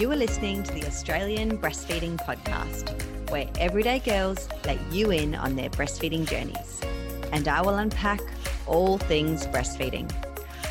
You 0.00 0.10
are 0.12 0.16
listening 0.16 0.62
to 0.62 0.72
the 0.72 0.86
Australian 0.86 1.58
Breastfeeding 1.58 2.16
Podcast, 2.16 2.98
where 3.30 3.46
everyday 3.58 3.98
girls 3.98 4.48
let 4.64 4.80
you 4.90 5.10
in 5.10 5.34
on 5.34 5.56
their 5.56 5.68
breastfeeding 5.68 6.26
journeys. 6.26 6.80
And 7.32 7.46
I 7.46 7.60
will 7.60 7.74
unpack 7.74 8.22
all 8.66 8.96
things 8.96 9.46
breastfeeding. 9.48 10.10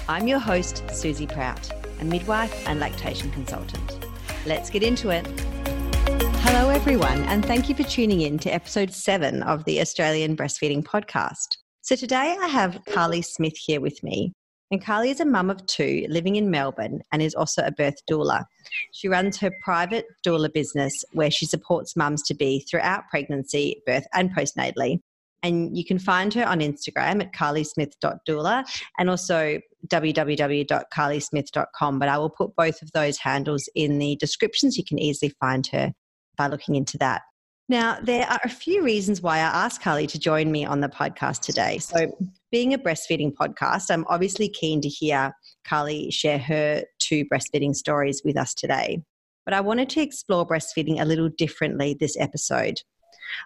I'm 0.07 0.27
your 0.27 0.39
host, 0.39 0.81
Susie 0.91 1.27
Prout, 1.27 1.69
a 2.01 2.05
midwife 2.05 2.67
and 2.67 2.79
lactation 2.79 3.29
consultant. 3.29 4.03
Let's 4.47 4.71
get 4.71 4.81
into 4.81 5.11
it. 5.11 5.27
Hello, 6.41 6.71
everyone, 6.71 7.21
and 7.25 7.45
thank 7.45 7.69
you 7.69 7.75
for 7.75 7.83
tuning 7.83 8.21
in 8.21 8.39
to 8.39 8.49
episode 8.49 8.91
seven 8.91 9.43
of 9.43 9.63
the 9.65 9.79
Australian 9.79 10.35
Breastfeeding 10.35 10.81
Podcast. 10.81 11.57
So, 11.81 11.95
today 11.95 12.35
I 12.41 12.47
have 12.47 12.81
Karli 12.87 13.21
Smith 13.21 13.57
here 13.57 13.79
with 13.79 14.01
me. 14.01 14.33
And 14.71 14.83
Karli 14.83 15.09
is 15.09 15.19
a 15.19 15.25
mum 15.25 15.49
of 15.49 15.65
two 15.65 16.05
living 16.09 16.35
in 16.35 16.51
Melbourne 16.51 17.01
and 17.11 17.23
is 17.23 17.33
also 17.33 17.63
a 17.63 17.71
birth 17.71 17.95
doula. 18.09 18.45
She 18.91 19.07
runs 19.07 19.39
her 19.39 19.51
private 19.63 20.05
doula 20.25 20.53
business 20.53 20.93
where 21.13 21.31
she 21.31 21.47
supports 21.47 21.95
mums 21.95 22.21
to 22.23 22.35
be 22.35 22.65
throughout 22.69 23.07
pregnancy, 23.09 23.81
birth, 23.85 24.05
and 24.13 24.35
postnatally. 24.35 24.99
And 25.41 25.77
you 25.77 25.85
can 25.85 25.99
find 25.99 26.33
her 26.33 26.45
on 26.45 26.59
Instagram 26.59 27.21
at 27.21 27.31
karlismith.doula 27.33 28.65
and 28.99 29.09
also 29.09 29.61
www.karlismith.com. 29.87 31.99
But 31.99 32.09
I 32.09 32.17
will 32.17 32.29
put 32.29 32.53
both 32.55 32.81
of 32.81 32.91
those 32.91 33.17
handles 33.17 33.69
in 33.73 33.99
the 33.99 34.17
descriptions. 34.17 34.77
You 34.77 34.83
can 34.83 34.99
easily 34.99 35.33
find 35.39 35.65
her 35.67 35.93
by 36.37 36.47
looking 36.47 36.75
into 36.75 36.97
that. 36.97 37.21
Now, 37.69 37.99
there 38.01 38.25
are 38.25 38.39
a 38.43 38.49
few 38.49 38.83
reasons 38.83 39.21
why 39.21 39.37
I 39.37 39.41
asked 39.41 39.81
Karli 39.81 40.07
to 40.07 40.17
join 40.17 40.51
me 40.51 40.65
on 40.65 40.79
the 40.79 40.89
podcast 40.89 41.41
today. 41.41 41.77
So, 41.77 42.17
being 42.51 42.73
a 42.73 42.79
breastfeeding 42.79 43.31
podcast, 43.31 43.91
I'm 43.91 44.05
obviously 44.09 44.49
keen 44.49 44.81
to 44.81 44.89
hear 44.89 45.31
Karli 45.65 46.09
share 46.09 46.39
her 46.39 46.83
two 46.97 47.25
breastfeeding 47.25 47.75
stories 47.75 48.23
with 48.25 48.37
us 48.37 48.55
today. 48.55 49.03
But 49.45 49.53
I 49.53 49.61
wanted 49.61 49.87
to 49.89 50.01
explore 50.01 50.47
breastfeeding 50.47 50.99
a 50.99 51.05
little 51.05 51.29
differently 51.29 51.95
this 51.99 52.17
episode. 52.19 52.81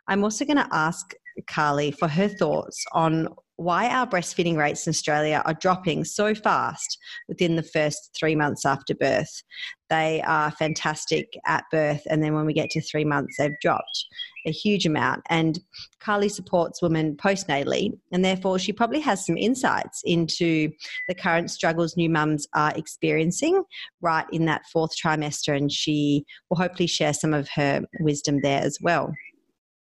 I'm 0.08 0.24
also 0.24 0.46
going 0.46 0.56
to 0.56 0.70
ask 0.72 1.14
Karli 1.48 1.92
for 1.92 2.08
her 2.08 2.30
thoughts 2.30 2.82
on 2.94 3.28
why 3.58 3.90
our 3.90 4.08
breastfeeding 4.08 4.58
rates 4.58 4.88
in 4.88 4.92
Australia 4.92 5.42
are 5.46 5.54
dropping 5.54 6.06
so 6.06 6.34
fast 6.34 6.98
within 7.28 7.58
the 7.58 7.64
first 7.64 8.16
three 8.18 8.36
months 8.36 8.66
after 8.66 8.96
birth. 8.96 9.44
They 9.94 10.24
are 10.24 10.50
fantastic 10.50 11.38
at 11.46 11.66
birth, 11.70 12.02
and 12.10 12.24
then 12.24 12.34
when 12.34 12.48
we 12.48 12.54
get 12.54 12.72
to 12.72 12.82
three 12.82 13.06
months, 13.06 13.36
they've 13.38 13.60
dropped 13.62 14.06
a 14.48 14.52
huge 14.52 14.88
amount. 14.88 15.22
And 15.30 15.60
Karli 16.00 16.30
supports 16.30 16.82
women 16.82 17.16
postnatally, 17.16 17.92
and 18.12 18.26
therefore 18.26 18.58
she 18.58 18.74
probably 18.74 19.02
has 19.02 19.24
some 19.24 19.38
insights 19.38 20.02
into 20.04 20.72
the 21.08 21.14
current 21.14 21.52
struggles 21.52 21.96
new 21.96 22.10
mums 22.10 22.48
are 22.56 22.74
experiencing 22.76 23.64
right 24.02 24.26
in 24.32 24.46
that 24.46 24.64
fourth 24.74 24.98
trimester, 24.98 25.56
and 25.56 25.72
she 25.72 26.26
will 26.50 26.58
hopefully 26.58 26.88
share 26.88 27.14
some 27.14 27.36
of 27.36 27.48
her 27.50 27.84
wisdom 28.00 28.42
there 28.42 28.64
as 28.64 28.80
well. 28.82 29.14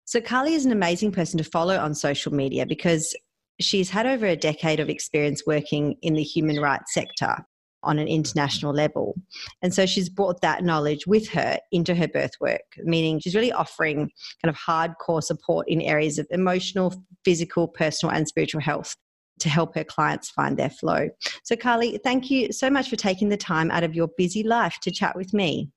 So, 0.05 0.21
Karli 0.21 0.55
is 0.55 0.67
an 0.67 0.73
amazing 0.73 1.13
person 1.13 1.39
to 1.39 1.45
follow 1.45 1.79
on 1.79 1.95
social 1.95 2.35
media 2.35 2.67
because 2.67 3.15
she's 3.61 3.91
had 3.91 4.07
over 4.07 4.27
a 4.27 4.35
decade 4.35 4.81
of 4.81 4.89
experience 4.89 5.45
working 5.47 5.95
in 6.03 6.15
the 6.15 6.25
human 6.25 6.61
rights 6.61 6.93
sector 6.93 7.37
on 7.83 7.99
an 7.99 8.09
international 8.09 8.73
level. 8.73 9.15
And 9.63 9.75
so 9.75 9.87
she's 9.87 10.09
brought 10.09 10.41
that 10.41 10.65
knowledge 10.65 11.07
with 11.07 11.29
her 11.31 11.59
into 11.71 11.95
her 11.95 12.09
birth 12.09 12.33
work, 12.41 12.79
meaning 12.85 13.19
she's 13.19 13.35
really 13.35 13.53
offering 13.53 14.11
kind 14.43 14.55
of 14.55 14.57
hardcore 14.57 15.23
support 15.23 15.69
in 15.69 15.81
areas 15.81 16.19
of 16.19 16.27
emotional, 16.31 16.95
physical, 17.25 17.69
personal, 17.69 18.15
and 18.15 18.27
spiritual 18.29 18.61
health 18.61 18.97
to 19.41 19.49
help 19.49 19.75
her 19.75 19.85
clients 19.85 20.31
find 20.31 20.57
their 20.57 20.71
flow. 20.71 21.09
So, 21.43 21.57
Karli, 21.57 21.99
thank 22.05 22.31
you 22.31 22.53
so 22.53 22.71
much 22.71 22.89
for 22.89 22.97
taking 22.97 23.29
the 23.29 23.37
time 23.37 23.71
out 23.71 23.83
of 23.83 23.95
your 23.95 24.09
busy 24.17 24.43
life 24.43 24.79
to 24.83 24.91
chat 24.91 25.17
with 25.17 25.33
me. 25.35 25.71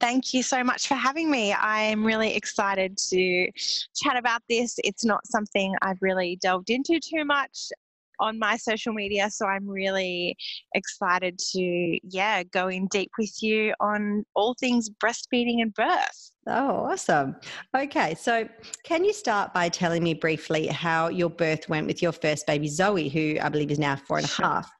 Thank 0.00 0.32
you 0.32 0.44
so 0.44 0.62
much 0.62 0.86
for 0.86 0.94
having 0.94 1.28
me. 1.28 1.52
I'm 1.52 2.06
really 2.06 2.36
excited 2.36 2.96
to 3.08 3.50
chat 3.96 4.16
about 4.16 4.42
this. 4.48 4.76
It's 4.84 5.04
not 5.04 5.26
something 5.26 5.74
I've 5.82 6.00
really 6.00 6.38
delved 6.40 6.70
into 6.70 7.00
too 7.00 7.24
much 7.24 7.70
on 8.20 8.38
my 8.38 8.56
social 8.56 8.92
media, 8.92 9.30
so 9.30 9.46
I'm 9.46 9.68
really 9.68 10.36
excited 10.74 11.38
to 11.52 11.98
yeah, 12.02 12.42
go 12.42 12.68
in 12.68 12.86
deep 12.88 13.10
with 13.18 13.42
you 13.42 13.74
on 13.80 14.24
all 14.34 14.54
things 14.58 14.88
breastfeeding 15.02 15.62
and 15.62 15.72
birth. 15.74 16.32
Oh, 16.46 16.86
awesome. 16.90 17.36
Okay, 17.76 18.14
so 18.14 18.48
can 18.82 19.04
you 19.04 19.12
start 19.12 19.52
by 19.52 19.68
telling 19.68 20.02
me 20.02 20.14
briefly 20.14 20.66
how 20.66 21.08
your 21.08 21.28
birth 21.28 21.68
went 21.68 21.86
with 21.86 22.00
your 22.00 22.12
first 22.12 22.46
baby, 22.46 22.68
Zoe, 22.68 23.08
who 23.08 23.36
I 23.40 23.48
believe 23.48 23.70
is 23.70 23.78
now 23.78 23.96
four 23.96 24.18
and 24.18 24.26
a 24.26 24.42
half? 24.42 24.70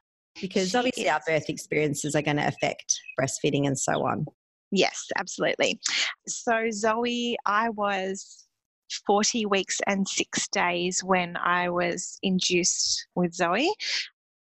Because 0.41 0.73
obviously, 0.73 1.09
our 1.09 1.21
birth 1.27 1.49
experiences 1.49 2.15
are 2.15 2.21
going 2.21 2.37
to 2.37 2.47
affect 2.47 2.99
breastfeeding 3.19 3.67
and 3.67 3.77
so 3.77 4.05
on. 4.05 4.25
Yes, 4.71 5.07
absolutely. 5.17 5.79
So, 6.27 6.69
Zoe, 6.71 7.35
I 7.45 7.69
was 7.69 8.47
40 9.05 9.45
weeks 9.45 9.79
and 9.87 10.07
six 10.07 10.47
days 10.47 11.03
when 11.03 11.37
I 11.37 11.69
was 11.69 12.19
induced 12.23 13.07
with 13.15 13.33
Zoe, 13.33 13.71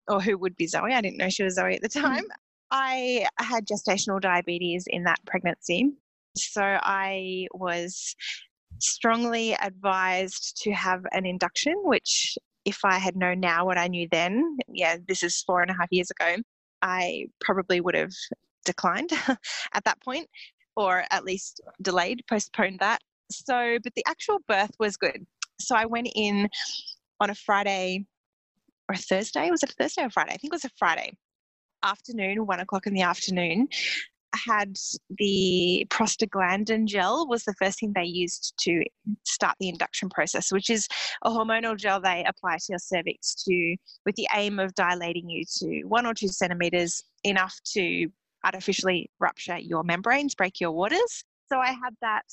or 0.07 0.21
who 0.21 0.37
would 0.37 0.55
be 0.55 0.67
Zoe. 0.67 0.93
I 0.93 1.01
didn't 1.01 1.17
know 1.17 1.29
she 1.29 1.43
was 1.43 1.55
Zoe 1.55 1.75
at 1.75 1.81
the 1.81 1.89
mm. 1.89 2.01
time. 2.01 2.25
I 2.71 3.25
had 3.37 3.65
gestational 3.65 4.21
diabetes 4.21 4.85
in 4.87 5.03
that 5.03 5.19
pregnancy. 5.25 5.91
So, 6.35 6.61
I 6.63 7.47
was 7.53 8.15
strongly 8.79 9.53
advised 9.53 10.61
to 10.63 10.71
have 10.71 11.03
an 11.11 11.25
induction, 11.25 11.73
which 11.83 12.37
if 12.65 12.79
I 12.83 12.97
had 12.97 13.15
known 13.15 13.39
now 13.39 13.65
what 13.65 13.77
I 13.77 13.87
knew 13.87 14.07
then, 14.11 14.57
yeah, 14.67 14.97
this 15.07 15.23
is 15.23 15.41
four 15.41 15.61
and 15.61 15.71
a 15.71 15.73
half 15.73 15.87
years 15.91 16.11
ago, 16.11 16.35
I 16.81 17.25
probably 17.41 17.81
would 17.81 17.95
have 17.95 18.13
declined 18.65 19.11
at 19.73 19.83
that 19.85 20.01
point, 20.01 20.27
or 20.75 21.03
at 21.11 21.23
least 21.23 21.61
delayed, 21.81 22.23
postponed 22.29 22.79
that. 22.79 23.01
So, 23.31 23.77
but 23.83 23.93
the 23.95 24.03
actual 24.07 24.39
birth 24.47 24.71
was 24.79 24.97
good. 24.97 25.25
So 25.59 25.75
I 25.75 25.85
went 25.85 26.09
in 26.15 26.49
on 27.19 27.29
a 27.29 27.35
Friday 27.35 28.05
or 28.87 28.95
a 28.95 28.97
Thursday. 28.97 29.49
Was 29.51 29.63
it 29.63 29.71
a 29.71 29.73
Thursday 29.73 30.03
or 30.03 30.09
Friday? 30.09 30.31
I 30.33 30.37
think 30.37 30.51
it 30.53 30.55
was 30.55 30.65
a 30.65 30.71
Friday 30.77 31.17
afternoon, 31.83 32.45
one 32.45 32.59
o'clock 32.59 32.87
in 32.87 32.93
the 32.93 33.01
afternoon. 33.01 33.67
I 34.33 34.37
had 34.45 34.75
the 35.17 35.87
prostaglandin 35.89 36.85
gel 36.85 37.27
was 37.27 37.43
the 37.43 37.55
first 37.55 37.79
thing 37.79 37.93
they 37.95 38.03
used 38.03 38.53
to 38.59 38.83
start 39.25 39.55
the 39.59 39.69
induction 39.69 40.07
process, 40.09 40.51
which 40.51 40.69
is 40.69 40.87
a 41.23 41.31
hormonal 41.31 41.75
gel 41.75 41.99
they 41.99 42.23
apply 42.27 42.57
to 42.57 42.65
your 42.69 42.79
cervix 42.79 43.33
to 43.45 43.75
with 44.05 44.15
the 44.15 44.27
aim 44.35 44.59
of 44.59 44.75
dilating 44.75 45.29
you 45.29 45.43
to 45.57 45.83
one 45.85 46.05
or 46.05 46.13
two 46.13 46.27
centimeters 46.27 47.03
enough 47.23 47.59
to 47.73 48.07
artificially 48.45 49.09
rupture 49.19 49.57
your 49.57 49.83
membranes, 49.83 50.35
break 50.35 50.59
your 50.59 50.71
waters. 50.71 51.23
So 51.51 51.57
I 51.57 51.71
had 51.71 51.95
that 52.01 52.25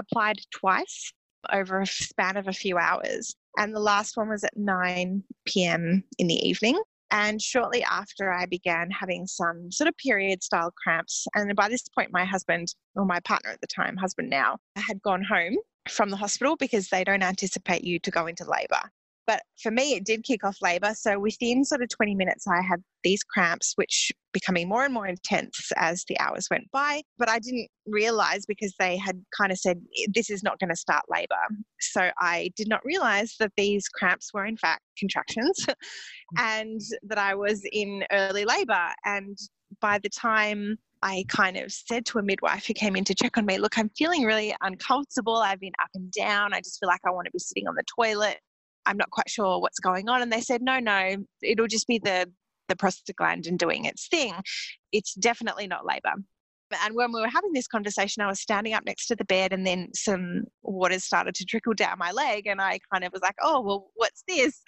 applied 0.00 0.40
twice 0.50 1.12
over 1.52 1.80
a 1.80 1.86
span 1.86 2.36
of 2.36 2.48
a 2.48 2.52
few 2.52 2.78
hours. 2.78 3.34
And 3.56 3.74
the 3.74 3.80
last 3.80 4.16
one 4.16 4.28
was 4.28 4.44
at 4.44 4.56
9 4.56 5.22
p.m. 5.46 6.04
in 6.18 6.26
the 6.26 6.48
evening. 6.48 6.80
And 7.10 7.42
shortly 7.42 7.82
after, 7.82 8.32
I 8.32 8.46
began 8.46 8.90
having 8.90 9.26
some 9.26 9.72
sort 9.72 9.88
of 9.88 9.96
period 9.96 10.42
style 10.44 10.72
cramps. 10.82 11.26
And 11.34 11.54
by 11.56 11.68
this 11.68 11.82
point, 11.88 12.12
my 12.12 12.24
husband, 12.24 12.68
or 12.94 13.04
my 13.04 13.18
partner 13.20 13.50
at 13.50 13.60
the 13.60 13.66
time, 13.66 13.96
husband 13.96 14.30
now, 14.30 14.58
had 14.76 15.02
gone 15.02 15.24
home 15.24 15.56
from 15.88 16.10
the 16.10 16.16
hospital 16.16 16.56
because 16.56 16.88
they 16.88 17.02
don't 17.02 17.22
anticipate 17.22 17.82
you 17.82 17.98
to 18.00 18.10
go 18.10 18.26
into 18.26 18.44
labor. 18.48 18.90
But 19.30 19.42
for 19.62 19.70
me, 19.70 19.94
it 19.94 20.04
did 20.04 20.24
kick 20.24 20.42
off 20.42 20.56
labor. 20.60 20.92
So 20.92 21.20
within 21.20 21.64
sort 21.64 21.82
of 21.82 21.88
20 21.88 22.16
minutes, 22.16 22.48
I 22.48 22.60
had 22.62 22.82
these 23.04 23.22
cramps, 23.22 23.74
which 23.76 24.10
becoming 24.32 24.68
more 24.68 24.84
and 24.84 24.92
more 24.92 25.06
intense 25.06 25.70
as 25.76 26.04
the 26.08 26.18
hours 26.18 26.48
went 26.50 26.68
by. 26.72 27.02
But 27.16 27.28
I 27.28 27.38
didn't 27.38 27.68
realize 27.86 28.44
because 28.44 28.74
they 28.80 28.96
had 28.96 29.22
kind 29.38 29.52
of 29.52 29.58
said, 29.58 29.80
this 30.12 30.30
is 30.30 30.42
not 30.42 30.58
going 30.58 30.70
to 30.70 30.74
start 30.74 31.04
labor. 31.08 31.36
So 31.78 32.10
I 32.18 32.50
did 32.56 32.66
not 32.66 32.84
realize 32.84 33.36
that 33.38 33.52
these 33.56 33.88
cramps 33.88 34.34
were, 34.34 34.44
in 34.44 34.56
fact, 34.56 34.82
contractions 34.98 35.64
and 36.36 36.80
that 37.04 37.18
I 37.18 37.36
was 37.36 37.62
in 37.70 38.02
early 38.10 38.44
labor. 38.44 38.88
And 39.04 39.38
by 39.80 40.00
the 40.02 40.08
time 40.08 40.76
I 41.04 41.24
kind 41.28 41.56
of 41.56 41.70
said 41.70 42.04
to 42.06 42.18
a 42.18 42.22
midwife 42.24 42.66
who 42.66 42.74
came 42.74 42.96
in 42.96 43.04
to 43.04 43.14
check 43.14 43.38
on 43.38 43.46
me, 43.46 43.58
Look, 43.58 43.78
I'm 43.78 43.90
feeling 43.90 44.24
really 44.24 44.56
uncomfortable. 44.60 45.36
I've 45.36 45.60
been 45.60 45.72
up 45.80 45.90
and 45.94 46.10
down. 46.10 46.52
I 46.52 46.58
just 46.58 46.80
feel 46.80 46.88
like 46.88 47.02
I 47.06 47.12
want 47.12 47.26
to 47.26 47.30
be 47.30 47.38
sitting 47.38 47.68
on 47.68 47.76
the 47.76 47.84
toilet. 47.96 48.40
I'm 48.90 48.96
not 48.96 49.10
quite 49.10 49.30
sure 49.30 49.60
what's 49.60 49.78
going 49.78 50.08
on. 50.08 50.20
And 50.20 50.32
they 50.32 50.40
said, 50.40 50.62
no, 50.62 50.80
no, 50.80 51.16
it'll 51.42 51.68
just 51.68 51.86
be 51.86 51.98
the, 51.98 52.28
the 52.68 52.74
prostaglandin 52.74 53.56
doing 53.56 53.84
its 53.84 54.08
thing. 54.08 54.34
It's 54.90 55.14
definitely 55.14 55.68
not 55.68 55.86
labor. 55.86 56.14
And 56.84 56.94
when 56.94 57.12
we 57.12 57.20
were 57.20 57.28
having 57.28 57.52
this 57.52 57.68
conversation, 57.68 58.22
I 58.22 58.26
was 58.26 58.40
standing 58.40 58.74
up 58.74 58.84
next 58.84 59.06
to 59.08 59.16
the 59.16 59.24
bed 59.24 59.52
and 59.52 59.66
then 59.66 59.88
some 59.94 60.44
water 60.62 60.98
started 60.98 61.34
to 61.36 61.44
trickle 61.44 61.74
down 61.74 61.98
my 61.98 62.10
leg. 62.10 62.46
And 62.46 62.60
I 62.60 62.80
kind 62.92 63.04
of 63.04 63.12
was 63.12 63.22
like, 63.22 63.36
oh, 63.40 63.60
well, 63.60 63.90
what's 63.94 64.24
this? 64.26 64.60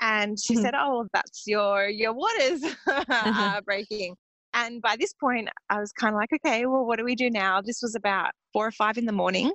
And 0.00 0.38
she 0.38 0.54
hmm. 0.54 0.62
said, 0.62 0.74
oh, 0.76 1.06
that's 1.12 1.44
your, 1.46 1.88
your 1.88 2.12
waters 2.12 2.62
are 3.08 3.62
breaking. 3.62 4.14
And 4.52 4.80
by 4.80 4.94
this 4.96 5.12
point, 5.14 5.48
I 5.68 5.80
was 5.80 5.90
kind 5.92 6.14
of 6.14 6.18
like, 6.18 6.30
okay, 6.32 6.64
well, 6.66 6.86
what 6.86 6.98
do 6.98 7.04
we 7.04 7.16
do 7.16 7.28
now? 7.28 7.60
This 7.60 7.80
was 7.82 7.96
about 7.96 8.30
four 8.52 8.66
or 8.66 8.72
five 8.72 8.96
in 8.98 9.04
the 9.04 9.12
morning. 9.12 9.52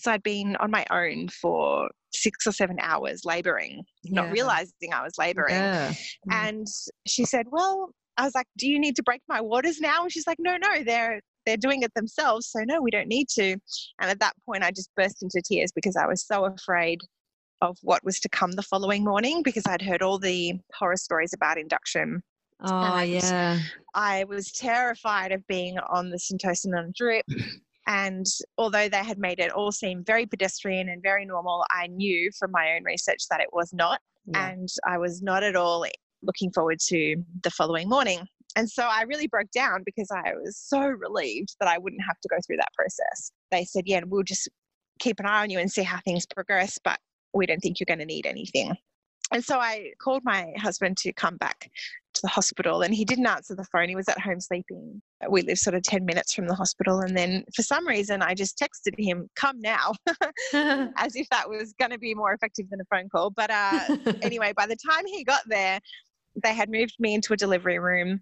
So 0.00 0.12
I'd 0.12 0.22
been 0.22 0.56
on 0.56 0.70
my 0.70 0.84
own 0.90 1.28
for 1.28 1.90
six 2.12 2.46
or 2.46 2.52
seven 2.52 2.76
hours 2.80 3.22
laboring, 3.24 3.84
yeah. 4.02 4.22
not 4.22 4.32
realizing 4.32 4.92
I 4.92 5.02
was 5.02 5.14
laboring. 5.18 5.54
Yeah. 5.54 5.92
Mm. 6.28 6.32
And 6.32 6.66
she 7.06 7.24
said, 7.24 7.46
Well, 7.50 7.90
I 8.16 8.24
was 8.24 8.34
like, 8.34 8.46
Do 8.58 8.68
you 8.68 8.78
need 8.78 8.96
to 8.96 9.02
break 9.02 9.22
my 9.28 9.40
waters 9.40 9.80
now? 9.80 10.02
And 10.02 10.12
she's 10.12 10.26
like, 10.26 10.38
No, 10.40 10.56
no, 10.56 10.82
they're 10.82 11.20
they're 11.46 11.56
doing 11.56 11.82
it 11.82 11.92
themselves. 11.94 12.48
So, 12.48 12.60
no, 12.64 12.82
we 12.82 12.90
don't 12.90 13.08
need 13.08 13.28
to. 13.30 13.52
And 14.00 14.10
at 14.10 14.20
that 14.20 14.34
point, 14.46 14.62
I 14.62 14.70
just 14.70 14.90
burst 14.94 15.22
into 15.22 15.40
tears 15.42 15.72
because 15.72 15.96
I 15.96 16.06
was 16.06 16.24
so 16.26 16.44
afraid 16.44 17.00
of 17.62 17.76
what 17.82 18.04
was 18.04 18.20
to 18.20 18.28
come 18.28 18.52
the 18.52 18.62
following 18.62 19.04
morning 19.04 19.42
because 19.42 19.64
I'd 19.66 19.82
heard 19.82 20.02
all 20.02 20.18
the 20.18 20.54
horror 20.74 20.96
stories 20.96 21.32
about 21.32 21.58
induction. 21.58 22.22
Oh, 22.62 23.00
yeah. 23.00 23.58
I 23.94 24.24
was 24.24 24.52
terrified 24.52 25.32
of 25.32 25.46
being 25.46 25.78
on 25.78 26.10
the 26.10 26.18
Syntocinon 26.18 26.94
drip. 26.94 27.24
And 27.90 28.24
although 28.56 28.88
they 28.88 29.02
had 29.02 29.18
made 29.18 29.40
it 29.40 29.50
all 29.50 29.72
seem 29.72 30.04
very 30.04 30.24
pedestrian 30.24 30.88
and 30.88 31.02
very 31.02 31.26
normal, 31.26 31.64
I 31.72 31.88
knew 31.88 32.30
from 32.38 32.52
my 32.52 32.76
own 32.76 32.84
research 32.84 33.24
that 33.30 33.40
it 33.40 33.48
was 33.52 33.72
not. 33.72 34.00
Yeah. 34.26 34.50
And 34.50 34.68
I 34.86 34.96
was 34.98 35.22
not 35.22 35.42
at 35.42 35.56
all 35.56 35.84
looking 36.22 36.52
forward 36.52 36.78
to 36.86 37.16
the 37.42 37.50
following 37.50 37.88
morning. 37.88 38.20
And 38.54 38.70
so 38.70 38.84
I 38.84 39.02
really 39.02 39.26
broke 39.26 39.50
down 39.50 39.82
because 39.84 40.08
I 40.12 40.34
was 40.34 40.56
so 40.56 40.78
relieved 40.80 41.56
that 41.58 41.68
I 41.68 41.78
wouldn't 41.78 42.02
have 42.06 42.20
to 42.20 42.28
go 42.28 42.36
through 42.46 42.58
that 42.58 42.72
process. 42.76 43.32
They 43.50 43.64
said, 43.64 43.84
Yeah, 43.86 44.02
we'll 44.06 44.22
just 44.22 44.48
keep 45.00 45.18
an 45.18 45.26
eye 45.26 45.42
on 45.42 45.50
you 45.50 45.58
and 45.58 45.70
see 45.70 45.82
how 45.82 45.98
things 46.04 46.26
progress, 46.26 46.78
but 46.84 47.00
we 47.34 47.44
don't 47.44 47.58
think 47.58 47.80
you're 47.80 47.86
going 47.86 47.98
to 47.98 48.06
need 48.06 48.24
anything. 48.24 48.76
And 49.32 49.44
so 49.44 49.58
I 49.58 49.92
called 50.00 50.22
my 50.24 50.52
husband 50.56 50.96
to 50.98 51.12
come 51.12 51.38
back 51.38 51.70
to 52.20 52.26
the 52.26 52.32
hospital 52.32 52.82
and 52.82 52.94
he 52.94 53.04
didn't 53.04 53.26
answer 53.26 53.54
the 53.54 53.64
phone. 53.64 53.88
He 53.88 53.96
was 53.96 54.08
at 54.08 54.20
home 54.20 54.40
sleeping. 54.40 55.00
We 55.28 55.42
live 55.42 55.58
sort 55.58 55.74
of 55.74 55.82
10 55.82 56.04
minutes 56.04 56.34
from 56.34 56.46
the 56.46 56.54
hospital. 56.54 57.00
And 57.00 57.16
then 57.16 57.44
for 57.54 57.62
some 57.62 57.86
reason, 57.86 58.22
I 58.22 58.34
just 58.34 58.58
texted 58.58 58.94
him, 58.98 59.28
come 59.36 59.60
now, 59.60 59.92
as 60.52 61.16
if 61.16 61.28
that 61.30 61.48
was 61.48 61.74
going 61.78 61.90
to 61.90 61.98
be 61.98 62.14
more 62.14 62.32
effective 62.32 62.68
than 62.70 62.80
a 62.80 62.84
phone 62.84 63.08
call. 63.08 63.30
But 63.30 63.50
uh, 63.50 63.96
anyway, 64.22 64.52
by 64.56 64.66
the 64.66 64.76
time 64.76 65.06
he 65.06 65.24
got 65.24 65.42
there, 65.46 65.80
they 66.42 66.54
had 66.54 66.70
moved 66.70 66.94
me 66.98 67.14
into 67.14 67.32
a 67.32 67.36
delivery 67.36 67.78
room 67.78 68.20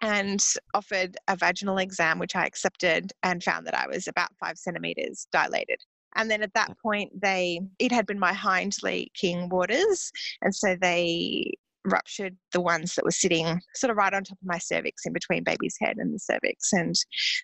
and 0.00 0.44
offered 0.74 1.16
a 1.28 1.36
vaginal 1.36 1.78
exam, 1.78 2.18
which 2.18 2.36
I 2.36 2.46
accepted 2.46 3.12
and 3.22 3.42
found 3.42 3.66
that 3.66 3.78
I 3.78 3.86
was 3.86 4.08
about 4.08 4.30
five 4.40 4.58
centimeters 4.58 5.26
dilated. 5.32 5.78
And 6.16 6.30
then 6.30 6.42
at 6.42 6.54
that 6.54 6.76
point, 6.78 7.20
they 7.20 7.60
it 7.78 7.90
had 7.90 8.06
been 8.06 8.18
my 8.18 8.32
hind 8.32 8.76
leaking 8.82 9.48
waters, 9.48 10.12
and 10.42 10.54
so 10.54 10.76
they 10.80 11.54
ruptured 11.84 12.36
the 12.52 12.60
ones 12.60 12.94
that 12.94 13.04
were 13.04 13.10
sitting 13.10 13.60
sort 13.74 13.90
of 13.90 13.96
right 13.96 14.14
on 14.14 14.24
top 14.24 14.38
of 14.40 14.46
my 14.46 14.58
cervix 14.58 15.04
in 15.04 15.12
between 15.12 15.44
baby's 15.44 15.76
head 15.80 15.96
and 15.98 16.14
the 16.14 16.18
cervix 16.18 16.72
and 16.72 16.94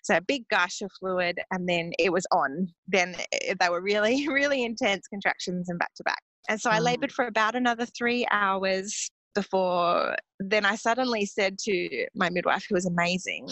so 0.03 0.17
a 0.17 0.21
big 0.21 0.47
gush 0.49 0.81
of 0.81 0.91
fluid 0.99 1.39
and 1.51 1.69
then 1.69 1.91
it 1.99 2.11
was 2.11 2.25
on. 2.31 2.67
Then 2.87 3.15
eh, 3.31 3.53
they 3.59 3.69
were 3.69 3.81
really 3.81 4.27
really 4.27 4.63
intense 4.63 5.07
contractions 5.07 5.69
and 5.69 5.77
back 5.79 5.93
to 5.95 6.03
back 6.03 6.21
and 6.49 6.59
so 6.59 6.69
i 6.69 6.79
mm. 6.79 6.83
labored 6.83 7.11
for 7.11 7.25
about 7.25 7.55
another 7.55 7.85
three 7.85 8.25
hours 8.31 9.09
before 9.35 10.15
then 10.39 10.65
i 10.65 10.75
suddenly 10.75 11.25
said 11.25 11.57
to 11.57 12.05
my 12.15 12.29
midwife 12.29 12.65
who 12.67 12.75
was 12.75 12.85
amazing 12.85 13.47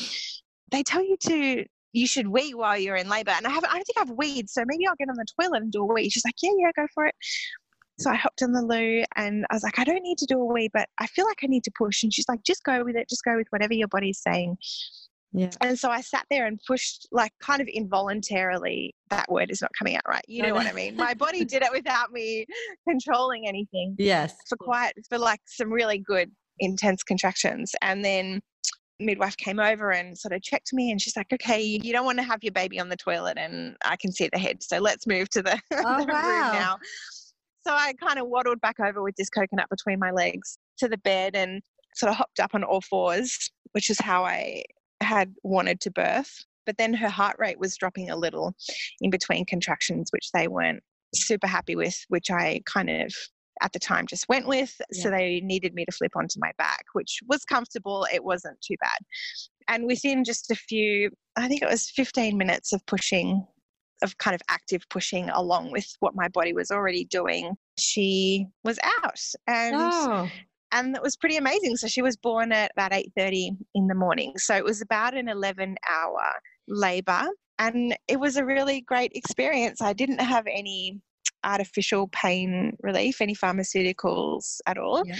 they 0.72 0.84
tell 0.84 1.04
you 1.04 1.18
to 1.18 1.66
you 1.92 2.06
should 2.06 2.28
wee 2.28 2.54
while 2.54 2.78
you're 2.78 2.96
in 2.96 3.10
labor. 3.10 3.32
And 3.32 3.48
i 3.48 3.50
haven't 3.50 3.72
i 3.72 3.76
don't 3.76 3.86
think 3.86 4.00
i've 4.00 4.18
weed 4.18 4.50
so 4.50 4.64
maybe 4.66 4.86
i'll 4.88 4.96
get 4.96 5.10
on 5.10 5.16
the 5.16 5.26
toilet 5.40 5.64
and 5.64 5.72
do 5.72 5.82
a 5.82 5.86
wee. 5.86 6.10
She's 6.10 6.26
like 6.26 6.36
yeah 6.42 6.52
yeah 6.58 6.72
go 6.76 6.88
for 6.94 7.06
it 7.06 7.16
so 8.00 8.10
I 8.10 8.16
hopped 8.16 8.42
in 8.42 8.54
the 8.54 8.62
loo 8.62 9.04
and 9.16 9.46
I 9.50 9.54
was 9.54 9.64
like, 9.64 9.78
I 9.78 9.84
don't 9.84 10.04
need 10.04 10.18
to 10.20 10.26
do 10.26 10.40
a 10.40 10.46
wee, 10.46 10.70
but 10.74 10.88
I 11.00 11.08
feel 11.08 11.26
like 11.26 11.40
I 11.44 11.48
need 11.48 11.64
to 11.66 11.72
push. 11.78 12.04
And 12.04 12.14
she's 12.14 12.28
like, 12.30 12.44
just 12.44 12.64
go 12.64 12.84
with 12.84 12.96
it. 12.96 13.10
Just 13.10 13.24
go 13.24 13.36
with 13.36 13.48
whatever 13.50 13.74
your 13.74 13.90
body's 13.90 14.22
saying. 14.22 14.58
Yeah. 15.34 15.52
And 15.62 15.78
so 15.78 15.90
I 15.90 16.02
sat 16.02 16.26
there 16.32 16.48
and 16.48 16.60
pushed, 16.66 17.08
like, 17.12 17.32
kind 17.40 17.62
of 17.62 17.68
involuntarily. 17.68 18.96
That 19.10 19.30
word 19.30 19.52
is 19.52 19.62
not 19.62 19.72
coming 19.78 19.96
out 19.96 20.02
right. 20.08 20.24
You 20.28 20.44
know 20.44 20.56
what 20.56 20.66
I 20.66 20.72
mean? 20.72 20.96
My 20.96 21.14
body 21.16 21.46
did 21.46 21.62
it 21.62 21.72
without 21.72 22.12
me 22.12 22.46
controlling 22.88 23.48
anything. 23.48 23.96
Yes. 24.00 24.34
For 24.48 24.56
quite, 24.56 24.94
for 25.08 25.18
like 25.18 25.42
some 25.46 25.72
really 25.72 26.00
good, 26.00 26.32
intense 26.60 27.04
contractions. 27.04 27.74
And 27.82 28.04
then 28.04 28.42
midwife 29.00 29.38
came 29.38 29.60
over 29.60 29.92
and 29.92 30.18
sort 30.18 30.34
of 30.34 30.42
checked 30.42 30.74
me 30.74 30.92
and 30.92 31.02
she's 31.02 31.16
like 31.16 31.32
okay 31.32 31.62
you 31.62 31.94
don't 31.94 32.04
want 32.04 32.18
to 32.18 32.24
have 32.24 32.44
your 32.44 32.52
baby 32.52 32.80
on 32.82 32.90
the 32.90 32.98
toilet 32.98 33.38
and 33.38 33.78
i 33.86 33.96
can 33.96 34.12
see 34.12 34.30
the 34.34 34.38
head 34.38 34.62
so 34.62 34.78
let's 34.78 35.08
move 35.08 35.30
to 35.30 35.42
the, 35.42 35.54
oh, 35.74 36.06
the 36.06 36.12
wow. 36.12 36.52
room 36.52 36.60
now 36.60 36.78
so 37.66 37.74
I 37.74 37.94
kind 37.94 38.20
of 38.20 38.28
waddled 38.28 38.62
back 38.62 38.80
over 38.80 39.02
with 39.02 39.16
this 39.16 39.30
coconut 39.30 39.70
between 39.70 40.00
my 40.00 40.12
legs 40.12 40.58
to 40.80 40.88
the 40.88 40.98
bed 40.98 41.36
and 41.36 41.62
sort 41.96 42.12
of 42.12 42.18
hopped 42.18 42.40
up 42.40 42.52
on 42.54 42.64
all 42.64 42.82
fours, 42.82 43.52
which 43.72 43.90
is 43.90 44.00
how 44.00 44.24
I 44.24 44.64
had 45.02 45.34
wanted 45.44 45.82
to 45.82 45.92
birth. 45.92 46.46
But 46.66 46.78
then 46.78 46.94
her 46.94 47.10
heart 47.10 47.36
rate 47.40 47.60
was 47.60 47.76
dropping 47.76 48.10
a 48.10 48.16
little 48.16 48.54
in 49.02 49.10
between 49.10 49.46
contractions, 49.46 50.10
which 50.12 50.32
they 50.34 50.48
weren't 50.48 50.84
super 51.16 51.48
happy 51.48 51.76
with, 51.76 51.98
which 52.10 52.30
I 52.30 52.62
kind 52.66 52.90
of 52.90 53.14
at 53.62 53.74
the 53.74 53.80
time 53.80 54.08
just 54.08 54.30
went 54.30 54.48
with. 54.48 54.80
Yeah. 54.92 55.04
So 55.04 55.10
they 55.10 55.42
needed 55.42 55.74
me 55.74 55.86
to 55.86 55.92
flip 55.92 56.12
onto 56.16 56.40
my 56.40 56.52
back, 56.58 56.86
which 56.94 57.20
was 57.28 57.44
comfortable. 57.44 58.08
It 58.14 58.24
wasn't 58.24 58.62
too 58.62 58.76
bad. 58.80 59.00
And 59.68 59.86
within 59.86 60.24
just 60.24 60.52
a 60.52 60.56
few, 60.56 61.12
I 61.36 61.48
think 61.48 61.62
it 61.62 61.70
was 61.70 61.90
15 61.90 62.38
minutes 62.38 62.74
of 62.74 62.86
pushing 62.86 63.46
of 64.02 64.18
kind 64.18 64.36
of 64.36 64.42
active 64.50 64.84
pushing 64.90 65.30
along 65.30 65.72
with 65.72 65.88
what 66.00 66.16
my 66.16 66.28
body 66.30 66.54
was 66.54 66.72
already 66.72 67.06
doing, 67.06 67.56
she 67.78 68.46
was 68.64 68.80
out. 69.04 69.20
And 69.48 69.76
oh. 69.78 70.30
and 70.72 70.96
it 70.96 71.02
was 71.02 71.16
pretty 71.16 71.38
amazing. 71.38 71.78
So 71.78 71.88
she 71.88 72.02
was 72.02 72.18
born 72.18 72.52
at 72.52 72.72
about 72.72 72.92
8:30 72.92 73.58
in 73.76 73.88
the 73.88 73.96
morning. 73.96 74.34
So 74.38 74.56
it 74.56 74.64
was 74.64 74.82
about 74.82 75.16
an 75.16 75.28
11 75.28 75.76
hour 75.90 76.32
labor 76.68 77.28
and 77.60 77.96
it 78.08 78.20
was 78.20 78.38
a 78.38 78.46
really 78.46 78.82
great 78.82 79.12
experience. 79.14 79.82
I 79.82 79.94
didn't 79.94 80.22
have 80.22 80.48
any 80.48 81.00
artificial 81.44 82.08
pain 82.10 82.76
relief, 82.82 83.22
any 83.22 83.36
pharmaceuticals 83.36 84.60
at 84.66 84.78
all. 84.78 85.04
Yeah. 85.06 85.16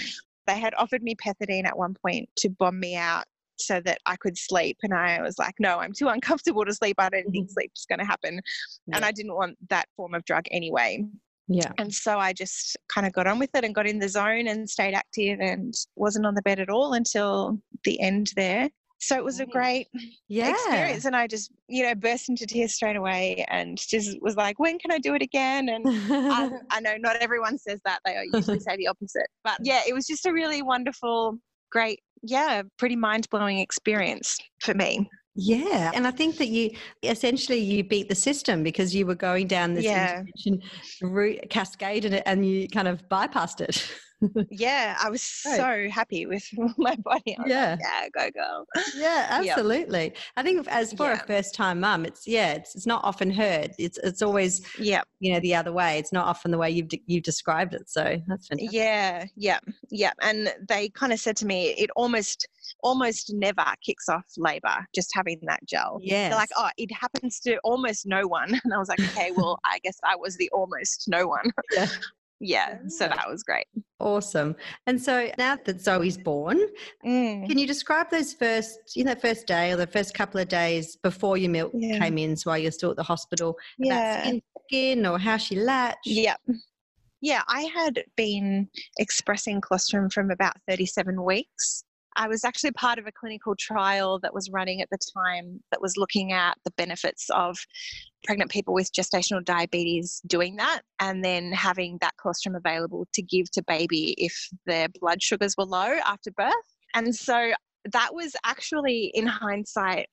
They 0.46 0.58
had 0.58 0.74
offered 0.76 1.02
me 1.02 1.14
pethidine 1.14 1.66
at 1.66 1.78
one 1.78 1.94
point 2.02 2.28
to 2.38 2.48
bomb 2.48 2.80
me 2.80 2.96
out 2.96 3.24
so 3.60 3.80
that 3.84 3.98
I 4.06 4.16
could 4.16 4.36
sleep. 4.36 4.78
And 4.82 4.94
I 4.94 5.20
was 5.22 5.38
like, 5.38 5.54
no, 5.58 5.78
I'm 5.78 5.92
too 5.92 6.08
uncomfortable 6.08 6.64
to 6.64 6.74
sleep. 6.74 6.96
I 6.98 7.08
don't 7.08 7.30
think 7.30 7.46
mm-hmm. 7.46 7.52
sleep's 7.52 7.86
going 7.86 7.98
to 7.98 8.04
happen. 8.04 8.40
Yeah. 8.86 8.96
And 8.96 9.04
I 9.04 9.12
didn't 9.12 9.34
want 9.34 9.56
that 9.68 9.88
form 9.96 10.14
of 10.14 10.24
drug 10.24 10.44
anyway. 10.50 11.04
Yeah. 11.48 11.72
And 11.78 11.92
so 11.92 12.18
I 12.18 12.32
just 12.32 12.76
kind 12.88 13.06
of 13.06 13.12
got 13.12 13.26
on 13.26 13.38
with 13.40 13.50
it 13.54 13.64
and 13.64 13.74
got 13.74 13.86
in 13.86 13.98
the 13.98 14.08
zone 14.08 14.46
and 14.46 14.70
stayed 14.70 14.94
active 14.94 15.40
and 15.40 15.74
wasn't 15.96 16.26
on 16.26 16.34
the 16.34 16.42
bed 16.42 16.60
at 16.60 16.70
all 16.70 16.92
until 16.92 17.58
the 17.84 18.00
end 18.00 18.30
there. 18.36 18.70
So 19.02 19.16
it 19.16 19.24
was 19.24 19.40
a 19.40 19.46
great 19.46 19.88
yeah. 20.28 20.50
experience. 20.50 21.06
And 21.06 21.16
I 21.16 21.26
just, 21.26 21.50
you 21.68 21.82
know, 21.82 21.94
burst 21.94 22.28
into 22.28 22.46
tears 22.46 22.74
straight 22.74 22.96
away 22.96 23.46
and 23.48 23.78
just 23.78 24.20
was 24.20 24.36
like, 24.36 24.58
when 24.58 24.78
can 24.78 24.92
I 24.92 24.98
do 24.98 25.14
it 25.14 25.22
again? 25.22 25.70
And 25.70 25.84
I, 25.86 26.50
I 26.70 26.80
know 26.80 26.96
not 26.98 27.16
everyone 27.16 27.56
says 27.56 27.80
that. 27.86 28.00
They 28.04 28.26
usually 28.32 28.60
say 28.60 28.76
the 28.76 28.88
opposite. 28.88 29.26
But 29.42 29.58
yeah, 29.62 29.80
it 29.88 29.94
was 29.94 30.06
just 30.06 30.26
a 30.26 30.32
really 30.32 30.60
wonderful, 30.60 31.38
great 31.70 32.00
yeah, 32.22 32.62
pretty 32.78 32.96
mind 32.96 33.28
blowing 33.30 33.58
experience 33.58 34.38
for 34.60 34.74
me. 34.74 35.08
Yeah, 35.36 35.90
and 35.94 36.06
I 36.06 36.10
think 36.10 36.36
that 36.38 36.48
you 36.48 36.70
essentially 37.02 37.58
you 37.58 37.84
beat 37.84 38.08
the 38.08 38.14
system 38.14 38.62
because 38.62 38.94
you 38.94 39.06
were 39.06 39.14
going 39.14 39.46
down 39.46 39.74
this 39.74 39.84
yeah. 39.84 40.22
route 41.00 41.48
cascade 41.50 42.04
and, 42.04 42.22
and 42.26 42.46
you 42.46 42.68
kind 42.68 42.88
of 42.88 43.08
bypassed 43.08 43.60
it. 43.60 43.90
yeah, 44.50 44.96
I 45.02 45.10
was 45.10 45.22
so 45.22 45.88
happy 45.90 46.26
with 46.26 46.44
my 46.78 46.96
body. 46.96 47.36
yeah, 47.46 47.70
like, 47.70 47.80
yeah, 47.80 48.08
go 48.14 48.30
girl. 48.30 48.66
Yeah, 48.96 49.26
absolutely. 49.30 50.04
Yep. 50.04 50.16
I 50.36 50.42
think 50.42 50.66
as 50.68 50.92
for 50.92 51.06
yeah. 51.06 51.20
a 51.22 51.26
first 51.26 51.54
time 51.54 51.80
mum, 51.80 52.04
it's 52.04 52.26
yeah, 52.26 52.52
it's 52.52 52.74
it's 52.74 52.86
not 52.86 53.02
often 53.04 53.30
heard. 53.30 53.72
It's 53.78 53.98
it's 53.98 54.22
always 54.22 54.62
yeah, 54.78 55.02
you 55.20 55.32
know, 55.32 55.40
the 55.40 55.54
other 55.54 55.72
way. 55.72 55.98
It's 55.98 56.12
not 56.12 56.26
often 56.26 56.50
the 56.50 56.58
way 56.58 56.70
you've 56.70 56.88
you've 57.06 57.24
described 57.24 57.74
it. 57.74 57.88
So 57.88 58.02
that's 58.26 58.48
fantastic. 58.48 58.72
Yeah, 58.72 59.26
yeah, 59.36 59.58
yeah. 59.90 60.12
And 60.20 60.52
they 60.68 60.88
kind 60.90 61.12
of 61.12 61.20
said 61.20 61.36
to 61.38 61.46
me, 61.46 61.68
it 61.78 61.90
almost 61.96 62.46
almost 62.82 63.32
never 63.34 63.64
kicks 63.84 64.08
off 64.08 64.24
labor 64.36 64.86
just 64.94 65.10
having 65.14 65.38
that 65.42 65.60
gel. 65.66 65.98
Yeah. 66.02 66.28
They're 66.28 66.38
like, 66.38 66.50
oh, 66.56 66.68
it 66.76 66.90
happens 66.92 67.40
to 67.40 67.58
almost 67.58 68.06
no 68.06 68.26
one. 68.26 68.60
And 68.64 68.72
I 68.72 68.78
was 68.78 68.88
like, 68.88 69.00
okay, 69.00 69.32
well, 69.34 69.58
I 69.64 69.78
guess 69.82 69.98
I 70.04 70.16
was 70.16 70.36
the 70.36 70.48
almost 70.50 71.06
no 71.08 71.26
one. 71.26 71.50
Yeah 71.72 71.88
yeah, 72.40 72.78
so 72.88 73.06
that 73.06 73.28
was 73.28 73.42
great. 73.42 73.66
Awesome. 73.98 74.56
And 74.86 75.00
so 75.00 75.30
now 75.36 75.58
that 75.62 75.80
Zoe's 75.80 76.16
born, 76.16 76.58
mm. 77.04 77.46
can 77.46 77.58
you 77.58 77.66
describe 77.66 78.10
those 78.10 78.32
first, 78.32 78.78
you 78.96 79.04
know, 79.04 79.14
first 79.14 79.46
day 79.46 79.72
or 79.72 79.76
the 79.76 79.86
first 79.86 80.14
couple 80.14 80.40
of 80.40 80.48
days 80.48 80.96
before 80.96 81.36
your 81.36 81.50
milk 81.50 81.72
yeah. 81.74 81.98
came 81.98 82.16
in, 82.16 82.36
so 82.36 82.50
while 82.50 82.58
you're 82.58 82.72
still 82.72 82.90
at 82.90 82.96
the 82.96 83.02
hospital? 83.02 83.56
Yeah. 83.78 84.22
Skin, 84.22 84.42
skin 84.66 85.06
or 85.06 85.18
how 85.18 85.36
she 85.36 85.56
latched? 85.56 86.06
Yeah. 86.06 86.36
Yeah, 87.20 87.42
I 87.48 87.62
had 87.74 88.02
been 88.16 88.68
expressing 88.98 89.60
colostrum 89.60 90.08
from 90.08 90.30
about 90.30 90.54
37 90.66 91.22
weeks. 91.22 91.84
I 92.16 92.28
was 92.28 92.44
actually 92.44 92.72
part 92.72 92.98
of 92.98 93.06
a 93.06 93.12
clinical 93.12 93.54
trial 93.58 94.18
that 94.20 94.34
was 94.34 94.50
running 94.50 94.80
at 94.80 94.88
the 94.90 94.98
time 95.16 95.62
that 95.70 95.80
was 95.80 95.96
looking 95.96 96.32
at 96.32 96.56
the 96.64 96.72
benefits 96.72 97.28
of 97.30 97.58
pregnant 98.24 98.50
people 98.50 98.74
with 98.74 98.92
gestational 98.92 99.44
diabetes 99.44 100.20
doing 100.26 100.56
that 100.56 100.82
and 101.00 101.24
then 101.24 101.52
having 101.52 101.98
that 102.00 102.14
colostrum 102.20 102.54
available 102.54 103.06
to 103.14 103.22
give 103.22 103.50
to 103.52 103.62
baby 103.62 104.14
if 104.18 104.48
their 104.66 104.88
blood 105.00 105.22
sugars 105.22 105.54
were 105.56 105.64
low 105.64 105.98
after 106.04 106.30
birth. 106.32 106.54
And 106.94 107.14
so 107.14 107.52
that 107.92 108.14
was 108.14 108.34
actually, 108.44 109.10
in 109.14 109.26
hindsight, 109.26 110.08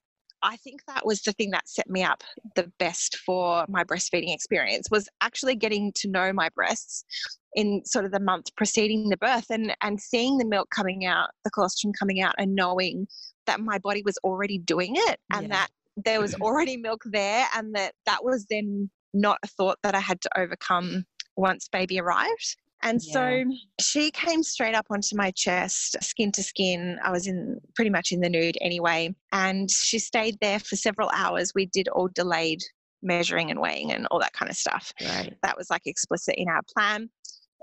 I 0.48 0.56
think 0.56 0.80
that 0.88 1.06
was 1.06 1.22
the 1.24 1.34
thing 1.34 1.52
that 1.52 1.68
set 1.68 1.90
me 1.90 2.04
up 2.04 2.24
the 2.56 2.72
best 2.80 3.18
for 3.18 3.66
my 3.68 3.84
breastfeeding 3.84 4.34
experience 4.34 4.88
was 4.90 5.10
actually 5.20 5.56
getting 5.56 5.92
to 5.98 6.10
know 6.10 6.32
my 6.32 6.48
breasts 6.56 7.04
in 7.56 7.82
sort 7.86 8.06
of 8.06 8.14
the 8.14 8.22
month 8.22 8.56
preceding 8.56 9.10
the 9.10 9.18
birth 9.18 9.48
and 9.50 9.76
and 9.82 10.00
seeing 10.00 10.38
the 10.38 10.46
milk 10.46 10.70
coming 10.74 11.06
out, 11.06 11.32
the 11.44 11.52
colostrum 11.52 11.92
coming 12.00 12.22
out 12.22 12.34
and 12.38 12.56
knowing 12.56 13.08
that 13.46 13.60
my 13.60 13.78
body 13.78 14.02
was 14.06 14.18
already 14.24 14.58
doing 14.58 14.94
it 14.96 15.20
and 15.34 15.50
yeah. 15.50 15.54
that 15.54 15.68
there 15.98 16.22
was 16.22 16.34
already 16.42 16.78
milk 16.78 17.02
there 17.04 17.46
and 17.54 17.76
that 17.76 17.92
that 18.06 18.24
was 18.24 18.46
then 18.50 18.90
not 19.14 19.40
a 19.44 19.48
thought 19.48 19.80
that 19.84 19.96
I 19.96 20.00
had 20.00 20.22
to 20.22 20.40
overcome 20.40 21.06
once 21.36 21.68
baby 21.68 22.00
arrived. 22.00 22.56
And 22.88 23.02
Yeah. 23.04 23.14
so 23.14 23.44
she 23.80 24.12
came 24.12 24.44
straight 24.44 24.76
up 24.76 24.88
onto 24.90 25.16
my 25.16 25.32
chest, 25.32 25.98
skin 26.02 26.32
to 26.34 26.44
skin. 26.44 26.98
I 27.04 27.12
was 27.12 27.28
in 27.28 27.60
pretty 27.76 27.90
much 27.90 28.12
in 28.12 28.22
the 28.22 28.30
nude 28.30 28.58
anyway. 28.62 29.14
And 29.32 29.70
she 29.70 30.00
stayed 30.00 30.38
there 30.40 30.60
for 30.60 30.76
several 30.76 31.10
hours. 31.14 31.54
We 31.54 31.66
did 31.66 31.88
all 31.90 32.08
delayed 32.08 32.62
measuring 33.04 33.52
and 33.52 33.60
weighing 33.60 33.92
and 33.92 34.08
all 34.10 34.20
that 34.20 34.34
kind 34.34 34.50
of 34.50 34.58
stuff. 34.58 34.94
Right. 35.02 35.36
That 35.44 35.58
was 35.58 35.70
like 35.70 35.84
explicit 35.86 36.36
in 36.38 36.48
our 36.48 36.62
plan. 36.74 37.10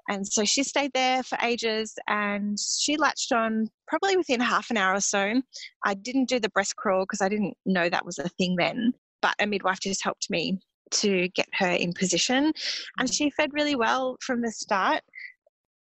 And 0.09 0.27
so 0.27 0.45
she 0.45 0.63
stayed 0.63 0.93
there 0.93 1.23
for 1.23 1.39
ages 1.43 1.95
and 2.09 2.59
she 2.61 2.97
latched 2.97 3.33
on 3.33 3.69
probably 3.89 4.17
within 4.17 4.41
half 4.41 4.71
an 4.71 4.77
hour 4.77 4.95
or 4.95 5.01
so. 5.01 5.41
I 5.85 5.95
didn't 5.95 6.29
do 6.29 6.39
the 6.39 6.51
breast 6.51 6.77
crawl 6.77 7.05
because 7.05 7.23
I 7.23 7.29
didn't 7.31 7.55
know 7.65 7.89
that 7.89 8.05
was 8.05 8.19
a 8.19 8.29
thing 8.29 8.57
then, 8.59 8.93
but 9.23 9.35
a 9.41 9.47
midwife 9.47 9.81
just 9.81 10.05
helped 10.05 10.29
me 10.29 10.59
to 10.91 11.29
get 11.31 11.49
her 11.55 11.71
in 11.71 11.93
position. 11.93 12.53
And 12.99 13.09
mm. 13.09 13.13
she 13.13 13.31
fed 13.31 13.51
really 13.53 13.77
well 13.77 14.17
from 14.21 14.43
the 14.43 14.53
start. 14.53 15.03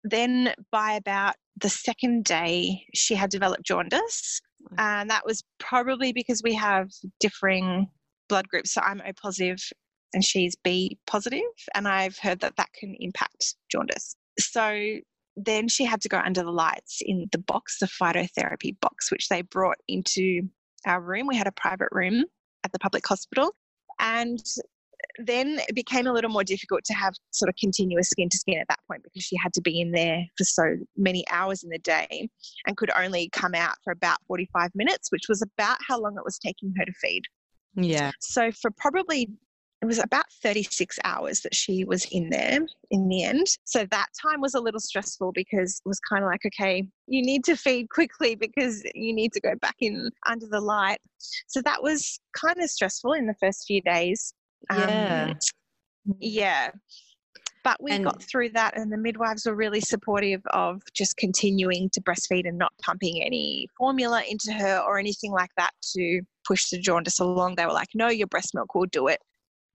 Then, 0.03 0.53
by 0.71 0.93
about 0.93 1.35
the 1.57 1.69
second 1.69 2.25
day, 2.25 2.85
she 2.93 3.15
had 3.15 3.29
developed 3.29 3.63
jaundice. 3.63 4.41
And 4.77 5.09
that 5.09 5.25
was 5.25 5.43
probably 5.59 6.13
because 6.13 6.41
we 6.43 6.53
have 6.55 6.89
differing 7.19 7.87
blood 8.29 8.47
groups. 8.47 8.73
So 8.73 8.81
I'm 8.81 9.01
O 9.01 9.11
positive 9.21 9.59
and 10.13 10.23
she's 10.23 10.55
B 10.63 10.97
positive, 11.07 11.41
and 11.73 11.87
I've 11.87 12.17
heard 12.17 12.39
that 12.41 12.55
that 12.57 12.71
can 12.73 12.95
impact 12.99 13.55
jaundice. 13.71 14.15
So 14.39 14.97
then 15.35 15.67
she 15.67 15.85
had 15.85 16.01
to 16.01 16.09
go 16.09 16.19
under 16.19 16.43
the 16.43 16.51
lights 16.51 17.01
in 17.01 17.27
the 17.31 17.39
box, 17.39 17.79
the 17.79 17.87
phototherapy 17.87 18.79
box, 18.79 19.11
which 19.11 19.29
they 19.29 19.41
brought 19.41 19.77
into 19.87 20.43
our 20.85 21.01
room. 21.01 21.27
We 21.27 21.35
had 21.35 21.47
a 21.47 21.51
private 21.51 21.89
room 21.91 22.25
at 22.63 22.71
the 22.71 22.79
public 22.79 23.05
hospital. 23.07 23.55
And 23.99 24.43
then 25.19 25.59
it 25.67 25.75
became 25.75 26.07
a 26.07 26.13
little 26.13 26.29
more 26.29 26.43
difficult 26.43 26.83
to 26.85 26.93
have 26.93 27.13
sort 27.31 27.49
of 27.49 27.55
continuous 27.55 28.09
skin 28.09 28.29
to 28.29 28.37
skin 28.37 28.59
at 28.59 28.67
that 28.69 28.79
point 28.89 29.03
because 29.03 29.23
she 29.23 29.35
had 29.41 29.53
to 29.53 29.61
be 29.61 29.79
in 29.79 29.91
there 29.91 30.23
for 30.37 30.43
so 30.43 30.75
many 30.97 31.23
hours 31.29 31.63
in 31.63 31.69
the 31.69 31.79
day 31.79 32.29
and 32.67 32.77
could 32.77 32.91
only 32.97 33.29
come 33.31 33.53
out 33.53 33.75
for 33.83 33.91
about 33.91 34.17
45 34.27 34.71
minutes, 34.75 35.11
which 35.11 35.23
was 35.29 35.41
about 35.41 35.77
how 35.87 35.99
long 35.99 36.15
it 36.17 36.25
was 36.25 36.39
taking 36.39 36.73
her 36.77 36.85
to 36.85 36.93
feed. 37.01 37.23
Yeah. 37.75 38.11
So 38.19 38.51
for 38.51 38.71
probably 38.71 39.29
it 39.83 39.85
was 39.85 39.99
about 39.99 40.23
36 40.41 40.97
hours 41.03 41.41
that 41.41 41.53
she 41.53 41.83
was 41.83 42.05
in 42.09 42.29
there 42.29 42.59
in 42.89 43.09
the 43.09 43.23
end. 43.25 43.47
So 43.65 43.85
that 43.91 44.07
time 44.21 44.39
was 44.39 44.53
a 44.53 44.61
little 44.61 44.79
stressful 44.79 45.33
because 45.33 45.81
it 45.85 45.89
was 45.89 45.99
kind 46.09 46.23
of 46.23 46.29
like, 46.29 46.39
okay, 46.45 46.87
you 47.07 47.21
need 47.21 47.43
to 47.43 47.57
feed 47.57 47.89
quickly 47.89 48.35
because 48.35 48.81
you 48.95 49.13
need 49.13 49.33
to 49.33 49.41
go 49.41 49.55
back 49.61 49.75
in 49.81 50.09
under 50.25 50.45
the 50.49 50.61
light. 50.61 50.99
So 51.47 51.61
that 51.63 51.83
was 51.83 52.17
kind 52.33 52.55
of 52.61 52.69
stressful 52.69 53.11
in 53.11 53.27
the 53.27 53.35
first 53.41 53.65
few 53.67 53.81
days. 53.81 54.33
Yeah. 54.71 55.27
Um, 55.31 55.39
yeah. 56.19 56.71
But 57.63 57.81
we 57.81 57.91
And- 57.91 58.03
got 58.03 58.21
through 58.21 58.49
that, 58.49 58.77
and 58.77 58.91
the 58.91 58.97
midwives 58.97 59.45
were 59.45 59.55
really 59.55 59.79
supportive 59.79 60.41
of 60.47 60.81
just 60.93 61.15
continuing 61.15 61.89
to 61.91 62.01
breastfeed 62.01 62.45
and 62.47 62.57
not 62.57 62.73
pumping 62.81 63.23
any 63.23 63.69
formula 63.77 64.21
into 64.29 64.51
her 64.51 64.79
or 64.79 64.99
anything 64.99 65.31
like 65.31 65.51
that 65.57 65.71
to 65.93 66.21
push 66.45 66.69
the 66.69 66.77
jaundice 66.79 67.19
along. 67.19 67.55
They 67.55 67.65
were 67.65 67.71
like, 67.71 67.87
no, 67.93 68.09
your 68.09 68.27
breast 68.27 68.53
milk 68.53 68.75
will 68.75 68.87
do 68.87 69.07
it. 69.07 69.21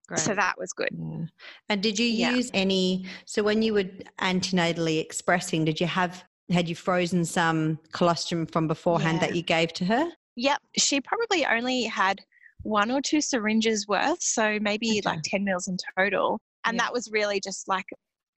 Great. 0.07 0.21
So 0.21 0.35
that 0.35 0.55
was 0.59 0.73
good. 0.75 0.91
Yeah. 0.93 1.27
And 1.71 1.83
did 1.83 1.99
you 1.99 2.07
Yeah. 2.07 2.35
use 2.35 2.51
any? 2.53 3.07
So 3.27 3.43
when 3.43 3.63
you 3.63 3.73
were 3.75 3.85
antenatally 4.21 5.01
expressing, 5.01 5.65
did 5.65 5.81
you 5.81 5.87
have 5.87 6.25
had 6.51 6.69
you 6.69 6.75
frozen 6.75 7.25
some 7.25 7.79
colostrum 7.93 8.47
from 8.47 8.69
beforehand 8.69 9.19
Yeah. 9.21 9.29
that 9.29 9.37
you 9.37 9.43
gave 9.43 9.73
to 9.75 9.85
her? 9.87 10.11
Yep. 10.37 10.63
She 10.77 11.01
probably 11.01 11.45
only 11.47 11.85
had 11.85 12.21
one 12.63 12.91
or 12.91 13.01
two 13.01 13.21
syringes 13.21 13.87
worth, 13.89 14.23
so 14.23 14.59
maybe 14.61 14.91
Okay. 14.91 15.01
like 15.05 15.21
10 15.25 15.45
mils 15.45 15.69
in 15.69 15.77
total. 15.97 16.41
And 16.65 16.77
Yeah. 16.77 16.85
that 16.85 16.93
was 16.93 17.11
really 17.11 17.41
just 17.41 17.69
like, 17.69 17.87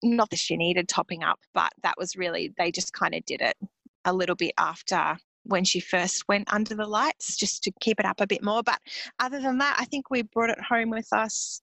not 0.03 0.31
that 0.31 0.39
she 0.39 0.57
needed 0.57 0.89
topping 0.89 1.23
up, 1.23 1.41
but 1.55 1.73
that 1.83 1.95
was 1.99 2.17
really, 2.17 2.53
they 2.59 2.71
just 2.71 2.93
kind 2.93 3.15
of 3.15 3.25
did 3.25 3.41
it 3.41 3.57
a 4.05 4.13
little 4.13 4.37
bit 4.37 4.53
after 4.59 5.17
when 5.45 5.65
she 5.65 5.81
first 5.81 6.25
went 6.29 6.53
under 6.53 6.75
the 6.75 6.87
lights 6.87 7.37
just 7.37 7.63
to 7.63 7.73
keep 7.81 7.99
it 7.99 8.07
up 8.07 8.21
a 8.21 8.27
bit 8.27 8.45
more. 8.45 8.63
But 8.63 8.81
other 9.19 9.41
than 9.41 9.59
that, 9.59 9.77
I 9.79 9.85
think 9.87 10.11
we 10.11 10.23
brought 10.23 10.51
it 10.51 10.61
home 10.61 10.91
with 10.91 11.09
us. 11.13 11.61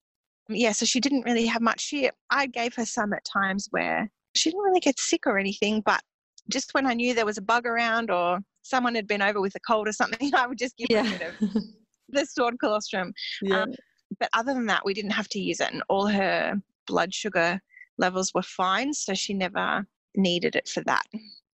Yeah, 0.50 0.71
so 0.71 0.85
she 0.85 1.00
didn't 1.00 1.24
really 1.24 1.45
have 1.45 1.62
much. 1.62 1.81
She, 1.81 2.09
I 2.29 2.47
gave 2.47 2.75
her 2.75 2.85
some 2.85 3.13
at 3.13 3.25
times 3.25 3.67
where 3.71 4.09
she 4.35 4.50
didn't 4.50 4.63
really 4.63 4.79
get 4.79 5.00
sick 5.00 5.25
or 5.27 5.38
anything, 5.38 5.81
but 5.81 6.01
just 6.50 6.74
when 6.74 6.85
I 6.85 6.93
knew 6.93 7.13
there 7.13 7.25
was 7.25 7.38
a 7.38 7.41
bug 7.41 7.65
around 7.65 8.12
or 8.12 8.39
someone 8.62 8.95
had 8.95 9.07
been 9.07 9.21
over 9.21 9.41
with 9.41 9.55
a 9.55 9.59
cold 9.59 9.88
or 9.88 9.93
something, 9.93 10.31
I 10.35 10.47
would 10.47 10.57
just 10.57 10.77
give 10.77 10.88
her 10.91 11.00
a 11.00 11.03
bit 11.09 11.21
of 11.21 11.35
the 12.09 12.25
stored 12.25 12.59
colostrum. 12.59 13.13
yeah. 13.41 13.63
Um, 13.63 13.71
But 14.19 14.29
other 14.33 14.53
than 14.53 14.67
that, 14.67 14.85
we 14.85 14.93
didn't 14.93 15.12
have 15.12 15.27
to 15.29 15.39
use 15.39 15.59
it, 15.59 15.71
and 15.74 15.83
all 15.89 16.07
her 16.07 16.55
blood 16.88 17.13
sugar 17.13 17.59
levels 17.97 18.33
were 18.33 18.43
fine, 18.43 18.93
so 18.93 19.13
she 19.13 19.33
never 19.33 19.85
needed 20.15 20.55
it 20.55 20.67
for 20.69 20.81
that. 20.83 21.03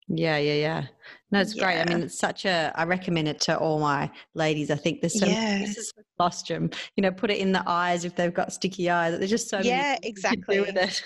Yeah, 0.07 0.37
yeah, 0.37 0.53
yeah. 0.55 0.87
No, 1.31 1.39
it's 1.39 1.53
great. 1.53 1.79
I 1.79 1.85
mean, 1.85 2.01
it's 2.01 2.17
such 2.17 2.45
a. 2.45 2.73
I 2.75 2.83
recommend 2.85 3.27
it 3.27 3.39
to 3.41 3.57
all 3.57 3.79
my 3.79 4.09
ladies. 4.33 4.71
I 4.71 4.75
think 4.75 5.01
there's 5.01 5.19
so 5.19 5.27
many 5.27 5.35
Yeah. 5.37 5.59
uses 5.59 5.91
for 5.95 6.03
colostrum. 6.17 6.71
You 6.95 7.03
know, 7.03 7.11
put 7.11 7.29
it 7.29 7.37
in 7.37 7.51
the 7.51 7.63
eyes 7.67 8.05
if 8.05 8.15
they've 8.15 8.33
got 8.33 8.51
sticky 8.51 8.89
eyes. 8.89 9.17
There's 9.19 9.29
just 9.29 9.49
so 9.49 9.57
many 9.59 9.69
Yeah, 9.69 9.97
things 10.01 10.23
you 10.23 10.29
can 10.29 10.43
do 10.49 10.61
with 10.61 10.77
it. 10.77 11.03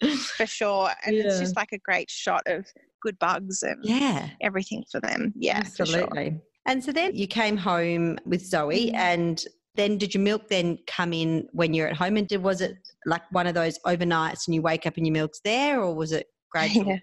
For 0.36 0.46
sure. 0.46 0.90
And 1.06 1.14
it's 1.14 1.38
just 1.38 1.54
like 1.56 1.70
a 1.72 1.78
great 1.78 2.10
shot 2.10 2.42
of 2.46 2.66
good 3.00 3.18
bugs 3.20 3.62
and 3.62 3.84
yeah, 3.84 4.30
everything 4.40 4.82
for 4.90 5.00
them. 5.00 5.32
Yeah, 5.36 5.58
absolutely. 5.58 6.40
And 6.70 6.84
so 6.84 6.92
then 6.92 7.16
you 7.16 7.26
came 7.26 7.56
home 7.56 8.16
with 8.24 8.46
Zoe, 8.46 8.92
Mhm. 8.92 8.94
and 8.94 9.44
then 9.74 9.98
did 9.98 10.14
your 10.14 10.22
milk 10.22 10.48
then 10.48 10.78
come 10.86 11.12
in 11.12 11.48
when 11.52 11.74
you're 11.74 11.88
at 11.88 11.96
home? 11.96 12.16
And 12.16 12.28
did 12.28 12.42
was 12.44 12.60
it 12.60 12.76
like 13.06 13.22
one 13.32 13.48
of 13.48 13.54
those 13.54 13.76
overnights 13.80 14.46
and 14.46 14.54
you 14.54 14.62
wake 14.62 14.86
up 14.86 14.96
and 14.96 15.04
your 15.04 15.12
milk's 15.12 15.40
there, 15.44 15.82
or 15.82 15.92
was 15.94 16.12
it 16.12 16.28
gradual? 16.52 16.98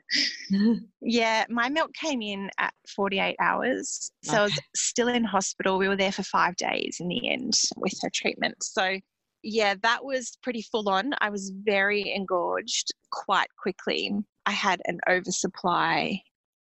Yeah. 0.49 0.73
Yeah, 1.01 1.45
my 1.49 1.67
milk 1.67 1.93
came 1.95 2.21
in 2.21 2.49
at 2.59 2.73
48 2.95 3.35
hours. 3.41 4.09
So 4.23 4.37
I 4.37 4.43
was 4.43 4.59
still 4.73 5.09
in 5.09 5.25
hospital. 5.25 5.77
We 5.77 5.89
were 5.89 5.97
there 5.97 6.11
for 6.13 6.23
five 6.23 6.55
days 6.55 6.97
in 7.01 7.09
the 7.09 7.29
end 7.29 7.59
with 7.75 7.93
her 8.03 8.09
treatment. 8.09 8.55
So, 8.63 8.99
yeah, 9.43 9.75
that 9.83 10.05
was 10.05 10.37
pretty 10.43 10.61
full 10.61 10.87
on. 10.89 11.13
I 11.19 11.29
was 11.29 11.51
very 11.63 12.09
engorged 12.13 12.87
quite 13.11 13.49
quickly. 13.61 14.13
I 14.45 14.51
had 14.51 14.81
an 14.85 14.99
oversupply, 15.09 16.21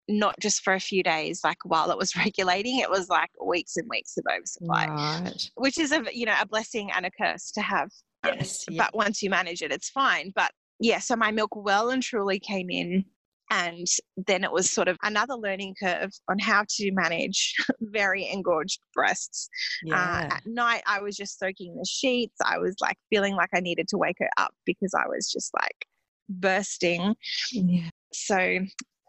not 0.08 0.34
just 0.40 0.62
for 0.62 0.74
a 0.74 0.80
few 0.80 1.02
days, 1.02 1.40
like 1.44 1.58
while 1.64 1.90
it 1.90 1.98
was 1.98 2.16
regulating, 2.16 2.78
it 2.78 2.90
was 2.90 3.08
like 3.08 3.30
weeks 3.44 3.76
and 3.76 3.86
weeks 3.88 4.16
of 4.16 4.24
oversupply, 4.34 4.86
Right. 4.88 5.50
which 5.56 5.78
is 5.78 5.92
a 5.92 6.02
you 6.12 6.26
know 6.26 6.34
a 6.40 6.46
blessing 6.46 6.90
and 6.92 7.06
a 7.06 7.10
curse 7.10 7.50
to 7.52 7.60
have. 7.60 7.90
Um, 8.24 8.32
Yes. 8.38 8.64
yeah. 8.68 8.84
But 8.84 8.94
once 8.96 9.22
you 9.22 9.30
manage 9.30 9.62
it, 9.62 9.70
it's 9.72 9.90
fine. 9.90 10.32
But 10.34 10.50
yeah, 10.80 10.98
so 10.98 11.14
my 11.16 11.30
milk 11.30 11.50
well 11.54 11.90
and 11.90 12.02
truly 12.02 12.38
came 12.40 12.70
in. 12.70 13.04
And 13.50 13.86
then 14.26 14.44
it 14.44 14.52
was 14.52 14.70
sort 14.70 14.88
of 14.88 14.98
another 15.02 15.32
learning 15.32 15.74
curve 15.82 16.10
on 16.28 16.38
how 16.38 16.64
to 16.68 16.92
manage 16.92 17.54
very 17.80 18.28
engorged 18.28 18.78
breasts. 18.92 19.48
Uh, 19.90 20.28
at 20.30 20.42
night, 20.44 20.82
I 20.86 21.00
was 21.00 21.16
just 21.16 21.38
soaking 21.38 21.74
the 21.74 21.86
sheets. 21.88 22.36
I 22.44 22.58
was 22.58 22.74
like 22.82 22.98
feeling 23.08 23.36
like 23.36 23.48
I 23.54 23.60
needed 23.60 23.88
to 23.88 23.96
wake 23.96 24.16
her 24.18 24.28
up 24.36 24.52
because 24.66 24.92
I 24.92 25.08
was 25.08 25.30
just 25.32 25.50
like 25.54 25.86
bursting. 26.28 27.14
yeah. 27.52 27.88
So 28.12 28.58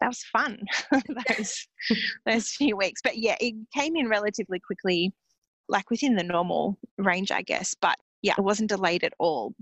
that 0.00 0.08
was 0.08 0.22
fun, 0.24 0.58
those, 1.28 1.66
those 2.26 2.50
few 2.50 2.76
weeks. 2.76 3.00
But 3.02 3.18
yeah, 3.18 3.36
it 3.40 3.54
came 3.76 3.96
in 3.96 4.08
relatively 4.08 4.58
quickly, 4.60 5.12
like 5.68 5.90
within 5.90 6.16
the 6.16 6.22
normal 6.24 6.78
range, 6.98 7.30
I 7.30 7.42
guess. 7.42 7.74
But 7.80 7.96
yeah, 8.22 8.34
it 8.38 8.42
wasn't 8.42 8.70
delayed 8.70 9.04
at 9.04 9.12
all, 9.18 9.54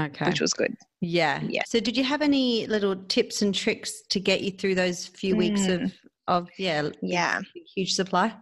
Okay. 0.00 0.26
which 0.26 0.40
was 0.40 0.52
good. 0.54 0.74
Yeah. 1.00 1.40
Yeah. 1.42 1.62
So 1.66 1.80
did 1.80 1.96
you 1.96 2.04
have 2.04 2.22
any 2.22 2.66
little 2.66 2.96
tips 2.96 3.42
and 3.42 3.54
tricks 3.54 4.02
to 4.10 4.20
get 4.20 4.40
you 4.42 4.50
through 4.52 4.74
those 4.76 5.06
few 5.06 5.36
weeks 5.36 5.62
Mm. 5.62 5.84
of 5.84 5.92
of 6.28 6.48
yeah, 6.56 6.88
Yeah. 7.02 7.40
huge 7.74 7.94
supply? 7.94 8.32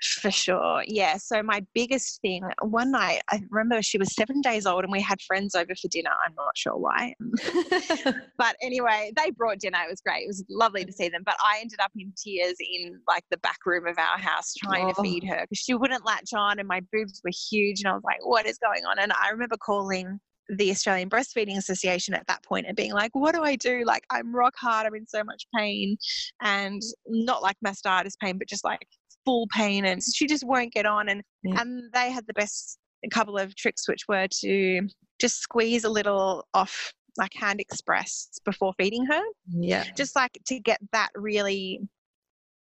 For 0.00 0.30
sure. 0.30 0.84
Yeah. 0.86 1.16
So 1.16 1.42
my 1.42 1.64
biggest 1.74 2.20
thing, 2.20 2.44
one 2.62 2.92
night, 2.92 3.22
I 3.30 3.40
remember 3.50 3.82
she 3.82 3.98
was 3.98 4.14
seven 4.14 4.40
days 4.40 4.64
old 4.64 4.84
and 4.84 4.92
we 4.92 5.00
had 5.00 5.20
friends 5.22 5.54
over 5.56 5.74
for 5.74 5.88
dinner. 5.88 6.10
I'm 6.24 6.34
not 6.34 6.56
sure 6.56 6.76
why. 6.76 7.14
But 8.38 8.54
anyway, 8.62 9.12
they 9.16 9.32
brought 9.32 9.58
dinner. 9.58 9.78
It 9.84 9.90
was 9.90 10.00
great. 10.00 10.22
It 10.22 10.28
was 10.28 10.44
lovely 10.48 10.84
to 10.84 10.92
see 10.92 11.08
them. 11.08 11.22
But 11.26 11.36
I 11.44 11.58
ended 11.60 11.80
up 11.80 11.90
in 11.96 12.12
tears 12.16 12.54
in 12.60 13.00
like 13.08 13.24
the 13.32 13.36
back 13.38 13.58
room 13.66 13.86
of 13.88 13.98
our 13.98 14.18
house 14.18 14.54
trying 14.54 14.86
to 14.86 14.94
Oh. 14.98 15.02
feed 15.02 15.24
her 15.24 15.40
because 15.40 15.58
she 15.58 15.74
wouldn't 15.74 16.06
latch 16.06 16.32
on 16.32 16.60
and 16.60 16.68
my 16.68 16.80
boobs 16.92 17.20
were 17.24 17.32
huge. 17.50 17.80
And 17.80 17.88
I 17.88 17.94
was 17.94 18.04
like, 18.04 18.24
what 18.24 18.46
is 18.46 18.58
going 18.58 18.84
on? 18.84 18.98
And 19.00 19.12
I 19.12 19.30
remember 19.30 19.56
calling 19.56 20.20
the 20.48 20.70
Australian 20.70 21.10
Breastfeeding 21.10 21.58
Association 21.58 22.14
at 22.14 22.26
that 22.28 22.42
point 22.44 22.66
and 22.66 22.76
being 22.76 22.92
like, 22.92 23.10
what 23.14 23.34
do 23.34 23.42
I 23.42 23.56
do? 23.56 23.82
Like, 23.84 24.04
I'm 24.10 24.34
rock 24.34 24.54
hard. 24.56 24.86
I'm 24.86 24.94
in 24.94 25.06
so 25.06 25.22
much 25.24 25.44
pain. 25.54 25.96
And 26.40 26.80
not 27.06 27.42
like 27.42 27.56
mastitis 27.66 28.12
pain, 28.22 28.38
but 28.38 28.48
just 28.48 28.64
like 28.64 28.86
full 29.28 29.46
pain. 29.54 29.84
And 29.84 30.02
she 30.02 30.26
just 30.26 30.44
won't 30.46 30.72
get 30.72 30.86
on. 30.86 31.08
And, 31.08 31.22
Yeah. 31.42 31.60
and 31.60 31.92
they 31.92 32.10
had 32.10 32.26
the 32.26 32.32
best 32.34 32.78
couple 33.10 33.36
of 33.38 33.54
tricks, 33.54 33.88
which 33.88 34.02
were 34.08 34.26
to 34.40 34.88
just 35.20 35.40
squeeze 35.40 35.84
a 35.84 35.90
little 35.90 36.46
off 36.54 36.92
like 37.16 37.34
hand 37.34 37.60
express 37.60 38.28
before 38.44 38.72
feeding 38.78 39.04
her, 39.06 39.22
yeah. 39.48 39.84
just 39.96 40.14
like 40.16 40.38
to 40.46 40.60
get 40.60 40.78
that 40.92 41.10
really 41.14 41.80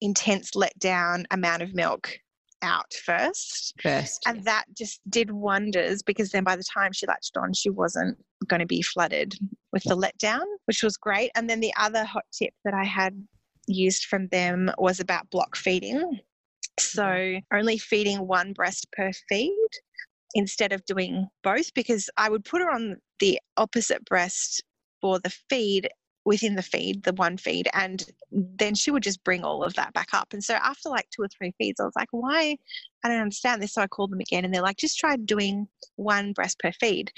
intense 0.01 0.55
let 0.55 0.77
down 0.79 1.25
amount 1.31 1.62
of 1.62 1.74
milk 1.74 2.19
out 2.63 2.91
first. 3.05 3.75
First. 3.81 4.24
And 4.25 4.43
that 4.45 4.65
just 4.75 5.00
did 5.09 5.31
wonders 5.31 6.01
because 6.01 6.31
then 6.31 6.43
by 6.43 6.55
the 6.55 6.63
time 6.63 6.91
she 6.91 7.05
latched 7.05 7.38
on, 7.38 7.53
she 7.53 7.69
wasn't 7.69 8.17
going 8.47 8.59
to 8.59 8.65
be 8.65 8.81
flooded 8.81 9.36
with 9.71 9.83
the 9.83 9.95
letdown, 9.95 10.43
which 10.65 10.81
was 10.83 10.97
great. 10.97 11.29
And 11.36 11.50
then 11.50 11.59
the 11.59 11.74
other 11.77 12.03
hot 12.03 12.25
tip 12.31 12.53
that 12.65 12.74
I 12.74 12.83
had 12.83 13.13
used 13.67 14.05
from 14.05 14.27
them 14.29 14.71
was 14.79 15.00
about 15.00 15.29
block 15.29 15.55
feeding. 15.55 16.19
So 16.79 17.03
mm-hmm. 17.03 17.57
only 17.57 17.77
feeding 17.77 18.27
one 18.27 18.53
breast 18.53 18.88
per 18.91 19.12
feed 19.29 19.69
instead 20.36 20.74
of 20.74 20.86
doing 20.86 21.27
both 21.43 21.74
because 21.74 22.10
I 22.17 22.29
would 22.29 22.43
put 22.43 22.62
her 22.62 22.72
on 22.72 22.98
the 23.19 23.39
opposite 23.55 24.05
breast 24.05 24.63
for 25.01 25.19
the 25.19 25.34
feed 25.50 25.89
within 26.25 26.55
the 26.55 26.62
feed, 26.62 27.03
the 27.03 27.13
one 27.13 27.38
feed, 27.38 27.69
and 27.74 28.05
then 28.31 28.75
she 28.75 28.91
would 28.91 29.01
just 29.01 29.24
bring 29.24 29.46
all 29.46 29.63
of 29.63 29.74
that 29.75 29.93
back 29.93 30.10
up. 30.13 30.27
And 30.34 30.43
so 30.43 30.55
after 30.55 30.89
like 30.89 31.07
two 31.10 31.22
or 31.22 31.29
three 31.29 31.53
feeds, 31.57 31.79
I 31.79 31.86
was 31.86 31.96
like, 31.96 32.10
why? 32.12 32.57
I 33.03 33.07
don't 33.07 33.22
understand 33.22 33.63
this. 33.63 33.74
So 33.74 33.81
I 33.81 33.88
called 33.88 34.12
them 34.12 34.19
again 34.19 34.43
and 34.43 34.53
they're 34.53 34.62
like, 34.62 34.75
just 34.75 35.00
try 35.00 35.15
doing 35.15 35.67
one 35.96 36.34
breast 36.34 36.60
per 36.60 36.74
feed. 36.74 37.12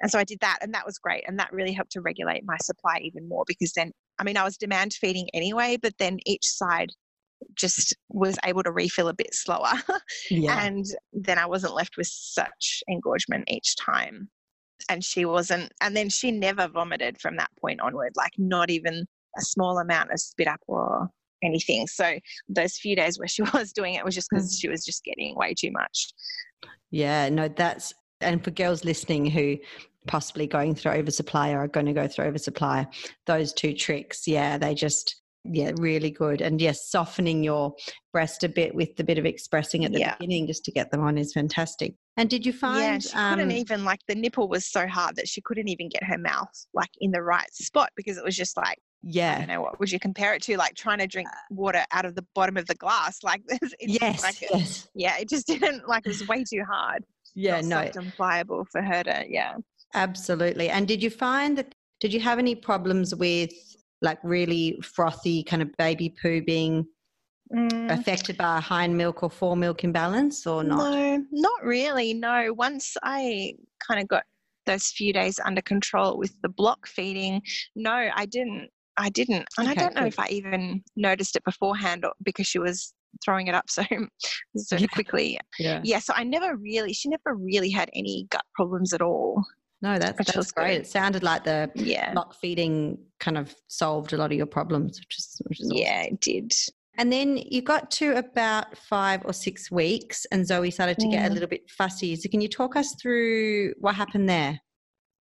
And 0.00 0.10
so 0.10 0.18
I 0.18 0.24
did 0.24 0.38
that 0.40 0.58
and 0.62 0.72
that 0.74 0.86
was 0.86 0.98
great. 0.98 1.24
And 1.26 1.38
that 1.40 1.52
really 1.52 1.72
helped 1.72 1.92
to 1.92 2.00
regulate 2.00 2.44
my 2.44 2.56
supply 2.62 3.00
even 3.02 3.28
more 3.28 3.44
because 3.48 3.72
then, 3.72 3.90
I 4.20 4.24
mean, 4.24 4.36
I 4.36 4.44
was 4.44 4.56
demand 4.56 4.92
feeding 4.94 5.28
anyway, 5.34 5.76
but 5.76 5.98
then 5.98 6.18
each 6.24 6.46
side 6.46 6.92
just 7.54 7.94
was 8.08 8.38
able 8.44 8.62
to 8.62 8.72
refill 8.72 9.08
a 9.08 9.14
bit 9.14 9.34
slower. 9.34 9.72
Yeah. 10.30 10.64
and 10.64 10.84
then 11.12 11.38
I 11.38 11.46
wasn't 11.46 11.74
left 11.74 11.96
with 11.96 12.06
such 12.06 12.82
engorgement 12.88 13.50
each 13.50 13.76
time 13.76 14.28
and 14.88 15.04
she 15.04 15.24
wasn't 15.24 15.72
and 15.80 15.96
then 15.96 16.08
she 16.08 16.30
never 16.30 16.68
vomited 16.68 17.20
from 17.20 17.36
that 17.36 17.50
point 17.60 17.80
onward 17.80 18.12
like 18.16 18.32
not 18.38 18.70
even 18.70 19.06
a 19.36 19.40
small 19.40 19.78
amount 19.78 20.10
of 20.10 20.20
spit 20.20 20.48
up 20.48 20.60
or 20.66 21.08
anything 21.42 21.86
so 21.86 22.18
those 22.48 22.76
few 22.76 22.94
days 22.94 23.18
where 23.18 23.28
she 23.28 23.42
was 23.54 23.72
doing 23.72 23.94
it 23.94 24.04
was 24.04 24.14
just 24.14 24.28
because 24.30 24.54
mm. 24.54 24.60
she 24.60 24.68
was 24.68 24.84
just 24.84 25.04
getting 25.04 25.36
way 25.36 25.54
too 25.54 25.70
much 25.72 26.12
yeah 26.90 27.28
no 27.28 27.48
that's 27.48 27.92
and 28.20 28.42
for 28.42 28.50
girls 28.50 28.84
listening 28.84 29.26
who 29.26 29.56
possibly 30.06 30.46
going 30.46 30.74
through 30.74 30.92
oversupply 30.92 31.52
or 31.52 31.60
are 31.60 31.68
going 31.68 31.86
to 31.86 31.92
go 31.92 32.08
through 32.08 32.24
oversupply 32.24 32.86
those 33.26 33.52
two 33.52 33.72
tricks 33.72 34.26
yeah 34.26 34.58
they 34.58 34.74
just 34.74 35.21
yeah 35.44 35.72
really 35.76 36.10
good 36.10 36.40
and 36.40 36.60
yes 36.60 36.88
softening 36.88 37.42
your 37.42 37.74
breast 38.12 38.44
a 38.44 38.48
bit 38.48 38.74
with 38.74 38.94
the 38.96 39.04
bit 39.04 39.18
of 39.18 39.26
expressing 39.26 39.84
at 39.84 39.92
the 39.92 39.98
yeah. 39.98 40.14
beginning 40.16 40.46
just 40.46 40.64
to 40.64 40.70
get 40.70 40.90
them 40.90 41.00
on 41.00 41.18
is 41.18 41.32
fantastic. 41.32 41.94
And 42.16 42.28
did 42.28 42.46
you 42.46 42.52
find 42.52 42.80
yeah 42.80 42.98
she 42.98 43.16
um, 43.16 43.34
couldn't 43.34 43.52
even 43.52 43.84
like 43.84 44.00
the 44.06 44.14
nipple 44.14 44.48
was 44.48 44.66
so 44.66 44.86
hard 44.86 45.16
that 45.16 45.28
she 45.28 45.40
couldn't 45.40 45.68
even 45.68 45.88
get 45.88 46.04
her 46.04 46.18
mouth 46.18 46.50
like 46.74 46.90
in 47.00 47.10
the 47.10 47.22
right 47.22 47.52
spot 47.52 47.90
because 47.96 48.16
it 48.16 48.24
was 48.24 48.36
just 48.36 48.56
like 48.56 48.78
yeah. 49.02 49.34
I 49.34 49.38
don't 49.38 49.48
know 49.48 49.62
what 49.62 49.80
would 49.80 49.90
you 49.90 49.98
compare 49.98 50.32
it 50.34 50.42
to? 50.42 50.56
Like 50.56 50.74
trying 50.74 50.98
to 50.98 51.08
drink 51.08 51.28
uh 51.28 51.36
water 51.50 51.84
out 51.90 52.04
of 52.04 52.14
the 52.14 52.24
bottom 52.34 52.56
of 52.56 52.66
the 52.66 52.74
glass 52.76 53.18
like 53.24 53.42
this 53.48 53.74
yes, 53.80 54.22
like 54.22 54.40
yes. 54.40 54.88
yeah 54.94 55.16
it 55.18 55.28
just 55.28 55.46
didn't 55.46 55.88
like 55.88 56.06
it 56.06 56.10
was 56.10 56.26
way 56.28 56.44
too 56.44 56.62
hard 56.68 57.04
yeah 57.34 57.60
no. 57.60 57.78
and 57.78 58.12
pliable 58.14 58.66
for 58.70 58.82
her 58.82 59.02
to 59.02 59.24
yeah. 59.28 59.54
Absolutely 59.94 60.70
and 60.70 60.88
did 60.88 61.02
you 61.02 61.10
find 61.10 61.58
that 61.58 61.74
did 62.00 62.12
you 62.12 62.20
have 62.20 62.38
any 62.38 62.54
problems 62.54 63.14
with 63.14 63.52
like 64.02 64.18
really 64.22 64.78
frothy 64.82 65.42
kind 65.44 65.62
of 65.62 65.70
baby 65.78 66.14
poo 66.20 66.42
being 66.42 66.86
mm. 67.54 67.90
affected 67.90 68.36
by 68.36 68.58
a 68.58 68.60
hind 68.60 68.96
milk 68.96 69.22
or 69.22 69.30
fore 69.30 69.56
milk 69.56 69.84
imbalance 69.84 70.46
or 70.46 70.64
not? 70.64 70.78
No, 70.90 71.24
not 71.30 71.64
really. 71.64 72.14
No. 72.14 72.52
Once 72.52 72.96
I 73.02 73.54
kind 73.86 74.00
of 74.00 74.08
got 74.08 74.24
those 74.66 74.88
few 74.88 75.12
days 75.12 75.40
under 75.44 75.62
control 75.62 76.18
with 76.18 76.34
the 76.42 76.48
block 76.48 76.86
feeding, 76.86 77.40
no, 77.74 78.10
I 78.14 78.26
didn't. 78.26 78.68
I 78.98 79.08
didn't. 79.08 79.46
And 79.56 79.68
okay, 79.68 79.70
I 79.70 79.82
don't 79.82 79.94
know 79.94 80.04
if 80.04 80.18
I 80.18 80.28
even 80.28 80.82
noticed 80.96 81.36
it 81.36 81.44
beforehand 81.44 82.04
or 82.04 82.12
because 82.22 82.46
she 82.46 82.58
was 82.58 82.92
throwing 83.24 83.46
it 83.46 83.54
up 83.54 83.68
so 83.68 83.82
so 84.56 84.76
yeah. 84.76 84.86
quickly. 84.88 85.38
Yeah. 85.58 85.80
Yeah. 85.82 85.98
So 85.98 86.12
I 86.16 86.24
never 86.24 86.56
really 86.56 86.92
she 86.92 87.08
never 87.08 87.34
really 87.36 87.70
had 87.70 87.90
any 87.94 88.26
gut 88.30 88.44
problems 88.54 88.92
at 88.92 89.00
all. 89.00 89.42
No, 89.82 89.98
that's, 89.98 90.32
that's 90.32 90.52
great. 90.52 90.76
Good. 90.76 90.80
It 90.82 90.86
sounded 90.86 91.24
like 91.24 91.42
the 91.42 91.70
yeah. 91.74 92.12
block 92.12 92.34
feeding 92.34 92.98
kind 93.18 93.36
of 93.36 93.54
solved 93.66 94.12
a 94.12 94.16
lot 94.16 94.30
of 94.30 94.36
your 94.36 94.46
problems, 94.46 95.00
which 95.00 95.18
is, 95.18 95.42
which 95.46 95.60
is 95.60 95.66
awesome. 95.66 95.76
yeah, 95.76 96.02
it 96.02 96.20
did. 96.20 96.52
And 96.98 97.12
then 97.12 97.36
you 97.36 97.62
got 97.62 97.90
to 97.92 98.16
about 98.16 98.76
five 98.76 99.22
or 99.24 99.32
six 99.32 99.70
weeks, 99.70 100.24
and 100.30 100.46
Zoe 100.46 100.70
started 100.70 100.98
to 100.98 101.08
get 101.08 101.30
a 101.30 101.32
little 101.32 101.48
bit 101.48 101.68
fussy. 101.70 102.14
So, 102.16 102.28
can 102.28 102.40
you 102.40 102.48
talk 102.48 102.76
us 102.76 102.94
through 103.00 103.72
what 103.78 103.94
happened 103.94 104.28
there? 104.28 104.60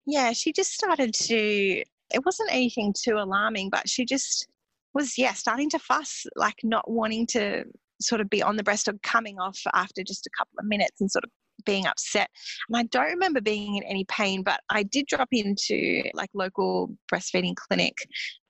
Yeah, 0.06 0.34
she 0.34 0.52
just 0.52 0.74
started 0.74 1.14
to. 1.14 1.84
It 2.14 2.26
wasn't 2.26 2.52
anything 2.52 2.94
too 2.94 3.16
alarming, 3.18 3.70
but 3.70 3.88
she 3.88 4.04
just 4.04 4.48
was, 4.94 5.18
yeah, 5.18 5.32
starting 5.32 5.70
to 5.70 5.80
fuss, 5.80 6.26
like 6.36 6.58
not 6.64 6.92
wanting 6.92 7.26
to 7.28 7.64
sort 8.02 8.20
of 8.20 8.30
be 8.30 8.44
on 8.44 8.58
the 8.58 8.64
breast 8.64 8.90
or 8.90 8.94
coming 9.02 9.40
off 9.40 9.58
after 9.74 10.04
just 10.04 10.28
a 10.28 10.30
couple 10.38 10.60
of 10.60 10.66
minutes 10.66 11.00
and 11.00 11.10
sort 11.10 11.24
of 11.24 11.30
being 11.66 11.86
upset. 11.86 12.30
And 12.70 12.78
I 12.78 12.84
don't 12.84 13.10
remember 13.10 13.42
being 13.42 13.78
in 13.78 13.84
any 13.84 14.06
pain, 14.06 14.44
but 14.44 14.60
I 14.70 14.84
did 14.84 15.08
drop 15.08 15.30
into 15.32 16.04
like 16.14 16.30
local 16.34 16.96
breastfeeding 17.12 17.56
clinic, 17.56 17.98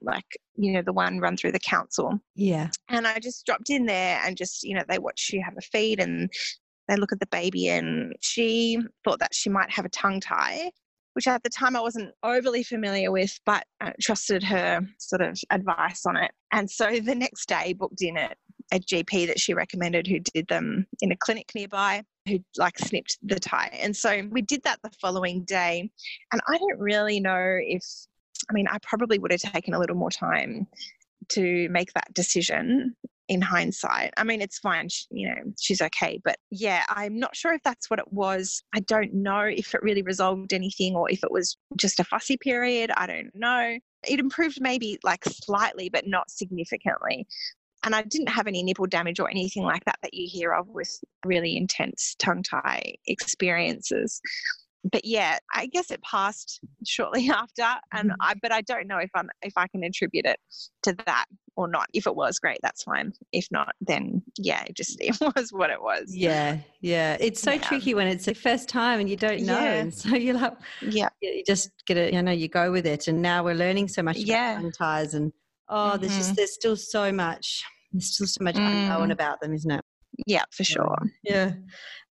like, 0.02 0.26
you 0.56 0.71
know, 0.71 0.82
the 0.82 0.93
one 0.93 1.19
run 1.19 1.38
through 1.38 1.54
the 1.54 1.60
council. 1.60 2.19
Yeah. 2.36 2.69
And 2.89 3.08
I 3.08 3.19
just 3.19 3.45
dropped 3.45 3.69
in 3.69 3.86
there 3.86 4.21
and 4.24 4.38
just, 4.38 4.63
you 4.63 4.76
know, 4.76 4.84
they 4.88 5.00
watch 5.00 5.30
you 5.34 5.41
have 5.43 5.56
a 5.58 5.62
feed 5.62 6.00
and 6.00 6.30
they 6.88 6.95
look 6.95 7.12
at 7.12 7.19
the 7.19 7.28
baby 7.28 7.69
and 7.69 8.13
she 8.21 8.80
thought 9.04 9.19
that 9.19 9.34
she 9.34 9.50
might 9.50 9.71
have 9.71 9.86
a 9.86 9.89
tongue 9.89 10.19
tie 10.19 10.71
which 11.13 11.28
at 11.28 11.43
the 11.43 11.50
time 11.50 11.76
I 11.76 11.82
wasn't 11.82 12.13
overly 12.24 12.63
familiar 12.63 13.12
with, 13.12 13.38
but 13.45 13.65
I 13.82 13.93
trusted 14.02 14.43
her 14.43 14.82
sort 14.97 15.21
of 15.21 15.38
advice 15.50 16.06
on 16.06 16.17
it. 16.17 16.32
And 16.52 16.69
so 16.69 17.00
the 17.00 17.15
next 17.15 17.47
day, 17.47 17.74
booked 17.74 18.02
in 18.02 18.17
at 18.17 18.38
a 18.72 18.80
GP 18.80 19.28
that 19.28 19.40
she 19.40 19.54
recommended 19.54 20.08
who 20.08 20.20
did 20.20 20.48
them 20.48 20.88
in 21.02 21.12
a 21.12 21.18
clinic 21.18 21.52
nearby 21.54 22.04
who 22.28 22.40
like 22.58 22.78
snipped 22.80 23.18
the 23.24 23.40
tie. 23.40 23.78
And 23.82 23.96
so 23.96 24.24
we 24.30 24.42
did 24.42 24.64
that 24.64 24.80
the 24.84 24.92
following 25.02 25.44
day. 25.44 25.90
And 26.32 26.42
I 26.48 26.58
don't 26.58 26.80
really 26.80 27.20
know 27.20 27.58
if, 27.60 27.84
I 28.50 28.54
mean, 28.54 28.68
I 28.70 28.78
probably 28.82 29.20
would 29.20 29.32
have 29.32 29.42
taken 29.42 29.74
a 29.74 29.80
little 29.80 29.96
more 29.96 30.12
time 30.12 30.68
to 31.30 31.68
make 31.70 31.94
that 31.94 32.14
decision 32.14 32.96
in 33.28 33.42
hindsight. 33.42 34.14
I 34.18 34.24
mean, 34.24 34.42
it's 34.42 34.60
fine, 34.60 34.90
she, 34.90 35.06
you 35.12 35.30
know, 35.30 35.54
she's 35.60 35.82
okay. 35.82 36.20
But 36.24 36.38
yeah, 36.50 36.84
I'm 36.90 37.18
not 37.18 37.36
sure 37.36 37.54
if 37.54 37.64
that's 37.64 37.90
what 37.90 38.00
it 38.00 38.12
was. 38.12 38.62
I 38.74 38.82
don't 38.82 39.14
know 39.14 39.42
if 39.42 39.74
it 39.74 39.82
really 39.82 40.02
resolved 40.02 40.54
anything 40.54 40.96
or 40.96 41.10
if 41.10 41.24
it 41.24 41.32
was 41.32 41.58
just 41.78 42.00
a 42.00 42.04
fussy 42.04 42.38
period. 42.38 42.92
I 42.96 43.08
don't 43.08 43.32
know. 43.34 43.78
It 44.08 44.20
improved 44.20 44.60
maybe 44.60 45.00
like 45.04 45.24
slightly, 45.26 45.90
but 45.90 46.08
not 46.08 46.30
significantly 46.30 47.26
and 47.84 47.96
I 47.96 48.04
didn't 48.04 48.30
have 48.30 48.48
any 48.48 48.63
nipple 48.63 48.86
damage 48.86 49.20
or 49.20 49.30
anything 49.30 49.63
like 49.63 49.86
that 49.86 49.98
that 50.04 50.13
you 50.13 50.28
hear 50.30 50.54
of 50.54 50.67
with 50.67 50.91
really 51.26 51.58
intense 51.58 52.15
tongue 52.20 52.44
tie 52.44 52.96
experiences. 53.08 54.22
But 54.91 55.06
yeah, 55.06 55.38
I 55.54 55.67
guess 55.67 55.91
it 55.91 56.02
passed 56.02 56.60
shortly 56.86 57.30
after, 57.30 57.80
and 57.94 58.10
mm-hmm. 58.10 58.22
I 58.22 58.34
but 58.41 58.52
I 58.52 58.62
don't 58.62 58.88
know 58.88 58.98
if 58.98 59.12
I'm 59.15 59.30
if 59.41 59.54
I 59.56 59.67
can 59.67 59.84
attribute 59.84 60.26
it 60.26 60.39
to 60.84 60.94
that 61.06 61.26
or 61.56 61.67
not. 61.67 61.88
If 61.94 62.08
it 62.08 62.15
was 62.15 62.39
great, 62.39 62.58
that's 62.63 62.84
fine. 62.84 63.13
If 63.32 63.48
not, 63.52 63.74
then 63.80 64.24
yeah, 64.38 64.63
it 64.63 64.76
just 64.76 64.98
it 65.02 65.15
was 65.36 65.52
what 65.54 65.70
it 65.70 65.82
was. 65.82 66.15
Yeah, 66.15 66.58
yeah. 66.82 67.17
It's 67.20 67.41
so 67.41 67.52
yeah. 67.52 67.62
tricky 67.62 67.94
when 67.94 68.08
it's 68.08 68.26
the 68.26 68.34
first 68.34 68.70
time 68.70 69.00
and 69.00 69.10
you 69.10 69.17
don't 69.17 69.41
know, 69.41 69.60
yeah. 69.60 69.74
and 69.74 69.94
so 69.94 70.15
you're 70.15 70.36
like, 70.36 70.54
yeah, 70.82 71.10
you 71.22 71.44
just 71.46 71.70
get 71.86 71.98
it. 71.98 72.13
You 72.13 72.22
know, 72.24 72.32
you 72.32 72.48
go 72.48 72.72
with 72.72 72.88
it, 72.88 73.08
and 73.08 73.22
now 73.22 73.44
we're 73.44 73.56
learning 73.56 73.88
so 73.88 74.02
much 74.02 74.17
yeah. 74.17 74.54
about 74.54 74.62
tongue 74.62 74.72
ties 74.72 75.13
and 75.13 75.32
Oh, 75.72 75.98
there's 75.98 76.12
mm-hmm. 76.12 76.20
just 76.20 76.36
there's 76.36 76.54
still 76.54 76.76
so 76.76 77.12
much. 77.12 77.64
There's 77.94 78.14
still 78.14 78.28
so 78.28 78.44
much 78.44 78.56
mm. 78.56 78.66
unknown 78.66 79.12
about 79.12 79.40
them, 79.42 79.54
isn't 79.54 79.72
it? 79.72 79.82
Yeah, 80.28 80.44
for 80.52 80.64
sure. 80.64 80.98
Yeah. 81.24 81.54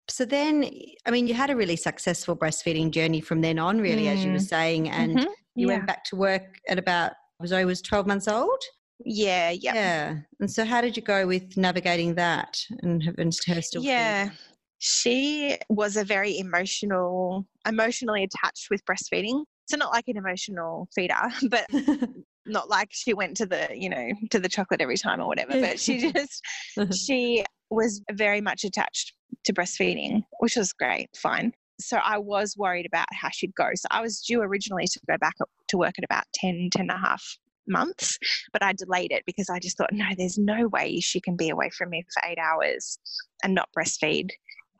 So 0.09 0.25
then, 0.25 0.71
I 1.07 1.11
mean, 1.11 1.27
you 1.27 1.35
had 1.35 1.51
a 1.51 1.57
really 1.57 1.77
successful 1.77 2.37
breastfeeding 2.37 2.91
journey 2.93 3.21
from 3.21 3.41
then 3.41 3.59
on, 3.59 3.81
really, 3.81 4.05
mm. 4.05 4.13
as 4.13 4.25
you 4.25 4.31
were 4.31 4.39
mm. 4.39 4.49
saying, 4.49 4.91
and 4.91 5.19
mm-hmm. 5.19 5.31
you 5.55 5.69
yeah. 5.69 5.75
went 5.75 5.87
back 5.87 6.05
to 6.05 6.17
work 6.17 6.59
at 6.69 6.79
about 6.79 7.13
Zoe 7.45 7.65
was 7.65 7.83
12 7.83 8.07
months 8.07 8.29
old. 8.29 8.63
Yeah, 9.05 9.51
yeah. 9.51 9.75
Yeah. 9.75 10.15
And 10.41 10.51
so, 10.51 10.65
how 10.65 10.81
did 10.81 10.97
you 10.97 11.03
go 11.03 11.27
with 11.27 11.57
navigating 11.57 12.15
that 12.15 12.61
and 12.83 13.03
having 13.03 13.33
her 13.47 13.63
still? 13.63 13.83
Yeah. 13.83 14.31
She 14.79 15.57
was 15.69 15.97
a 15.97 16.05
very 16.05 16.39
emotional, 16.39 17.47
emotionally 17.67 18.25
attached 18.25 18.69
with 18.71 18.85
breastfeeding. 18.85 19.45
So 19.69 19.77
not 19.77 19.93
like 19.93 20.07
an 20.07 20.17
emotional 20.17 20.89
feeder, 20.95 21.15
but 21.49 21.67
not 22.47 22.69
like 22.69 22.89
she 22.93 23.15
went 23.15 23.37
to 23.37 23.47
the 23.47 23.69
you 23.75 23.89
know 23.89 24.09
to 24.31 24.39
the 24.39 24.49
chocolate 24.49 24.81
every 24.81 24.97
time 24.97 25.21
or 25.21 25.27
whatever 25.27 25.61
but 25.61 25.79
she 25.79 26.11
just 26.13 26.43
she 26.95 27.45
was 27.71 28.01
very 28.13 28.41
much 28.41 28.65
attached 28.65 29.13
to 29.45 29.53
breastfeeding 29.53 30.23
which 30.41 30.57
was 30.57 30.73
great 30.73 31.09
fine. 31.17 31.53
So 31.81 31.99
i 31.99 32.19
was 32.19 32.55
worried 32.57 32.87
about 32.87 33.07
how 33.13 33.29
she'd 33.31 33.55
go. 33.55 33.71
So 33.75 33.89
i 33.91 34.01
was 34.01 34.21
due 34.21 34.41
originally 34.43 34.87
to 34.87 35.01
go 35.09 35.17
back 35.19 35.35
to 35.69 35.77
work 35.77 35.95
at 35.99 36.05
about 36.05 36.25
10 36.35 36.71
10 36.73 36.83
and 36.83 36.91
a 36.91 36.97
half 36.97 37.23
months 37.69 38.17
but 38.53 38.63
i 38.63 38.73
delayed 38.73 39.11
it 39.11 39.25
because 39.27 39.51
i 39.51 39.59
just 39.59 39.77
thought 39.77 39.93
no 39.93 40.05
there's 40.17 40.39
no 40.39 40.69
way 40.69 41.01
she 41.01 41.21
can 41.21 41.37
be 41.37 41.49
away 41.49 41.69
from 41.71 41.91
me 41.91 42.05
for 42.15 42.29
eight 42.29 42.39
hours 42.39 42.99
and 43.43 43.55
not 43.55 43.69
breastfeed. 43.77 44.29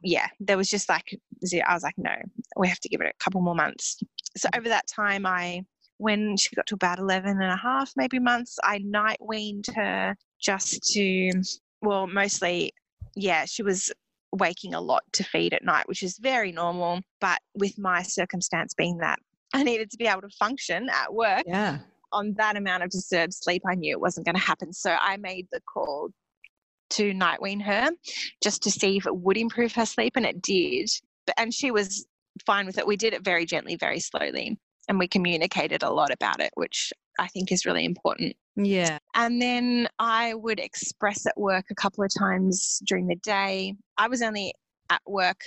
Yeah 0.03 0.29
there 0.39 0.57
was 0.57 0.71
just 0.71 0.89
like 0.89 1.19
i 1.67 1.75
was 1.75 1.83
like 1.83 1.99
no 1.99 2.15
we 2.57 2.69
have 2.69 2.79
to 2.81 2.89
give 2.89 3.01
it 3.01 3.09
a 3.09 3.25
couple 3.25 3.41
more 3.41 3.57
months. 3.57 3.99
So 4.37 4.49
over 4.57 4.69
that 4.69 4.87
time 4.87 5.27
i 5.27 5.65
when 5.99 6.37
she 6.37 6.55
got 6.55 6.67
to 6.67 6.75
about 6.75 6.99
11 6.99 7.31
and 7.31 7.53
a 7.53 7.57
half, 7.57 7.93
maybe 7.97 8.19
months, 8.19 8.59
I 8.63 8.79
night 8.79 9.19
weaned 9.21 9.67
her 9.75 10.17
just 10.41 10.83
to, 10.93 11.31
well, 11.83 12.07
mostly, 12.07 12.73
yeah, 13.15 13.45
she 13.47 13.63
was 13.63 13.91
waking 14.33 14.75
a 14.75 14.81
lot 14.81 15.03
to 15.13 15.25
feed 15.25 15.55
at 15.55 15.65
night, 15.65 15.89
which 15.89 16.03
is 16.03 16.19
very 16.19 16.53
normal. 16.53 17.01
But 17.21 17.41
with 17.55 17.79
my 17.79 18.03
circumstance 18.03 18.75
being 18.75 18.99
that 18.99 19.19
I 19.55 19.63
needed 19.63 19.91
to 19.91 19.97
be 19.97 20.07
able 20.07 20.23
to 20.23 20.29
function 20.39 20.89
at 20.91 21.15
work 21.15 21.45
Yeah. 21.47 21.79
on 22.13 22.35
that 22.37 22.57
amount 22.57 22.83
of 22.83 22.91
disturbed 22.91 23.33
sleep, 23.33 23.63
I 23.67 23.75
knew 23.75 23.93
it 23.93 24.01
wasn't 24.01 24.27
going 24.27 24.35
to 24.35 24.41
happen. 24.41 24.73
So 24.73 24.91
I 25.01 25.17
made 25.17 25.47
the 25.51 25.61
call 25.61 26.11
to 26.91 27.15
night 27.15 27.41
wean 27.41 27.61
her 27.61 27.91
just 28.43 28.63
to 28.65 28.71
see 28.71 28.97
if 28.97 29.07
it 29.07 29.17
would 29.17 29.37
improve 29.37 29.73
her 29.75 29.87
sleep, 29.87 30.15
and 30.17 30.27
it 30.27 30.43
did. 30.43 30.89
But, 31.27 31.37
and 31.39 31.55
she 31.55 31.71
was 31.71 32.07
fine 32.45 32.67
with 32.67 32.79
it. 32.79 32.87
We 32.87 32.97
did 32.97 33.15
it 33.15 33.25
very 33.25 33.47
gently, 33.47 33.77
very 33.77 34.01
slowly, 34.01 34.59
and 34.89 34.99
we 34.99 35.09
communicated 35.09 35.83
a 35.83 35.91
lot 35.91 36.13
about 36.13 36.41
it, 36.41 36.51
which 36.55 36.93
I 37.19 37.29
think 37.29 37.51
is 37.51 37.65
really 37.67 37.85
important. 37.85 38.37
Yeah. 38.57 38.99
And 39.15 39.41
then 39.41 39.89
I 39.99 40.35
would 40.35 40.61
express 40.61 41.27
at 41.27 41.37
work 41.37 41.67
a 41.71 41.75
couple 41.75 42.05
of 42.05 42.11
times 42.17 42.81
during 42.87 43.07
the 43.07 43.17
day. 43.17 43.75
I 43.99 44.09
was 44.09 44.23
only 44.23 44.53
at 44.91 45.01
work. 45.07 45.41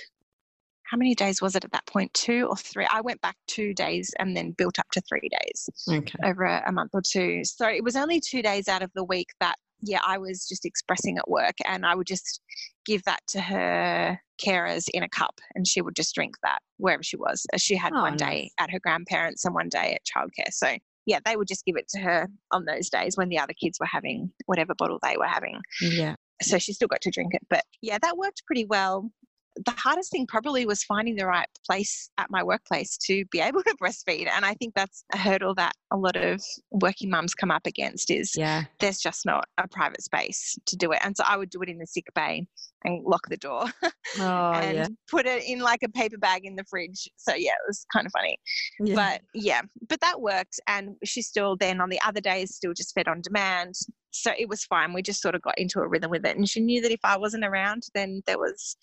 How 0.84 0.96
many 0.96 1.14
days 1.14 1.40
was 1.40 1.54
it 1.54 1.64
at 1.64 1.72
that 1.72 1.86
point? 1.86 2.12
Two 2.14 2.46
or 2.50 2.56
three? 2.56 2.86
I 2.90 3.00
went 3.00 3.20
back 3.20 3.36
two 3.46 3.72
days 3.74 4.10
and 4.18 4.36
then 4.36 4.50
built 4.52 4.78
up 4.78 4.86
to 4.92 5.00
three 5.02 5.28
days 5.28 5.68
Okay. 5.88 6.18
over 6.24 6.44
a, 6.44 6.64
a 6.66 6.72
month 6.72 6.90
or 6.94 7.02
two. 7.02 7.44
So 7.44 7.68
it 7.68 7.84
was 7.84 7.94
only 7.94 8.20
two 8.20 8.42
days 8.42 8.66
out 8.68 8.82
of 8.82 8.90
the 8.94 9.04
week 9.04 9.28
that, 9.38 9.56
yeah, 9.82 10.00
I 10.06 10.18
was 10.18 10.46
just 10.48 10.64
expressing 10.64 11.18
at 11.18 11.28
work 11.28 11.54
and 11.66 11.84
I 11.86 11.94
would 11.94 12.06
just 12.06 12.40
give 12.86 13.02
that 13.04 13.20
to 13.28 13.40
her 13.40 14.20
carers 14.44 14.86
in 14.92 15.02
a 15.02 15.08
cup 15.08 15.40
and 15.54 15.66
she 15.66 15.80
would 15.82 15.94
just 15.96 16.14
drink 16.14 16.34
that 16.42 16.58
wherever 16.78 17.02
she 17.02 17.16
was. 17.16 17.46
Uh, 17.52 17.58
She 17.58 17.76
had 17.76 17.92
Oh, 17.94 18.00
one 18.02 18.16
day 18.16 18.24
nice. 18.42 18.50
at 18.58 18.70
her 18.70 18.80
grandparents 18.80 19.44
and 19.44 19.54
one 19.54 19.68
day 19.68 19.94
at 19.96 20.02
childcare. 20.04 20.52
So 20.52 20.76
yeah, 21.06 21.18
they 21.24 21.36
would 21.36 21.48
just 21.48 21.64
give 21.64 21.76
it 21.76 21.88
to 21.88 21.98
her 22.00 22.28
on 22.52 22.64
those 22.64 22.88
days 22.88 23.16
when 23.16 23.28
the 23.28 23.38
other 23.38 23.54
kids 23.54 23.78
were 23.80 23.86
having 23.86 24.30
whatever 24.46 24.74
bottle 24.74 24.98
they 25.02 25.16
were 25.18 25.26
having. 25.26 25.60
Yeah. 25.80 26.14
So 26.42 26.58
she 26.58 26.72
still 26.72 26.88
got 26.88 27.00
to 27.02 27.10
drink 27.10 27.34
it. 27.34 27.42
But 27.50 27.64
yeah, 27.82 27.98
that 28.00 28.16
worked 28.16 28.42
pretty 28.46 28.64
well. 28.64 29.10
The 29.56 29.72
hardest 29.76 30.12
thing 30.12 30.26
probably 30.26 30.64
was 30.64 30.84
finding 30.84 31.16
the 31.16 31.26
right 31.26 31.48
place 31.66 32.10
at 32.18 32.30
my 32.30 32.42
workplace 32.42 32.96
to 33.06 33.24
be 33.32 33.40
able 33.40 33.62
to 33.64 33.74
breastfeed. 33.82 34.28
And 34.28 34.44
I 34.44 34.54
think 34.54 34.74
that's 34.74 35.04
a 35.12 35.18
hurdle 35.18 35.54
that 35.56 35.72
a 35.90 35.96
lot 35.96 36.16
of 36.16 36.40
working 36.70 37.10
mums 37.10 37.34
come 37.34 37.50
up 37.50 37.66
against 37.66 38.10
is 38.10 38.32
Yeah. 38.36 38.64
there's 38.78 38.98
just 38.98 39.26
not 39.26 39.44
a 39.58 39.66
private 39.68 40.02
space 40.02 40.56
to 40.66 40.76
do 40.76 40.92
it. 40.92 41.00
And 41.02 41.16
so 41.16 41.24
I 41.26 41.36
would 41.36 41.50
do 41.50 41.62
it 41.62 41.68
in 41.68 41.78
the 41.78 41.86
sick 41.86 42.06
bay 42.14 42.46
and 42.84 43.04
lock 43.04 43.28
the 43.28 43.36
door 43.36 43.66
Oh, 44.18 44.52
and 44.52 44.76
yeah. 44.76 44.86
put 45.10 45.26
it 45.26 45.44
in 45.44 45.60
like 45.60 45.82
a 45.82 45.88
paper 45.88 46.16
bag 46.18 46.44
in 46.44 46.56
the 46.56 46.64
fridge. 46.70 47.08
So 47.16 47.34
yeah, 47.34 47.50
it 47.52 47.66
was 47.68 47.84
kind 47.92 48.06
of 48.06 48.12
funny. 48.12 48.38
yeah. 48.80 48.94
But 48.94 49.20
yeah, 49.34 49.62
but 49.88 50.00
that 50.00 50.20
worked. 50.20 50.58
And 50.66 50.96
she 51.04 51.22
still 51.22 51.56
then 51.56 51.80
on 51.80 51.88
the 51.90 52.00
other 52.00 52.20
days 52.20 52.54
still 52.54 52.72
just 52.72 52.94
fed 52.94 53.08
on 53.08 53.20
demand. 53.20 53.74
So 54.12 54.32
it 54.36 54.48
was 54.48 54.64
fine. 54.64 54.92
We 54.92 55.02
just 55.02 55.22
sort 55.22 55.34
of 55.34 55.42
got 55.42 55.58
into 55.58 55.80
a 55.80 55.86
rhythm 55.88 56.10
with 56.10 56.24
it. 56.24 56.36
And 56.36 56.48
she 56.48 56.60
knew 56.60 56.80
that 56.82 56.90
if 56.90 57.00
I 57.04 57.16
wasn't 57.16 57.44
around, 57.44 57.82
then 57.94 58.22
there 58.26 58.38
was 58.38 58.76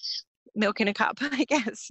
milk 0.58 0.82
in 0.82 0.88
a 0.88 0.94
cup, 0.94 1.18
I 1.22 1.46
guess. 1.46 1.88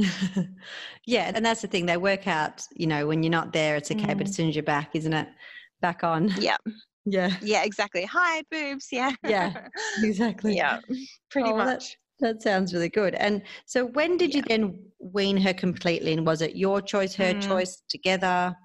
yeah, 1.07 1.33
and 1.35 1.45
that's 1.45 1.63
the 1.63 1.69
thing. 1.69 1.87
They 1.87 1.97
work 1.97 2.27
out, 2.27 2.63
you 2.75 2.87
know, 2.87 3.07
when 3.07 3.23
you're 3.23 3.31
not 3.31 3.53
there, 3.53 3.77
it's 3.77 3.91
okay, 3.91 4.15
but 4.15 4.19
Mm. 4.19 4.29
as 4.29 4.35
soon 4.35 4.49
as 4.49 4.57
you're 4.57 4.63
back, 4.65 4.95
isn't 4.95 5.13
it? 5.13 5.29
Back 5.81 6.05
on. 6.05 6.33
Yeah. 6.39 6.57
Yeah, 7.09 7.31
Yeah, 7.41 7.63
exactly. 7.63 8.05
Hi, 8.05 8.43
boobs. 8.51 8.89
Yeah. 8.91 9.13
Yeah, 9.23 9.69
exactly. 10.03 10.57
yeah. 10.57 10.81
Pretty 11.31 11.51
Oh, 11.51 11.55
well, 11.55 11.65
that- 11.67 11.75
much. 11.75 11.97
That 12.19 12.43
sounds 12.43 12.75
really 12.75 12.89
good. 12.89 13.15
And 13.15 13.43
so, 13.67 13.85
when 13.85 14.17
did 14.17 14.35
you 14.35 14.43
then 14.43 14.77
wean 14.99 15.37
her 15.37 15.55
completely? 15.55 16.15
And 16.15 16.27
was 16.27 16.43
it 16.43 16.57
your 16.57 16.81
choice, 16.83 17.15
her 17.15 17.33
Mm. 17.33 17.41
choice, 17.43 17.81
together? 17.89 18.57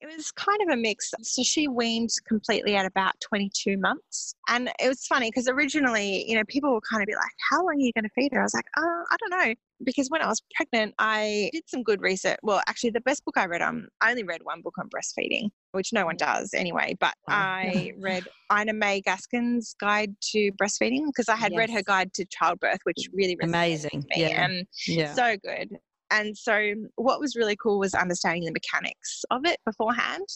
It 0.00 0.06
was 0.16 0.30
kind 0.32 0.60
of 0.62 0.68
a 0.68 0.76
mix. 0.76 1.12
So 1.22 1.42
she 1.42 1.66
weaned 1.68 2.10
completely 2.26 2.76
at 2.76 2.86
about 2.86 3.14
22 3.20 3.76
months. 3.78 4.34
And 4.48 4.70
it 4.80 4.88
was 4.88 5.04
funny 5.06 5.30
because 5.30 5.48
originally, 5.48 6.24
you 6.28 6.36
know, 6.36 6.44
people 6.48 6.72
would 6.74 6.84
kind 6.88 7.02
of 7.02 7.06
be 7.06 7.14
like, 7.14 7.32
How 7.50 7.58
long 7.58 7.74
are 7.76 7.80
you 7.80 7.92
going 7.92 8.04
to 8.04 8.10
feed 8.14 8.32
her? 8.32 8.40
I 8.40 8.44
was 8.44 8.54
like, 8.54 8.66
Oh, 8.76 9.04
I 9.10 9.16
don't 9.18 9.30
know. 9.30 9.54
Because 9.84 10.08
when 10.10 10.22
I 10.22 10.26
was 10.26 10.42
pregnant, 10.56 10.94
I 10.98 11.50
did 11.52 11.62
some 11.68 11.82
good 11.84 12.00
research. 12.00 12.38
Well, 12.42 12.60
actually, 12.66 12.90
the 12.90 13.00
best 13.00 13.24
book 13.24 13.36
I 13.38 13.46
read 13.46 13.62
on, 13.62 13.88
I 14.00 14.10
only 14.10 14.24
read 14.24 14.40
one 14.42 14.60
book 14.60 14.74
on 14.78 14.88
breastfeeding, 14.88 15.50
which 15.72 15.92
no 15.92 16.04
one 16.04 16.16
does 16.16 16.52
anyway. 16.54 16.96
But 16.98 17.14
Oh. 17.28 17.34
I 17.34 17.92
read 17.98 18.24
Ina 18.52 18.72
May 18.72 19.02
Gaskin's 19.02 19.74
Guide 19.80 20.14
to 20.32 20.50
Breastfeeding 20.60 21.06
because 21.06 21.28
I 21.28 21.36
had 21.36 21.56
read 21.56 21.70
her 21.70 21.82
guide 21.82 22.12
to 22.14 22.24
childbirth, 22.24 22.80
which 22.84 23.08
really 23.12 23.36
Amazing. 23.40 24.04
me. 24.08 24.22
Yeah. 24.22 24.44
And 24.46 24.66
Yeah. 24.86 25.12
so 25.14 25.36
good. 25.36 25.78
And 26.10 26.36
so, 26.36 26.74
what 26.96 27.20
was 27.20 27.36
really 27.36 27.56
cool 27.56 27.78
was 27.78 27.94
understanding 27.94 28.44
the 28.44 28.52
mechanics 28.52 29.24
of 29.30 29.44
it 29.44 29.58
beforehand. 29.64 30.26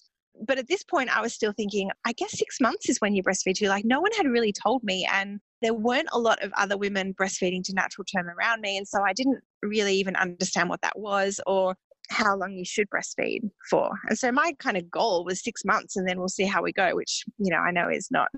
But 0.47 0.59
at 0.59 0.69
this 0.69 0.83
point, 0.83 1.15
I 1.15 1.21
was 1.21 1.35
still 1.35 1.53
thinking, 1.53 1.91
I 2.07 2.13
guess 2.13 2.39
six 2.39 2.59
months 2.61 2.89
is 2.89 2.99
when 2.99 3.15
you 3.15 3.23
breastfeed 3.23 3.57
too. 3.57 3.69
Like, 3.69 3.85
no 3.85 4.01
one 4.01 4.13
had 4.17 4.27
really 4.27 4.53
told 4.53 4.83
me. 4.83 5.07
And 5.11 5.41
there 5.61 5.75
weren't 5.75 6.09
a 6.13 6.19
lot 6.19 6.43
of 6.43 6.53
other 6.57 6.77
women 6.77 7.15
breastfeeding 7.15 7.63
to 7.65 7.75
natural 7.75 8.05
term 8.05 8.29
around 8.29 8.61
me. 8.61 8.77
And 8.77 8.87
so, 8.87 9.03
I 9.03 9.13
didn't 9.13 9.41
really 9.63 9.95
even 9.97 10.17
understand 10.17 10.69
what 10.69 10.83
that 10.83 10.99
was 10.99 11.41
or 11.47 11.75
how 12.11 12.37
long 12.37 12.53
you 12.53 12.65
should 12.65 12.89
breastfeed 12.91 13.41
for. 13.71 13.91
And 14.09 14.19
so, 14.19 14.33
my 14.33 14.55
kind 14.59 14.77
of 14.77 14.91
goal 14.91 15.25
was 15.25 15.43
six 15.43 15.65
months 15.65 15.97
and 15.97 16.09
then 16.09 16.19
we'll 16.19 16.29
see 16.29 16.47
how 16.47 16.63
we 16.63 16.73
go, 16.73 16.95
which, 16.95 17.25
you 17.39 17.51
know, 17.51 17.59
I 17.59 17.71
know 17.71 17.89
is 17.89 18.09
not, 18.11 18.29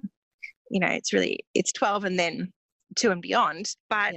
you 0.71 0.81
know, 0.81 0.89
it's 0.89 1.13
really, 1.13 1.41
it's 1.55 1.73
12 1.73 2.05
and 2.05 2.19
then 2.19 2.53
two 2.97 3.11
and 3.11 3.23
beyond. 3.23 3.75
But 3.91 4.15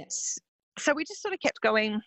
so 0.78 0.94
we 0.94 1.04
just 1.04 1.22
sort 1.22 1.34
of 1.34 1.40
kept 1.40 1.60
going 1.60 2.00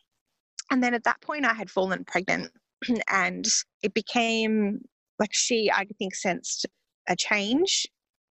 and 0.71 0.81
then 0.81 0.93
at 0.93 1.03
that 1.03 1.21
point, 1.21 1.45
I 1.45 1.53
had 1.53 1.69
fallen 1.69 2.03
pregnant, 2.05 2.51
and 3.09 3.45
it 3.83 3.93
became 3.93 4.81
like 5.19 5.33
she, 5.33 5.69
I 5.71 5.85
think, 5.99 6.15
sensed 6.15 6.65
a 7.07 7.15
change 7.15 7.85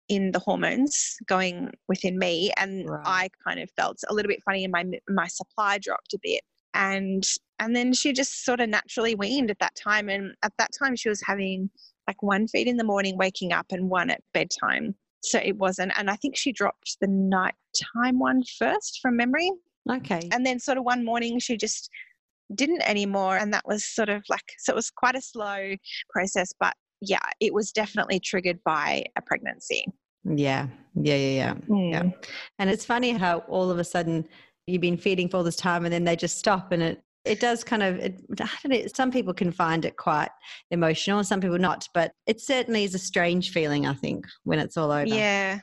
in 0.08 0.32
the 0.32 0.40
hormones 0.40 1.18
going 1.26 1.72
within 1.90 2.18
me, 2.18 2.52
and 2.58 2.88
Right. 2.88 3.02
I 3.06 3.30
kind 3.46 3.60
of 3.60 3.70
felt 3.72 3.98
a 4.08 4.14
little 4.14 4.30
bit 4.30 4.44
funny, 4.44 4.64
and 4.64 4.72
my 4.72 4.86
my 5.10 5.28
supply 5.28 5.80
dropped 5.80 6.14
a 6.14 6.20
bit, 6.22 6.42
and 6.74 7.28
and 7.60 7.76
then 7.76 7.92
she 7.92 8.14
just 8.14 8.46
sort 8.46 8.62
of 8.62 8.70
naturally 8.70 9.16
weaned 9.16 9.52
at 9.52 9.60
that 9.60 9.76
time, 9.76 10.08
and 10.08 10.36
at 10.44 10.54
that 10.60 10.72
time 10.78 10.96
she 10.96 11.10
was 11.10 11.22
having 11.22 11.70
like 12.08 12.24
one 12.24 12.48
feed 12.48 12.68
in 12.68 12.78
the 12.78 12.84
morning, 12.86 13.18
waking 13.18 13.52
up, 13.52 13.66
and 13.72 13.90
one 13.90 14.10
at 14.10 14.22
bedtime. 14.34 14.96
So 15.22 15.40
it 15.44 15.58
wasn't, 15.58 15.92
and 15.98 16.10
I 16.10 16.16
think 16.16 16.38
she 16.38 16.52
dropped 16.54 16.98
the 17.02 17.08
nighttime 17.08 18.20
one 18.20 18.44
first 18.60 19.00
from 19.02 19.18
memory 19.18 19.52
Okay. 19.90 20.30
and 20.32 20.46
then 20.46 20.60
sort 20.60 20.78
of 20.78 20.84
one 20.84 21.06
morning 21.06 21.40
she 21.40 21.58
just 21.58 21.90
didn't 22.56 22.82
anymore 22.82 23.38
and 23.38 23.54
that 23.54 23.64
was 23.68 23.86
sort 23.86 24.10
of 24.10 24.24
like 24.30 24.54
so 24.60 24.72
it 24.74 24.76
was 24.76 24.90
quite 24.90 25.16
a 25.16 25.22
slow 25.22 25.74
process 26.10 26.50
but 26.60 26.74
yeah 27.02 27.20
it 27.40 27.54
was 27.54 27.72
definitely 27.72 28.20
triggered 28.20 28.60
by 28.64 29.04
a 29.18 29.22
pregnancy 29.22 29.86
Yeah. 30.24 30.68
Yeah. 30.96 31.16
Yeah. 31.16 31.36
Yeah. 31.36 31.54
Yeah. 31.70 32.02
Mm. 32.04 32.26
And 32.60 32.70
it's 32.70 32.84
funny 32.86 33.12
how 33.12 33.40
all 33.48 33.70
of 33.70 33.78
a 33.80 33.84
sudden 33.84 34.26
you've 34.66 34.82
been 34.82 34.98
feeding 34.98 35.30
for 35.30 35.38
all 35.38 35.44
this 35.44 35.56
time 35.56 35.86
and 35.86 35.94
then 35.94 36.04
they 36.06 36.16
just 36.16 36.38
stop 36.40 36.72
and 36.72 36.82
it 36.84 37.02
it 37.26 37.40
does 37.42 37.62
kind 37.64 37.84
of 37.84 37.98
it, 37.98 38.22
I 38.40 38.48
don't 38.64 38.72
know, 38.72 38.88
some 38.96 39.12
people 39.12 39.34
can 39.34 39.52
find 39.52 39.84
it 39.86 39.98
quite 39.98 40.30
emotional 40.72 41.24
some 41.24 41.42
people 41.42 41.58
not 41.60 41.88
but 41.94 42.14
it 42.26 42.40
certainly 42.42 42.84
is 42.86 42.96
a 42.96 43.00
strange 43.00 43.52
feeling 43.52 43.86
i 43.86 43.94
think 43.94 44.26
when 44.46 44.60
it's 44.60 44.78
all 44.78 44.92
over 44.92 45.06
yeah 45.06 45.60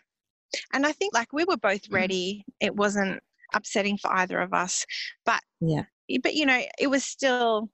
and 0.74 0.86
i 0.86 0.92
think 0.92 1.14
like 1.14 1.32
we 1.32 1.44
were 1.44 1.56
both 1.56 1.88
Mm. 1.88 1.94
ready 1.94 2.44
it 2.60 2.76
wasn't 2.76 3.18
upsetting 3.54 3.96
for 3.96 4.12
either 4.12 4.40
of 4.40 4.52
us 4.52 4.84
but 5.24 5.40
Yeah. 5.60 5.84
But 6.22 6.34
you 6.34 6.46
know 6.46 6.60
it 6.78 6.88
was 6.88 7.04
still 7.04 7.68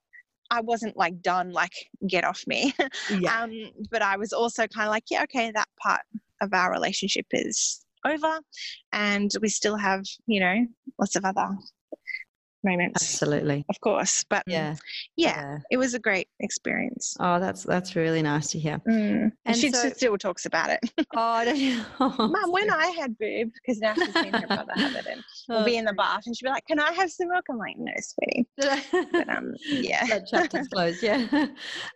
i 0.51 0.59
wasn't 0.61 0.95
like 0.97 1.21
done 1.21 1.51
like 1.51 1.73
get 2.07 2.23
off 2.23 2.43
me. 2.45 2.73
Yeah. 3.09 3.43
Um, 3.43 3.51
but 3.89 4.01
I 4.01 4.17
was 4.17 4.33
also 4.33 4.67
kind 4.67 4.87
of 4.87 4.91
like, 4.91 5.05
yeah, 5.09 5.23
okay, 5.23 5.51
that 5.51 5.67
part 5.81 6.01
of 6.41 6.53
our 6.53 6.71
relationship 6.71 7.25
is 7.31 7.83
over, 8.05 8.39
and 8.91 9.31
we 9.41 9.49
still 9.49 9.75
have, 9.75 10.03
you 10.27 10.39
know, 10.39 10.65
lots 10.99 11.15
of 11.15 11.25
other 11.25 11.47
moments, 12.63 13.01
absolutely 13.03 13.65
of 13.69 13.79
course. 13.81 14.23
But 14.29 14.43
yeah 14.47 14.75
yeah, 15.15 15.59
it 15.71 15.77
was 15.77 15.93
a 15.93 15.99
great 15.99 16.27
experience. 16.39 17.15
oh 17.19 17.39
that's 17.39 17.63
that's 17.63 17.95
really 17.95 18.21
nice 18.21 18.47
to 18.51 18.59
hear 18.59 18.79
Mm. 18.87 19.31
And 19.45 19.55
she 19.55 19.71
so- 19.71 19.89
still 19.89 20.17
talks 20.17 20.45
about 20.45 20.69
it. 20.69 20.79
oh, 21.15 21.45
don't 21.45 21.85
oh 21.99 22.27
Mum, 22.27 22.51
when 22.51 22.69
I 22.71 22.87
had 22.87 23.17
boobs, 23.17 23.51
because 23.61 23.79
now 23.79 23.93
she's 23.93 24.13
seen 24.13 24.33
her 24.33 24.47
brother 24.47 24.73
have 24.75 24.95
it, 24.95 25.05
and 25.11 25.23
we'll 25.49 25.65
be 25.65 25.77
in 25.77 25.85
the 25.85 25.93
bath, 25.93 26.23
and 26.25 26.35
she'll 26.35 26.47
be 26.47 26.51
like, 26.53 26.65
"Can 26.67 26.79
I 26.79 26.91
have 26.93 27.11
some 27.11 27.29
milk?" 27.29 27.45
I'm 27.49 27.57
like, 27.57 27.75
"No, 27.77 27.91
sweetie." 27.99 28.47
But 28.57 29.29
um, 29.29 29.53
yeah, 29.65 30.05
that 30.07 30.27
chapter's 30.27 30.67
closed 30.67 31.03
yeah 31.03 31.47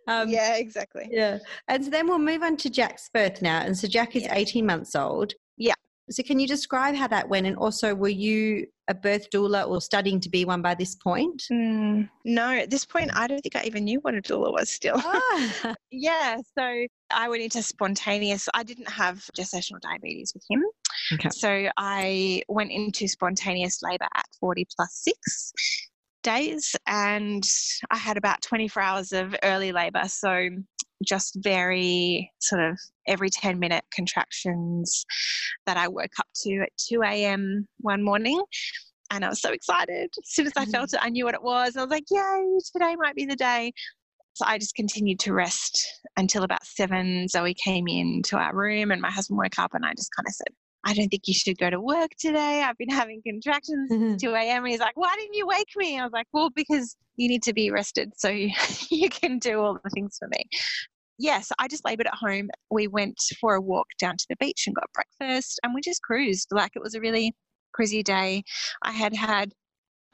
um, 0.07 0.29
yeah, 0.29 0.55
exactly. 0.55 1.07
Yeah. 1.11 1.39
And 1.67 1.83
so 1.83 1.89
then 1.89 2.07
we'll 2.07 2.19
move 2.19 2.43
on 2.43 2.57
to 2.57 2.69
Jack's 2.69 3.09
birth 3.13 3.41
now. 3.41 3.61
And 3.61 3.77
so 3.77 3.87
Jack 3.87 4.15
is 4.15 4.23
Yeah. 4.23 4.35
18 4.35 4.65
months 4.65 4.95
old. 4.95 5.33
Yeah. 5.57 5.73
So 6.09 6.21
can 6.23 6.39
you 6.39 6.47
describe 6.47 6.95
how 6.95 7.07
that 7.07 7.29
went? 7.29 7.47
And 7.47 7.57
also, 7.57 7.95
were 7.95 8.07
you 8.07 8.67
a 8.87 8.93
birth 8.93 9.29
doula 9.31 9.67
or 9.67 9.81
studying 9.81 10.19
to 10.21 10.29
be 10.29 10.45
one 10.45 10.61
by 10.61 10.75
this 10.75 10.95
point? 10.95 11.43
Mm, 11.51 12.09
no, 12.23 12.51
at 12.51 12.69
this 12.69 12.85
point, 12.85 13.09
I 13.13 13.27
don't 13.27 13.39
think 13.39 13.55
I 13.55 13.63
even 13.63 13.85
knew 13.85 13.99
what 14.01 14.13
a 14.13 14.21
doula 14.21 14.51
was 14.51 14.69
still. 14.69 14.95
Ah, 14.97 15.75
Yeah, 15.91 16.37
so 16.57 16.85
I 17.09 17.29
went 17.29 17.41
into 17.43 17.63
spontaneous. 17.63 18.49
I 18.53 18.63
didn't 18.63 18.89
have 18.89 19.29
gestational 19.37 19.79
diabetes 19.79 20.33
with 20.33 20.43
him. 20.49 20.63
Okay. 21.13 21.29
So 21.29 21.69
I 21.77 22.41
went 22.49 22.71
into 22.71 23.07
spontaneous 23.07 23.81
labor 23.81 24.07
at 24.13 24.25
40 24.39 24.67
plus 24.75 24.93
six 24.93 25.53
days 26.21 26.75
and 26.87 27.47
I 27.91 27.97
had 27.97 28.17
about 28.17 28.41
24 28.41 28.81
hours 28.81 29.13
of 29.13 29.35
early 29.43 29.71
labor. 29.71 30.03
So 30.07 30.49
just 31.03 31.37
very 31.41 32.31
sort 32.39 32.61
of 32.61 32.77
every 33.07 33.29
10 33.29 33.59
minute 33.59 33.83
contractions 33.93 35.05
that 35.65 35.77
I 35.77 35.87
woke 35.87 36.13
up 36.19 36.27
to 36.43 36.61
at 36.61 36.69
2 36.89 37.01
a.m. 37.03 37.67
one 37.79 38.03
morning. 38.03 38.41
And 39.11 39.23
I 39.23 39.29
was 39.29 39.41
so 39.41 39.51
excited. 39.51 40.09
As 40.17 40.29
soon 40.31 40.47
as 40.47 40.53
I 40.55 40.65
mm. 40.65 40.71
felt 40.71 40.93
it, 40.93 40.99
I 41.01 41.09
knew 41.09 41.25
what 41.25 41.35
it 41.35 41.43
was. 41.43 41.77
I 41.77 41.81
was 41.81 41.91
like, 41.91 42.05
yay, 42.09 42.57
today 42.73 42.95
might 42.95 43.15
be 43.15 43.25
the 43.25 43.35
day. 43.35 43.71
So 44.33 44.45
I 44.45 44.57
just 44.57 44.75
continued 44.75 45.19
to 45.21 45.33
rest 45.33 45.85
until 46.17 46.43
about 46.43 46.65
seven. 46.65 47.27
Zoe 47.27 47.53
came 47.53 47.87
into 47.87 48.37
our 48.37 48.53
room 48.53 48.91
and 48.91 49.01
my 49.01 49.11
husband 49.11 49.37
woke 49.37 49.59
up 49.59 49.73
and 49.73 49.85
I 49.85 49.93
just 49.93 50.09
kind 50.15 50.27
of 50.27 50.33
said, 50.33 50.47
I 50.85 50.93
don't 50.93 51.09
think 51.09 51.27
you 51.27 51.33
should 51.33 51.57
go 51.57 51.69
to 51.69 51.81
work 51.81 52.11
today. 52.19 52.63
I've 52.63 52.77
been 52.77 52.89
having 52.89 53.21
contractions 53.23 53.91
mm 53.91 54.19
2 54.19 54.33
a.m. 54.33 54.63
And 54.63 54.71
he's 54.71 54.79
like, 54.79 54.95
Why 54.95 55.13
didn't 55.17 55.33
you 55.33 55.47
wake 55.47 55.71
me? 55.75 55.99
I 55.99 56.03
was 56.03 56.13
like, 56.13 56.27
Well, 56.31 56.51
because 56.51 56.95
you 57.17 57.27
need 57.27 57.43
to 57.43 57.53
be 57.53 57.71
rested 57.71 58.13
so 58.15 58.29
you 58.89 59.09
can 59.09 59.39
do 59.39 59.59
all 59.59 59.79
the 59.83 59.89
things 59.89 60.17
for 60.19 60.27
me. 60.27 60.43
Yes, 61.17 61.51
I 61.59 61.67
just 61.67 61.85
labored 61.85 62.07
at 62.07 62.13
home. 62.13 62.49
We 62.69 62.87
went 62.87 63.17
for 63.39 63.55
a 63.55 63.61
walk 63.61 63.87
down 63.99 64.17
to 64.17 64.25
the 64.29 64.35
beach 64.37 64.65
and 64.67 64.75
got 64.75 64.89
breakfast 64.93 65.59
and 65.63 65.73
we 65.73 65.81
just 65.81 66.01
cruised. 66.01 66.49
Like 66.51 66.73
it 66.75 66.81
was 66.81 66.93
a 66.93 67.01
really 67.01 67.33
crazy 67.73 68.03
day. 68.03 68.43
I 68.83 68.91
had 68.91 69.15
had 69.15 69.53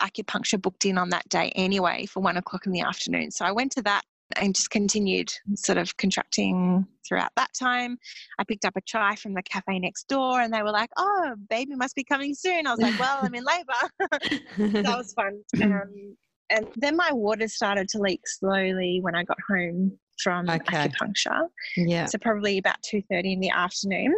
acupuncture 0.01 0.61
booked 0.61 0.85
in 0.85 0.97
on 0.97 1.09
that 1.09 1.27
day 1.29 1.51
anyway 1.55 2.05
for 2.05 2.21
one 2.21 2.37
o'clock 2.37 2.65
in 2.65 2.71
the 2.71 2.81
afternoon. 2.81 3.29
So 3.31 3.45
I 3.45 3.51
went 3.51 3.71
to 3.73 3.81
that 3.83 4.03
and 4.37 4.55
just 4.55 4.69
continued 4.69 5.31
sort 5.55 5.77
of 5.77 5.95
contracting 5.97 6.85
throughout 7.07 7.31
that 7.35 7.49
time. 7.57 7.97
I 8.39 8.43
picked 8.43 8.65
up 8.65 8.73
a 8.75 8.81
chai 8.81 9.15
from 9.15 9.33
the 9.33 9.43
cafe 9.43 9.79
next 9.79 10.07
door 10.07 10.41
and 10.41 10.53
they 10.53 10.61
were 10.61 10.71
like, 10.71 10.89
oh, 10.97 11.35
baby 11.49 11.75
must 11.75 11.95
be 11.95 12.03
coming 12.03 12.33
soon. 12.33 12.67
I 12.67 12.71
was 12.71 12.79
like, 12.79 12.99
well, 12.99 13.19
I'm 13.21 13.35
in 13.35 13.43
labor. 13.43 14.43
that 14.83 14.97
was 14.97 15.13
fun. 15.13 15.41
Um, 15.61 16.15
and 16.49 16.67
then 16.75 16.95
my 16.95 17.11
water 17.13 17.47
started 17.47 17.87
to 17.89 17.99
leak 17.99 18.21
slowly 18.27 18.99
when 19.01 19.15
I 19.15 19.23
got 19.23 19.37
home 19.49 19.97
from 20.21 20.49
okay. 20.49 20.87
acupuncture. 20.87 21.47
Yeah. 21.77 22.05
So 22.05 22.17
probably 22.17 22.57
about 22.57 22.77
2.30 22.83 23.33
in 23.33 23.39
the 23.39 23.49
afternoon. 23.49 24.13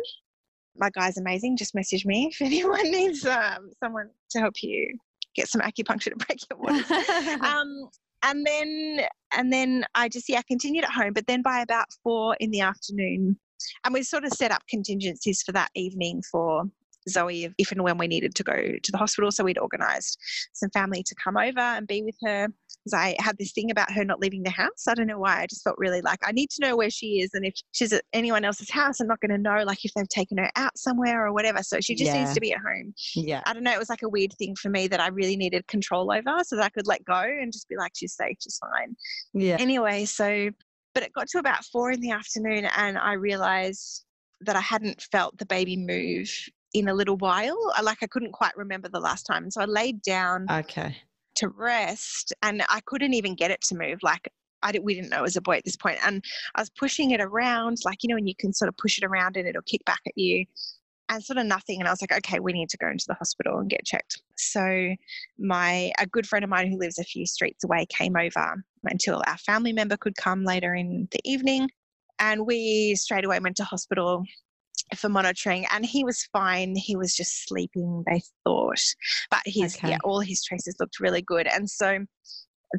My 0.76 0.90
guy's 0.90 1.18
amazing. 1.18 1.58
Just 1.58 1.76
message 1.76 2.06
me 2.06 2.28
if 2.32 2.42
anyone 2.42 2.90
needs 2.92 3.26
um, 3.26 3.70
someone 3.80 4.10
to 4.32 4.40
help 4.40 4.56
you 4.62 4.98
get 5.36 5.48
some 5.48 5.62
acupuncture 5.62 6.12
to 6.12 6.16
break 6.16 6.40
your 6.50 6.60
water. 6.60 7.46
um, 7.46 7.90
and 8.24 8.46
then 8.46 9.02
and 9.36 9.52
then 9.52 9.86
I 9.96 10.10
just 10.10 10.30
yeah 10.30 10.42
continued 10.42 10.86
at 10.86 10.92
home. 10.92 11.14
But 11.14 11.28
then 11.28 11.42
by 11.42 11.60
about 11.60 11.88
four 12.04 12.36
in 12.40 12.52
the 12.52 12.62
afternoon, 12.62 13.38
and 13.84 13.94
we 13.94 14.04
sort 14.04 14.26
of 14.26 14.32
set 14.32 14.52
up 14.52 14.64
contingencies 14.68 15.44
for 15.44 15.52
that 15.52 15.70
evening 15.76 16.24
for 16.32 16.64
Zoe 17.10 17.54
if 17.58 17.72
and 17.72 17.84
when 17.84 17.98
we 17.98 18.08
needed 18.08 18.36
to 18.36 18.44
go 18.44 18.54
to 18.54 18.92
the 18.92 18.98
hospital. 18.98 19.32
So 19.32 19.44
we'd 19.44 19.58
organised 19.58 20.18
some 20.54 20.70
family 20.72 21.04
to 21.04 21.16
come 21.16 21.38
over 21.38 21.60
and 21.60 21.88
be 21.88 22.04
with 22.04 22.18
her. 22.24 22.50
Because 22.84 23.00
I 23.00 23.16
had 23.20 23.38
this 23.38 23.54
thing 23.54 23.72
about 23.72 23.94
her 23.94 24.04
not 24.04 24.20
leaving 24.20 24.44
the 24.44 24.50
house. 24.50 24.90
I 24.90 24.94
don't 24.94 25.08
know 25.08 25.20
why. 25.20 25.42
I 25.42 25.48
just 25.48 25.64
felt 25.64 25.78
really 25.78 26.02
like 26.02 26.20
I 26.26 26.34
need 26.34 26.50
to 26.50 26.68
know 26.68 26.76
where 26.76 26.90
she 26.90 27.22
is, 27.22 27.30
and 27.34 27.46
if 27.46 27.54
she's 27.72 27.94
at 27.94 28.04
anyone 28.12 28.44
else's 28.44 28.70
house, 28.70 29.00
I'm 29.00 29.08
not 29.08 29.22
going 29.22 29.32
to 29.32 29.38
know 29.38 29.64
like 29.66 29.86
if 29.86 29.94
they've 29.94 30.10
taken 30.10 30.38
her 30.38 30.52
out 30.58 30.78
somewhere 30.78 31.26
or 31.26 31.32
whatever. 31.32 31.64
So 31.64 31.80
she 31.80 31.96
just 31.96 32.12
yeah. 32.12 32.20
needs 32.20 32.34
to 32.34 32.42
be 32.42 32.52
at 32.52 32.60
home. 32.60 32.94
Yeah. 33.16 33.42
I 33.46 33.54
don't 33.54 33.64
know. 33.64 33.72
It 33.72 33.80
was 33.80 33.90
like 33.90 34.02
a 34.02 34.10
weird 34.10 34.34
thing 34.34 34.56
for 34.56 34.70
me 34.70 34.88
that 34.90 35.00
I 35.00 35.08
really 35.08 35.38
needed 35.38 35.66
control 35.68 36.12
over, 36.12 36.44
so 36.44 36.58
that 36.58 36.66
I 36.66 36.70
could 36.70 36.86
let 36.86 37.06
go 37.06 37.22
and 37.22 37.54
just 37.54 37.70
be 37.70 37.78
like, 37.78 37.94
she's 37.96 38.16
safe, 38.16 38.36
she's 38.42 38.58
fine. 38.58 38.98
Yeah. 39.34 39.56
Anyway, 39.60 40.04
so 40.04 40.50
but 40.94 41.04
it 41.04 41.14
got 41.14 41.30
to 41.30 41.40
about 41.40 41.64
four 41.64 41.92
in 41.92 42.02
the 42.02 42.12
afternoon, 42.12 42.66
and 42.76 42.98
I 42.98 43.14
realized 43.14 44.04
that 44.42 44.58
I 44.58 44.62
hadn't 44.62 45.02
felt 45.10 45.38
the 45.38 45.46
baby 45.46 45.78
move 45.78 46.30
in 46.74 46.88
a 46.88 46.94
little 46.94 47.18
while. 47.18 47.58
I, 47.76 47.82
like 47.82 48.00
I 48.02 48.08
couldn't 48.08 48.32
quite 48.32 48.56
remember 48.58 48.90
the 48.90 49.00
last 49.00 49.24
time. 49.24 49.50
So 49.52 49.62
I 49.62 49.66
laid 49.66 50.02
down 50.02 50.48
okay. 50.50 50.98
to 51.36 51.50
rest 51.50 52.34
and 52.42 52.64
I 52.70 52.82
couldn't 52.86 53.14
even 53.14 53.36
get 53.36 53.52
it 53.52 53.62
to 53.64 53.76
move. 53.76 54.00
Like 54.02 54.30
I 54.64 54.72
didn't, 54.72 54.86
we 54.86 54.96
didn't 54.96 55.10
know 55.10 55.20
it 55.20 55.24
was 55.24 55.36
a 55.36 55.42
boy 55.42 55.58
at 55.58 55.66
this 55.66 55.76
point. 55.76 56.00
And 56.06 56.24
I 56.56 56.62
was 56.62 56.70
pushing 56.70 57.12
it 57.12 57.22
around, 57.22 57.78
like, 57.86 58.02
you 58.02 58.10
know, 58.10 58.16
when 58.16 58.28
you 58.28 58.36
can 58.36 58.54
sort 58.54 58.70
of 58.70 58.78
push 58.78 58.98
it 58.98 59.06
around 59.06 59.38
and 59.38 59.48
it'll 59.48 59.62
kick 59.64 59.84
back 59.86 60.02
at 60.08 60.18
you 60.18 60.46
and 61.10 61.24
sort 61.24 61.38
of 61.38 61.46
nothing. 61.46 61.80
And 61.80 61.88
I 61.88 61.92
was 61.92 62.02
like, 62.02 62.14
okay, 62.14 62.40
we 62.40 62.54
need 62.54 62.70
to 62.70 62.78
go 62.78 62.88
into 62.88 63.06
the 63.08 63.14
hospital 63.16 63.60
and 63.60 63.70
get 63.70 63.86
checked. 63.86 64.22
So 64.38 64.96
my, 65.38 65.92
a 66.00 66.08
good 66.08 66.26
friend 66.26 66.44
of 66.44 66.50
mine 66.50 66.72
who 66.72 66.80
lives 66.80 66.98
a 66.98 67.04
few 67.04 67.26
streets 67.26 67.64
away 67.64 67.86
came 67.90 68.16
over 68.16 68.64
until 68.86 69.22
our 69.28 69.38
family 69.38 69.74
member 69.74 69.98
could 69.98 70.16
come 70.16 70.46
later 70.46 70.74
in 70.74 71.08
the 71.12 71.20
evening. 71.26 71.70
And 72.20 72.46
we 72.48 72.96
straight 72.96 73.26
away 73.26 73.40
went 73.40 73.58
to 73.58 73.64
hospital 73.66 74.24
for 74.96 75.10
monitoring 75.10 75.66
and 75.72 75.86
he 75.86 76.04
was 76.04 76.28
fine. 76.32 76.76
He 76.76 76.96
was 76.96 77.16
just 77.16 77.48
sleeping 77.48 78.04
they 78.08 78.22
thought. 78.44 78.82
But 79.30 79.42
his 79.46 79.76
okay. 79.76 79.92
yeah 79.92 79.98
all 80.04 80.20
his 80.20 80.44
traces 80.44 80.76
looked 80.80 81.00
really 81.00 81.22
good. 81.22 81.48
And 81.48 81.70
so 81.70 82.00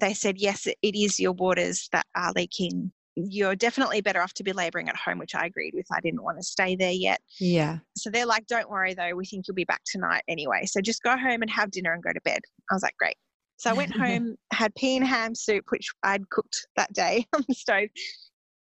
they 0.01 0.15
said 0.15 0.39
yes 0.39 0.67
it 0.67 0.79
is 0.83 1.19
your 1.21 1.33
waters 1.33 1.89
that 1.93 2.07
are 2.15 2.33
leaking. 2.35 2.93
You're 3.17 3.55
definitely 3.55 4.01
better 4.01 4.21
off 4.21 4.35
to 4.35 4.43
be 4.43 4.53
laboring 4.53 4.89
at 4.89 4.97
home 4.97 5.19
which 5.19 5.35
i 5.35 5.47
agreed 5.47 5.75
with. 5.75 5.87
I 5.93 6.01
didn't 6.01 6.23
want 6.23 6.39
to 6.39 6.43
stay 6.43 6.77
there 6.77 6.93
yet. 6.93 7.21
Yeah. 7.41 7.79
So 7.97 8.11
they're 8.11 8.27
like 8.27 8.47
don't 8.47 8.71
worry 8.71 8.95
though. 8.95 9.15
We 9.15 9.27
think 9.27 9.47
you'll 9.47 9.55
be 9.55 9.65
back 9.65 9.83
tonight 9.87 10.23
anyway. 10.29 10.67
So 10.67 10.81
just 10.81 11.03
go 11.03 11.17
home 11.17 11.43
and 11.43 11.51
have 11.51 11.71
dinner 11.71 11.93
and 11.93 12.03
go 12.03 12.13
to 12.13 12.21
bed. 12.25 12.41
I 12.71 12.75
was 12.75 12.83
like 12.83 12.97
great. 12.99 13.17
So 13.57 13.71
i 13.71 13.73
went 13.73 13.93
home 13.97 14.37
had 14.53 14.75
pea 14.75 14.97
and 14.97 15.07
ham 15.07 15.35
soup 15.35 15.65
which 15.69 15.89
i'd 16.03 16.29
cooked 16.31 16.67
that 16.77 16.93
day 16.93 17.27
on 17.35 17.45
the 17.49 17.55
stove 17.55 17.89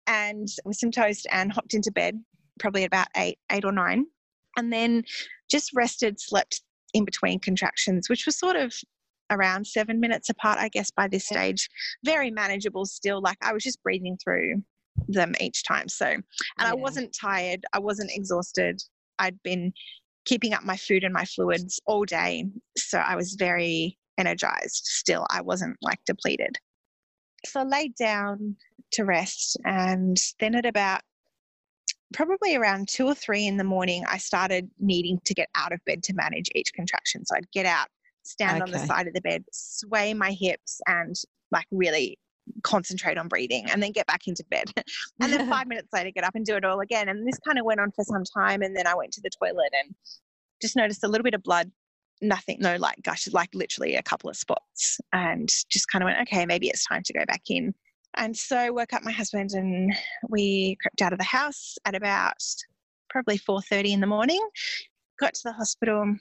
and 0.08 0.48
with 0.66 0.78
some 0.78 0.92
toast 0.92 1.28
and 1.32 1.52
hopped 1.52 1.74
into 1.74 1.92
bed 1.92 2.20
probably 2.62 2.86
about 2.86 3.08
eight, 3.18 3.38
eight 3.52 3.66
or 3.66 3.72
nine, 3.72 4.06
and 4.58 4.72
then 4.72 5.04
just 5.50 5.72
rested, 5.74 6.20
slept 6.22 6.62
in 6.94 7.04
between 7.06 7.40
contractions, 7.40 8.10
which 8.10 8.26
was 8.26 8.38
sort 8.38 8.56
of 8.56 8.74
around 9.32 9.66
seven 9.66 10.00
minutes 10.00 10.30
apart, 10.30 10.60
I 10.60 10.70
guess, 10.70 10.92
by 10.92 11.08
this 11.08 11.26
stage. 11.26 11.70
Very 12.06 12.32
manageable 12.32 12.86
still. 12.86 13.22
Like 13.22 13.38
I 13.42 13.54
was 13.54 13.64
just 13.64 13.82
breathing 13.82 14.18
through 14.24 14.62
them 15.08 15.34
each 15.40 15.64
time. 15.64 15.88
So, 15.88 16.06
and 16.06 16.24
yeah. 16.60 16.70
I 16.70 16.74
wasn't 16.74 17.16
tired, 17.20 17.64
I 17.74 17.80
wasn't 17.80 18.12
exhausted. 18.14 18.82
I'd 19.20 19.42
been 19.44 19.74
keeping 20.26 20.54
up 20.54 20.64
my 20.64 20.78
food 20.78 21.04
and 21.04 21.14
my 21.14 21.26
fluids 21.26 21.80
all 21.86 22.06
day. 22.06 22.46
So 22.78 23.00
I 23.00 23.16
was 23.16 23.36
very 23.36 23.98
energized 24.18 24.86
still. 24.86 25.26
I 25.32 25.42
wasn't 25.42 25.78
like 25.82 26.00
depleted. 26.06 26.58
So 27.46 27.62
I 27.62 27.64
laid 27.64 27.96
down 27.96 28.56
to 28.94 29.06
rest. 29.06 29.58
And 29.66 30.18
then 30.40 30.56
at 30.56 30.66
about 30.66 31.02
probably 32.14 32.56
around 32.56 32.88
two 32.88 33.06
or 33.06 33.16
three 33.16 33.46
in 33.46 33.58
the 33.58 33.64
morning, 33.64 34.04
I 34.08 34.18
started 34.18 34.70
needing 34.80 35.20
to 35.26 35.34
get 35.34 35.50
out 35.56 35.72
of 35.72 35.80
bed 35.86 36.04
to 36.04 36.14
manage 36.14 36.50
each 36.56 36.74
contraction. 36.74 37.26
So 37.26 37.36
I'd 37.36 37.52
get 37.52 37.66
out, 37.66 37.88
stand 38.24 38.62
okay. 38.62 38.64
on 38.64 38.72
the 38.72 38.86
side 38.86 39.08
of 39.08 39.14
the 39.14 39.22
bed, 39.22 39.44
sway 39.52 40.14
my 40.14 40.32
hips, 40.32 40.82
and 40.88 41.16
like 41.52 41.66
really 41.72 42.18
concentrate 42.64 43.18
on 43.18 43.28
breathing 43.28 43.70
and 43.70 43.82
then 43.82 43.92
get 43.92 44.08
back 44.08 44.28
into 44.28 44.44
bed. 44.50 44.66
and 45.22 45.32
then 45.32 45.50
five 45.50 45.68
minutes 45.68 45.90
later, 45.94 46.12
get 46.12 46.24
up 46.24 46.36
and 46.36 46.46
do 46.46 46.56
it 46.56 46.66
all 46.66 46.80
again. 46.80 47.10
And 47.10 47.28
this 47.28 47.38
kind 47.46 47.60
of 47.60 47.66
went 47.66 47.80
on 47.80 47.92
for 47.92 48.04
some 48.04 48.24
time. 48.24 48.62
And 48.62 48.76
then 48.76 48.88
I 48.88 48.96
went 48.96 49.12
to 49.14 49.22
the 49.22 49.30
toilet 49.30 49.72
and 49.84 49.96
just 50.62 50.76
noticed 50.76 51.04
a 51.04 51.08
little 51.08 51.24
bit 51.24 51.34
of 51.34 51.44
blood. 51.44 51.72
Nothing, 52.24 52.58
no 52.60 52.76
like 52.76 53.02
gushes, 53.02 53.34
like 53.34 53.50
literally 53.56 53.96
a 53.96 54.04
couple 54.04 54.30
of 54.30 54.38
spots, 54.38 55.00
and 55.12 55.50
just 55.72 55.90
kind 55.90 56.04
of 56.04 56.06
went, 56.06 56.20
okay, 56.22 56.46
maybe 56.46 56.68
it's 56.68 56.86
time 56.86 57.02
to 57.04 57.14
go 57.14 57.26
back 57.26 57.42
in. 57.50 57.74
And 58.16 58.36
so 58.36 58.74
woke 58.74 58.94
up 58.94 59.04
my 59.04 59.12
husband 59.12 59.52
and 59.54 59.94
we 60.30 60.78
crept 60.82 61.02
out 61.02 61.14
of 61.14 61.20
the 61.20 61.26
house 61.26 61.78
at 61.86 61.96
about 61.96 62.44
probably 63.10 63.38
4.30 63.38 63.94
in 63.94 64.00
the 64.00 64.08
morning. 64.08 64.42
Got 65.20 65.34
to 65.36 65.42
the 65.46 65.54
hospital. 65.54 66.16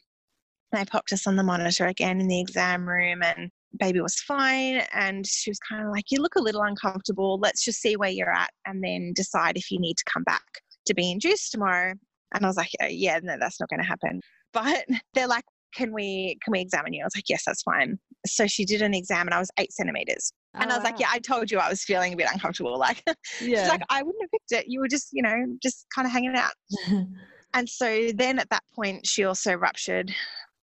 They 0.73 0.85
popped 0.85 1.13
us 1.13 1.27
on 1.27 1.37
the 1.37 1.43
monitor 1.43 1.87
again 1.87 2.21
in 2.21 2.29
the 2.29 2.41
exam 2.41 2.89
room 2.89 3.23
and 3.23 3.51
baby 3.79 4.01
was 4.01 4.21
fine. 4.21 4.83
And 4.93 5.27
she 5.27 5.51
was 5.51 5.59
kind 5.59 5.85
of 5.85 5.93
like, 5.93 6.07
you 6.11 6.21
look 6.21 6.37
a 6.37 6.43
little 6.43 6.63
uncomfortable. 6.63 7.39
Let's 7.41 7.65
just 7.65 7.81
see 7.81 7.97
where 7.97 8.11
you're 8.11 8.33
at 8.33 8.51
and 8.67 8.83
then 8.83 9.13
decide 9.15 9.57
if 9.57 9.71
you 9.71 9.81
need 9.81 9.97
to 9.97 10.05
come 10.05 10.23
back 10.25 10.45
to 10.87 10.95
be 10.95 11.11
induced 11.11 11.53
tomorrow. 11.53 11.95
And 12.33 12.45
I 12.45 12.49
was 12.49 12.57
like, 12.57 12.71
uh, 12.83 12.87
yeah, 12.89 13.19
no, 13.23 13.37
that's 13.39 13.59
not 13.59 13.69
going 13.69 13.81
to 13.81 13.87
happen. 13.87 14.21
But 14.53 14.85
they're 15.15 15.27
like, 15.27 15.45
can 15.75 15.93
we 15.93 16.37
can 16.43 16.53
we 16.53 16.61
examine 16.61 16.93
you? 16.93 17.03
I 17.03 17.07
was 17.07 17.17
like, 17.17 17.29
yes, 17.29 17.45
that's 17.47 17.63
fine. 17.63 17.99
So 18.27 18.47
she 18.47 18.65
did 18.65 18.83
an 18.83 18.95
exam 18.95 19.27
and 19.27 19.35
I 19.35 19.39
was 19.39 19.51
eight 19.59 19.73
centimeters. 19.73 20.33
And 20.55 20.71
oh, 20.71 20.75
I 20.75 20.79
was 20.79 20.85
wow. 20.85 20.91
like, 20.91 21.01
yeah, 21.01 21.09
I 21.11 21.19
told 21.19 21.51
you 21.51 21.59
I 21.59 21.69
was 21.69 21.85
feeling 21.85 22.13
a 22.13 22.17
bit 22.17 22.29
uncomfortable. 22.33 22.79
Like, 22.79 23.03
yeah. 23.41 23.63
she's 23.63 23.69
like, 23.69 23.83
I 23.91 24.03
wouldn't 24.03 24.23
have 24.23 24.31
picked 24.31 24.53
it. 24.53 24.71
You 24.71 24.81
were 24.81 24.89
just, 24.89 25.11
you 25.13 25.23
know, 25.23 25.47
just 25.63 25.87
kind 25.95 26.07
of 26.07 26.13
hanging 26.13 26.35
out. 26.35 26.53
and 27.55 27.69
so 27.69 28.09
then 28.15 28.39
at 28.39 28.49
that 28.51 28.63
point, 28.75 29.07
she 29.07 29.25
also 29.25 29.55
ruptured 29.55 30.13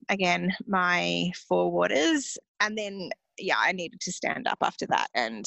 again 0.08 0.52
my 0.66 1.30
fore 1.48 1.70
waters. 1.70 2.38
And 2.60 2.76
then, 2.76 3.10
yeah, 3.38 3.56
I 3.58 3.72
needed 3.72 4.00
to 4.00 4.12
stand 4.12 4.48
up 4.48 4.58
after 4.62 4.86
that 4.86 5.08
and 5.14 5.44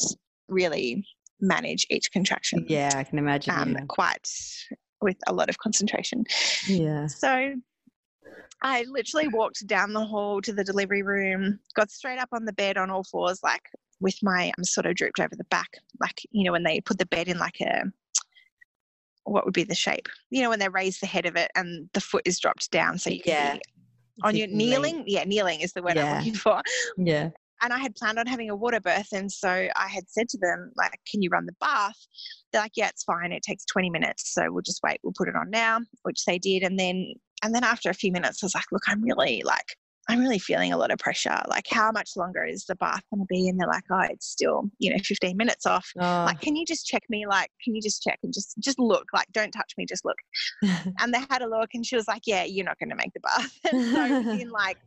really 0.47 1.06
manage 1.41 1.86
each 1.89 2.12
contraction. 2.12 2.65
Yeah, 2.69 2.91
I 2.95 3.04
can 3.04 3.17
imagine. 3.17 3.54
Um, 3.58 3.71
yeah. 3.73 3.86
Quite 3.88 4.30
with 5.02 5.17
a 5.28 5.34
lot 5.34 5.49
of 5.49 5.58
concentration. 5.58 6.23
Yeah. 6.67 7.08
So 7.08 7.56
I 8.62 8.86
literally 8.89 9.28
walked 9.30 9.65
down 9.67 9.93
the 9.93 10.06
hall 10.06 10.41
to 10.41 10.54
the 10.54 10.63
delivery 10.63 11.04
room, 11.04 11.60
got 11.75 11.91
straight 11.91 12.19
up 12.19 12.30
on 12.32 12.45
the 12.45 12.54
bed 12.54 12.78
on 12.78 12.89
all 12.89 13.04
fours, 13.04 13.39
like 13.43 13.63
with 14.00 14.18
my 14.22 14.52
I'm 14.58 14.64
sort 14.64 14.86
of 14.86 14.96
drooped 14.96 15.20
over 15.20 15.36
the 15.36 15.44
back, 15.46 15.70
like 16.00 16.22
you 16.32 16.44
know 16.44 16.52
when 16.52 16.64
they 16.64 16.82
put 16.82 16.98
the 16.98 17.06
bed 17.06 17.28
in 17.28 17.38
like 17.38 17.60
a 17.62 17.84
what 19.24 19.46
would 19.46 19.54
be 19.54 19.64
the 19.64 19.76
shape? 19.76 20.08
You 20.30 20.42
know 20.42 20.50
when 20.50 20.60
they 20.60 20.70
raise 20.70 21.00
the 21.00 21.08
head 21.08 21.26
of 21.26 21.36
it 21.36 21.52
and 21.56 21.90
the 21.94 22.02
foot 22.02 22.24
is 22.26 22.40
dropped 22.40 22.72
down, 22.72 22.98
so 22.98 23.10
you 23.10 23.22
can 23.22 23.34
yeah. 23.34 23.54
be 23.54 23.62
on 24.24 24.36
your 24.36 24.48
kneeling. 24.48 25.04
Yeah, 25.08 25.24
kneeling 25.24 25.62
is 25.62 25.74
the 25.74 25.84
word 25.84 25.96
yeah. 25.96 26.12
I'm 26.12 26.18
looking 26.18 26.36
for. 26.36 26.62
Yeah. 26.98 27.30
And 27.62 27.74
I 27.74 27.78
had 27.78 27.94
planned 27.96 28.18
on 28.18 28.26
having 28.26 28.50
a 28.50 28.56
water 28.56 28.80
birth, 28.80 29.10
and 29.12 29.30
so 29.30 29.50
I 29.50 29.88
had 29.88 30.10
said 30.10 30.30
to 30.30 30.38
them, 30.38 30.72
like, 30.78 30.98
"Can 31.12 31.22
you 31.22 31.30
run 31.30 31.46
the 31.46 31.56
bath?" 31.60 31.98
They're 32.52 32.62
like, 32.62 32.78
"Yeah, 32.78 32.88
it's 32.88 33.04
fine. 33.04 33.34
It 33.34 33.44
takes 33.44 33.66
20 33.66 33.90
minutes, 33.90 34.34
so 34.34 34.50
we'll 34.50 34.62
just 34.62 34.82
wait. 34.82 35.00
We'll 35.04 35.14
put 35.18 35.28
it 35.28 35.36
on 35.36 35.50
now," 35.50 35.80
which 36.04 36.24
they 36.24 36.40
did, 36.40 36.64
and 36.64 36.80
then 36.80 37.14
and 37.44 37.54
then 37.54 37.66
after 37.66 37.90
a 37.90 37.94
few 37.94 38.14
minutes, 38.14 38.42
I 38.42 38.46
was 38.46 38.56
like, 38.56 38.72
"Look, 38.72 38.84
I'm 38.88 39.02
really 39.04 39.42
like 39.46 39.76
I'm 40.10 40.22
really 40.22 40.39
feeling 40.39 40.74
a 40.74 40.78
lot 40.78 40.91
of 40.91 40.98
pressure. 40.98 41.39
Like, 41.48 41.67
how 41.69 41.91
much 41.91 42.17
longer 42.17 42.43
is 42.43 42.65
the 42.65 42.76
bath 42.76 43.04
going 43.13 43.22
to 43.22 43.28
be? 43.30 43.48
And 43.48 43.60
they're 43.60 43.67
like, 43.67 43.84
oh, 43.91 44.02
it's 44.10 44.28
still, 44.28 44.63
you 44.80 44.89
know, 44.89 44.98
15 45.04 45.38
minutes 45.38 45.67
off. 45.67 45.88
Oh. 45.98 46.02
Like, 46.02 46.41
can 46.41 46.56
you 46.56 46.65
just 46.65 46.88
check 46.88 47.04
me? 47.10 47.28
Like, 47.28 47.52
can 47.63 47.76
you 47.76 47.82
just 47.82 48.02
check 48.02 48.17
and 48.24 48.34
just, 48.34 48.56
just 48.60 48.80
look? 48.80 49.06
Like, 49.13 49.28
don't 49.32 49.52
touch 49.52 49.74
me, 49.78 49.86
just 49.86 50.04
look. 50.04 50.17
and 51.00 51.13
they 51.13 51.19
had 51.30 51.43
a 51.43 51.48
look, 51.48 51.69
and 51.76 51.86
she 51.86 51.95
was 51.95 52.08
like, 52.08 52.24
yeah, 52.26 52.43
you're 52.43 52.65
not 52.65 52.80
going 52.80 52.89
to 52.89 52.95
make 52.95 53.13
the 53.13 53.19
bath. 53.19 53.60
And 53.72 53.91
so 53.93 54.32
in 54.32 54.50
like 54.50 54.78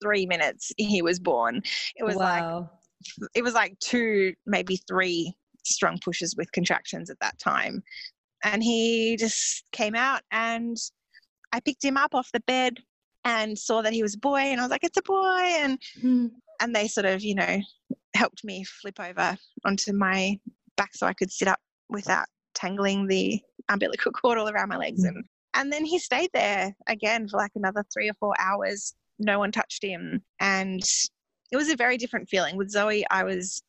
three 0.00 0.24
minutes, 0.24 0.70
he 0.76 1.02
was 1.02 1.18
born. 1.18 1.62
It 1.96 2.04
was 2.04 2.14
wow. 2.14 2.60
like, 2.60 3.28
it 3.34 3.42
was 3.42 3.54
like 3.54 3.76
two, 3.80 4.34
maybe 4.46 4.80
three 4.88 5.34
strong 5.64 5.98
pushes 6.02 6.36
with 6.36 6.52
contractions 6.52 7.10
at 7.10 7.18
that 7.20 7.38
time. 7.40 7.82
And 8.44 8.62
he 8.62 9.16
just 9.18 9.64
came 9.72 9.94
out 9.94 10.22
and 10.30 10.76
I 11.52 11.60
picked 11.60 11.84
him 11.84 11.96
up 11.96 12.14
off 12.14 12.30
the 12.32 12.40
bed 12.40 12.78
and 13.24 13.58
saw 13.58 13.82
that 13.82 13.92
he 13.92 14.02
was 14.02 14.14
a 14.14 14.18
boy 14.18 14.38
and 14.38 14.60
I 14.60 14.64
was 14.64 14.70
like, 14.70 14.84
it's 14.84 14.98
a 14.98 15.02
boy 15.02 15.40
and 15.60 15.78
Mm. 16.02 16.30
and 16.60 16.74
they 16.74 16.88
sort 16.88 17.06
of, 17.06 17.22
you 17.22 17.34
know, 17.34 17.60
helped 18.14 18.44
me 18.44 18.64
flip 18.64 18.98
over 19.00 19.36
onto 19.64 19.92
my 19.92 20.38
back 20.76 20.94
so 20.94 21.06
I 21.06 21.12
could 21.14 21.30
sit 21.30 21.48
up 21.48 21.60
without 21.88 22.26
tangling 22.54 23.06
the 23.06 23.40
umbilical 23.68 24.12
cord 24.12 24.38
all 24.38 24.48
around 24.48 24.68
my 24.68 24.76
legs 24.76 25.04
Mm. 25.04 25.08
and 25.08 25.24
and 25.54 25.72
then 25.72 25.84
he 25.84 25.98
stayed 25.98 26.30
there 26.32 26.74
again 26.86 27.28
for 27.28 27.36
like 27.38 27.50
another 27.56 27.84
three 27.92 28.08
or 28.08 28.14
four 28.14 28.34
hours. 28.38 28.94
No 29.18 29.40
one 29.40 29.50
touched 29.50 29.82
him. 29.82 30.22
And 30.38 30.80
it 31.50 31.56
was 31.56 31.68
a 31.68 31.76
very 31.76 31.96
different 31.96 32.28
feeling. 32.28 32.56
With 32.56 32.70
Zoe, 32.70 33.04
I 33.10 33.24
was 33.24 33.60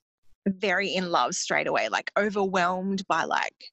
very 0.46 0.90
in 0.94 1.10
love 1.10 1.34
straight 1.34 1.66
away, 1.66 1.90
like 1.90 2.12
overwhelmed 2.18 3.06
by 3.08 3.24
like 3.24 3.72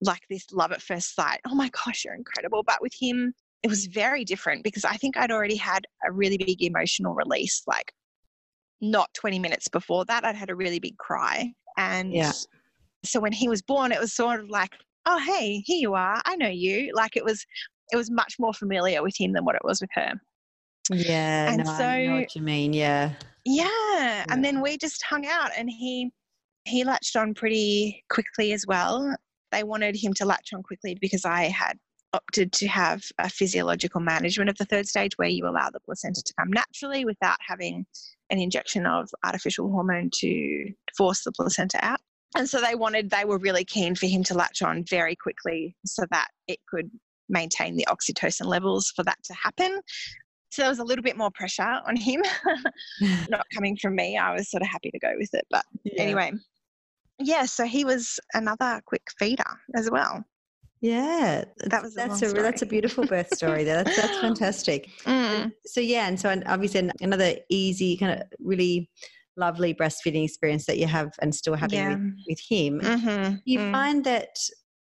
like 0.00 0.22
this 0.30 0.46
love 0.50 0.72
at 0.72 0.80
first 0.80 1.14
sight. 1.14 1.40
Oh 1.46 1.54
my 1.54 1.68
gosh, 1.68 2.06
you're 2.06 2.14
incredible. 2.14 2.62
But 2.62 2.80
with 2.80 2.94
him, 2.98 3.34
it 3.66 3.68
was 3.68 3.86
very 3.86 4.24
different 4.24 4.62
because 4.62 4.84
I 4.84 4.94
think 4.96 5.16
I'd 5.16 5.32
already 5.32 5.56
had 5.56 5.84
a 6.06 6.12
really 6.12 6.36
big 6.38 6.62
emotional 6.62 7.14
release. 7.14 7.64
Like 7.66 7.92
not 8.80 9.12
20 9.14 9.40
minutes 9.40 9.66
before 9.66 10.04
that, 10.04 10.24
I'd 10.24 10.36
had 10.36 10.50
a 10.50 10.54
really 10.54 10.78
big 10.78 10.96
cry. 10.98 11.52
And 11.76 12.12
Yeah. 12.12 12.30
so 13.04 13.18
when 13.18 13.32
he 13.32 13.48
was 13.48 13.62
born, 13.62 13.90
it 13.90 13.98
was 13.98 14.14
sort 14.14 14.38
of 14.38 14.48
like, 14.48 14.70
oh 15.04 15.18
hey, 15.18 15.64
here 15.66 15.78
you 15.80 15.94
are. 15.94 16.22
I 16.24 16.36
know 16.36 16.48
you. 16.48 16.92
Like 16.94 17.16
it 17.16 17.24
was 17.24 17.44
it 17.90 17.96
was 17.96 18.08
much 18.08 18.36
more 18.38 18.52
familiar 18.54 19.02
with 19.02 19.14
him 19.18 19.32
than 19.32 19.44
what 19.44 19.56
it 19.56 19.62
was 19.64 19.80
with 19.80 19.90
her. 19.94 20.12
Yeah, 20.92 21.52
And 21.52 21.64
no, 21.64 21.72
I 21.72 22.04
know 22.06 22.10
so- 22.14 22.20
what 22.20 22.36
you 22.36 22.42
mean. 22.42 22.72
Yeah. 22.72 23.14
Yeah. 23.44 23.68
Yeah. 23.96 24.24
And 24.28 24.44
then 24.44 24.60
we 24.60 24.78
just 24.78 25.02
hung 25.02 25.26
out 25.26 25.50
and 25.58 25.68
he 25.68 26.12
he 26.66 26.84
latched 26.84 27.16
on 27.16 27.34
pretty 27.34 28.04
quickly 28.10 28.52
as 28.52 28.64
well. 28.64 29.16
They 29.50 29.64
wanted 29.64 29.96
him 29.96 30.12
to 30.14 30.24
latch 30.24 30.50
on 30.54 30.62
quickly 30.62 30.96
because 31.00 31.24
I 31.24 31.44
had 31.44 31.76
opted 32.12 32.52
to 32.52 32.68
have 32.68 33.02
a 33.18 33.28
physiological 33.28 34.00
management 34.00 34.50
of 34.50 34.56
the 34.58 34.64
third 34.64 34.88
stage 34.88 35.12
where 35.16 35.28
you 35.28 35.46
allow 35.46 35.70
the 35.70 35.80
placenta 35.80 36.22
to 36.22 36.34
come 36.38 36.50
naturally 36.50 37.04
without 37.04 37.38
having 37.46 37.84
an 38.30 38.38
injection 38.38 38.86
of 38.86 39.08
artificial 39.24 39.70
hormone 39.70 40.10
to 40.20 40.72
force 40.96 41.24
the 41.24 41.32
placenta 41.32 41.78
out. 41.84 42.00
And 42.36 42.48
so 42.48 42.60
they 42.60 42.74
wanted, 42.74 43.10
they 43.10 43.24
were 43.24 43.38
really 43.38 43.64
keen 43.64 43.94
for 43.94 44.06
him 44.06 44.22
to 44.24 44.34
latch 44.34 44.62
on 44.62 44.84
very 44.88 45.16
quickly 45.16 45.76
so 45.84 46.04
that 46.10 46.28
it 46.48 46.58
could 46.68 46.90
maintain 47.28 47.76
the 47.76 47.86
oxytocin 47.88 48.46
levels 48.46 48.92
for 48.94 49.02
that 49.04 49.18
to 49.24 49.34
happen. 49.34 49.80
So 50.50 50.62
there 50.62 50.70
was 50.70 50.78
a 50.78 50.84
little 50.84 51.02
bit 51.02 51.16
more 51.16 51.30
pressure 51.34 51.80
on 51.86 51.96
him, 51.96 52.22
not 53.28 53.46
coming 53.54 53.76
from 53.76 53.94
me. 53.94 54.16
I 54.16 54.32
was 54.32 54.50
sort 54.50 54.62
of 54.62 54.68
happy 54.68 54.90
to 54.90 54.98
go 54.98 55.12
with 55.18 55.32
it. 55.34 55.46
But 55.50 55.64
Yeah. 55.84 56.02
anyway, 56.02 56.32
yeah, 57.18 57.44
so 57.46 57.64
he 57.64 57.84
was 57.84 58.18
another 58.34 58.80
quick 58.86 59.02
feeder 59.18 59.44
as 59.74 59.90
well. 59.90 60.24
Yeah, 60.80 61.44
That 61.70 61.82
was 61.82 61.94
that's 61.94 62.20
long 62.22 62.36
a 62.36 62.42
that's 62.42 62.62
a 62.62 62.66
beautiful 62.66 63.06
birth 63.06 63.34
story. 63.34 63.64
there. 63.64 63.82
That's 63.82 63.96
that's 63.96 64.18
fantastic. 64.20 64.90
Mm, 65.04 65.52
So 65.64 65.80
yeah, 65.80 66.06
and 66.06 66.20
so 66.20 66.28
obviously 66.46 66.90
another 67.00 67.34
easy 67.48 67.96
kind 67.96 68.12
of 68.20 68.26
really 68.38 68.90
lovely 69.38 69.74
breastfeeding 69.74 70.24
experience 70.24 70.66
that 70.66 70.78
you 70.78 70.86
have 70.86 71.12
and 71.20 71.34
still 71.34 71.54
having 71.54 71.78
yeah. 71.78 71.94
with, 71.94 72.14
with 72.28 72.40
him. 72.48 72.80
Mhm, 72.80 73.40
You 73.44 73.58
mm. 73.58 73.72
find 73.72 74.04
that 74.04 74.36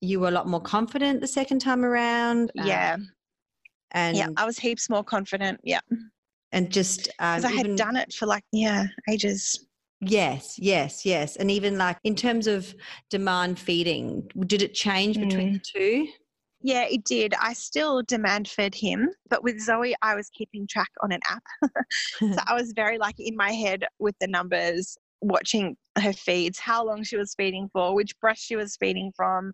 you 0.02 0.20
were 0.20 0.30
a 0.30 0.32
lot 0.32 0.48
more 0.48 0.62
confident 0.62 1.22
the 1.22 1.28
second 1.28 1.60
time 1.60 1.84
around. 1.86 2.52
um, 2.58 2.68
yeah, 2.68 2.98
and 3.92 4.18
yeah. 4.18 4.28
I 4.38 4.46
was 4.46 4.58
heaps 4.58 4.90
more 4.90 5.04
confident. 5.04 5.60
Yeah, 5.64 5.82
and 6.54 6.72
just 6.72 7.10
um, 7.20 7.38
because 7.42 7.52
I 7.52 7.56
had 7.56 7.66
even- 7.66 7.76
done 7.76 7.96
it 7.98 8.14
for 8.14 8.26
like 8.26 8.44
yeah 8.54 8.88
ages. 9.10 9.68
Yes, 10.02 10.58
yes, 10.58 11.06
yes, 11.06 11.36
and 11.36 11.52
even 11.52 11.78
like 11.78 11.98
in 12.04 12.16
terms 12.16 12.48
of 12.48 12.74
demand 13.10 13.60
feeding, 13.60 14.28
did 14.48 14.62
it 14.62 14.74
change 14.74 15.20
between 15.20 15.50
Mm. 15.50 15.54
the 15.54 15.60
two? 15.80 16.08
Yeah, 16.64 16.86
it 16.90 17.04
did. 17.04 17.34
I 17.40 17.54
still 17.54 18.02
demand 18.04 18.48
fed 18.48 18.76
him, 18.76 19.10
but 19.30 19.44
with 19.44 19.60
Zoe, 19.60 19.96
I 20.02 20.16
was 20.16 20.30
keeping 20.30 20.68
track 20.68 20.90
on 21.02 21.12
an 21.12 21.20
app. 21.30 21.44
so 22.20 22.38
I 22.48 22.54
was 22.54 22.74
very 22.76 22.98
like 22.98 23.16
in 23.20 23.36
my 23.36 23.52
head 23.52 23.86
with 24.00 24.16
the 24.20 24.28
numbers, 24.28 24.98
watching 25.22 25.76
her 26.00 26.14
feeds, 26.14 26.60
how 26.60 26.84
long 26.86 27.04
she 27.04 27.18
was 27.18 27.34
feeding 27.36 27.70
for, 27.74 27.94
which 27.96 28.20
breast 28.20 28.44
she 28.44 28.56
was 28.56 28.76
feeding 28.78 29.12
from, 29.16 29.52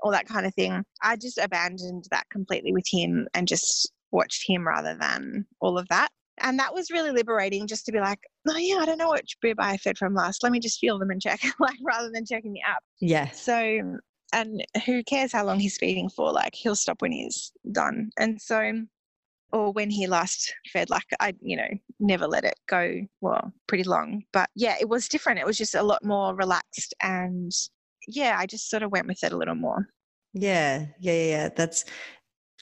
all 0.00 0.10
that 0.12 0.26
kind 0.26 0.46
of 0.46 0.54
thing. 0.54 0.84
I 1.02 1.16
just 1.16 1.38
abandoned 1.38 2.06
that 2.10 2.28
completely 2.30 2.72
with 2.72 2.86
him 2.88 3.26
and 3.34 3.48
just 3.48 3.90
watched 4.10 4.44
him 4.48 4.66
rather 4.66 4.96
than 4.98 5.46
all 5.60 5.78
of 5.78 5.88
that. 5.88 6.08
And 6.40 6.58
that 6.60 6.72
was 6.72 6.90
really 6.90 7.10
liberating 7.10 7.66
just 7.66 7.84
to 7.86 7.92
be 7.92 7.98
like, 8.00 8.20
oh 8.48 8.56
yeah, 8.56 8.76
I 8.76 8.86
don't 8.86 8.98
know 8.98 9.10
which 9.10 9.36
bib 9.40 9.58
I 9.60 9.76
fed 9.76 9.98
from 9.98 10.14
last. 10.14 10.42
Let 10.42 10.52
me 10.52 10.60
just 10.60 10.78
feel 10.78 10.98
them 10.98 11.10
and 11.10 11.20
check, 11.20 11.40
like 11.60 11.78
rather 11.84 12.10
than 12.12 12.24
checking 12.26 12.52
the 12.52 12.62
app. 12.62 12.82
Yeah. 13.00 13.30
So, 13.30 13.98
and 14.32 14.66
who 14.84 15.02
cares 15.04 15.32
how 15.32 15.44
long 15.44 15.58
he's 15.60 15.78
feeding 15.78 16.08
for? 16.08 16.32
Like, 16.32 16.54
he'll 16.54 16.76
stop 16.76 17.00
when 17.00 17.12
he's 17.12 17.52
done. 17.72 18.10
And 18.18 18.40
so, 18.40 18.72
or 19.52 19.72
when 19.72 19.90
he 19.90 20.06
last 20.06 20.52
fed, 20.72 20.90
like, 20.90 21.06
I, 21.20 21.34
you 21.40 21.56
know, 21.56 21.68
never 22.00 22.26
let 22.26 22.44
it 22.44 22.58
go, 22.68 23.00
well, 23.20 23.52
pretty 23.66 23.84
long. 23.84 24.22
But 24.32 24.50
yeah, 24.54 24.76
it 24.80 24.88
was 24.88 25.08
different. 25.08 25.38
It 25.38 25.46
was 25.46 25.56
just 25.56 25.74
a 25.74 25.82
lot 25.82 26.04
more 26.04 26.34
relaxed. 26.34 26.94
And 27.02 27.50
yeah, 28.06 28.36
I 28.38 28.46
just 28.46 28.68
sort 28.68 28.82
of 28.82 28.92
went 28.92 29.06
with 29.06 29.22
it 29.24 29.32
a 29.32 29.36
little 29.36 29.54
more. 29.54 29.88
Yeah, 30.34 30.86
yeah, 31.00 31.12
yeah, 31.12 31.30
yeah. 31.30 31.48
That's 31.48 31.84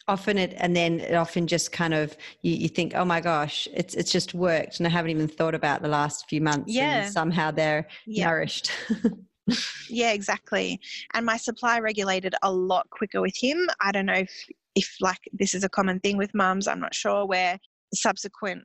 often 0.09 0.39
it, 0.39 0.55
and 0.59 0.75
then 0.77 1.01
it 1.01 1.15
often 1.15 1.47
just 1.47 1.73
kind 1.73 1.95
of 1.95 2.17
you, 2.43 2.55
you 2.55 2.69
think, 2.69 2.93
oh 2.95 3.05
my 3.05 3.21
gosh, 3.21 3.67
it's 3.75 3.95
it's 3.95 4.13
just 4.13 4.35
worked, 4.35 4.79
and 4.79 4.87
I 4.87 4.91
haven't 4.91 5.11
even 5.11 5.29
thought 5.29 5.55
about 5.55 5.83
the 5.83 5.89
last 5.89 6.29
few 6.29 6.41
months. 6.41 6.73
Yeah. 6.73 7.05
and 7.05 7.13
somehow 7.13 7.51
they're 7.51 7.87
Yeah. 8.07 8.27
nourished. 8.27 8.71
Yeah, 9.89 10.11
exactly. 10.11 10.81
And 11.15 11.25
my 11.25 11.37
supply 11.37 11.79
regulated 11.79 12.35
a 12.43 12.51
lot 12.53 12.91
quicker 12.91 13.21
with 13.21 13.37
him. 13.41 13.69
I 13.81 13.93
don't 13.93 14.07
know 14.07 14.15
if, 14.15 14.33
if 14.75 14.97
like 15.01 15.21
this 15.33 15.55
is 15.55 15.63
a 15.63 15.69
common 15.69 16.01
thing 16.01 16.17
with 16.17 16.35
mums, 16.35 16.67
I'm 16.67 16.81
not 16.81 16.97
sure, 16.97 17.25
where 17.25 17.61
subsequent 17.95 18.65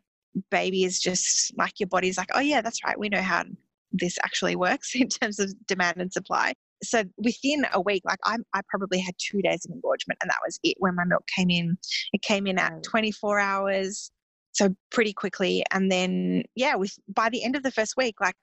baby 0.50 0.84
is 0.84 1.00
just 1.00 1.56
like 1.56 1.80
your 1.80 1.86
body's 1.88 2.18
like, 2.18 2.30
oh, 2.34 2.40
yeah, 2.40 2.62
that's 2.62 2.84
right. 2.84 2.98
We 2.98 3.10
know 3.10 3.22
how 3.22 3.44
this 3.92 4.18
actually 4.24 4.56
works 4.56 4.96
in 4.96 5.08
terms 5.08 5.38
of 5.40 5.54
demand 5.68 5.98
and 5.98 6.12
supply. 6.12 6.54
So 6.84 7.04
within 7.18 7.66
a 7.74 7.82
week, 7.82 8.04
like 8.06 8.20
I, 8.26 8.38
I 8.54 8.62
probably 8.70 9.00
had 9.00 9.16
two 9.20 9.42
days 9.42 9.66
of 9.66 9.72
engorgement, 9.72 10.20
and 10.22 10.30
that 10.30 10.40
was 10.46 10.60
it 10.64 10.76
when 10.80 10.96
my 10.96 11.06
milk 11.06 11.24
came 11.28 11.50
in. 11.50 11.78
It 12.14 12.22
came 12.22 12.48
in 12.48 12.58
at 12.58 12.84
24 12.84 13.40
hours, 13.40 14.12
so 14.52 14.76
pretty 14.92 15.14
quickly. 15.14 15.64
And 15.72 15.92
then, 15.92 16.44
yeah, 16.56 16.76
with 16.76 16.98
by 17.08 17.30
the 17.30 17.44
end 17.44 17.56
of 17.56 17.64
the 17.64 17.72
first 17.72 17.96
week, 17.98 18.16
like 18.20 18.36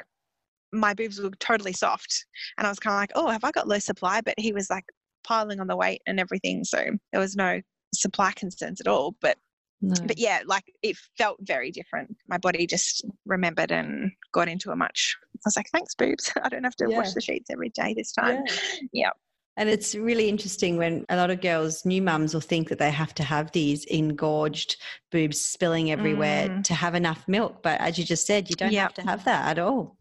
my 0.72 0.94
boobs 0.94 1.20
were 1.20 1.30
totally 1.40 1.72
soft 1.72 2.26
and 2.56 2.66
I 2.66 2.70
was 2.70 2.78
kind 2.78 2.94
of 2.94 3.00
like, 3.00 3.12
oh, 3.14 3.30
have 3.30 3.44
I 3.44 3.50
got 3.50 3.68
low 3.68 3.78
supply? 3.78 4.20
But 4.20 4.34
he 4.38 4.52
was 4.52 4.68
like 4.70 4.84
piling 5.24 5.60
on 5.60 5.66
the 5.66 5.76
weight 5.76 6.02
and 6.06 6.20
everything. 6.20 6.64
So 6.64 6.84
there 7.12 7.20
was 7.20 7.36
no 7.36 7.60
supply 7.94 8.32
concerns 8.32 8.80
at 8.80 8.86
all. 8.86 9.14
But 9.20 9.38
No. 9.80 9.94
but 10.06 10.18
yeah, 10.18 10.42
like 10.46 10.64
it 10.82 10.96
felt 11.16 11.38
very 11.40 11.70
different. 11.70 12.16
My 12.28 12.38
body 12.38 12.66
just 12.66 13.04
remembered 13.24 13.72
and 13.72 14.12
got 14.32 14.48
into 14.48 14.70
a 14.70 14.76
much. 14.76 15.16
I 15.34 15.38
was 15.44 15.56
like, 15.56 15.68
thanks, 15.70 15.94
boobs. 15.94 16.32
I 16.42 16.48
don't 16.48 16.64
have 16.64 16.76
to 16.76 16.86
Yeah. 16.88 16.98
wash 16.98 17.12
the 17.12 17.20
sheets 17.20 17.50
every 17.50 17.70
day 17.70 17.94
this 17.96 18.12
time. 18.12 18.44
Yeah. 18.92 19.10
And 19.56 19.68
it's 19.68 19.94
really 19.96 20.28
interesting 20.28 20.76
when 20.76 21.04
a 21.08 21.16
lot 21.16 21.30
of 21.30 21.40
girls, 21.40 21.84
new 21.84 22.00
mums, 22.00 22.32
will 22.32 22.40
think 22.40 22.68
that 22.68 22.78
they 22.78 22.92
have 22.92 23.12
to 23.16 23.24
have 23.24 23.50
these 23.50 23.84
engorged 23.86 24.76
boobs 25.10 25.40
spilling 25.40 25.90
everywhere 25.90 26.48
Mm. 26.48 26.64
to 26.64 26.74
have 26.74 26.94
enough 26.94 27.26
milk. 27.26 27.60
But 27.62 27.80
as 27.80 27.98
you 27.98 28.04
just 28.04 28.24
said, 28.24 28.48
you 28.48 28.54
don't 28.54 28.70
Yep. 28.72 28.82
have 28.82 28.94
to 28.94 29.02
have 29.02 29.24
that 29.24 29.48
at 29.50 29.58
all. 29.58 29.96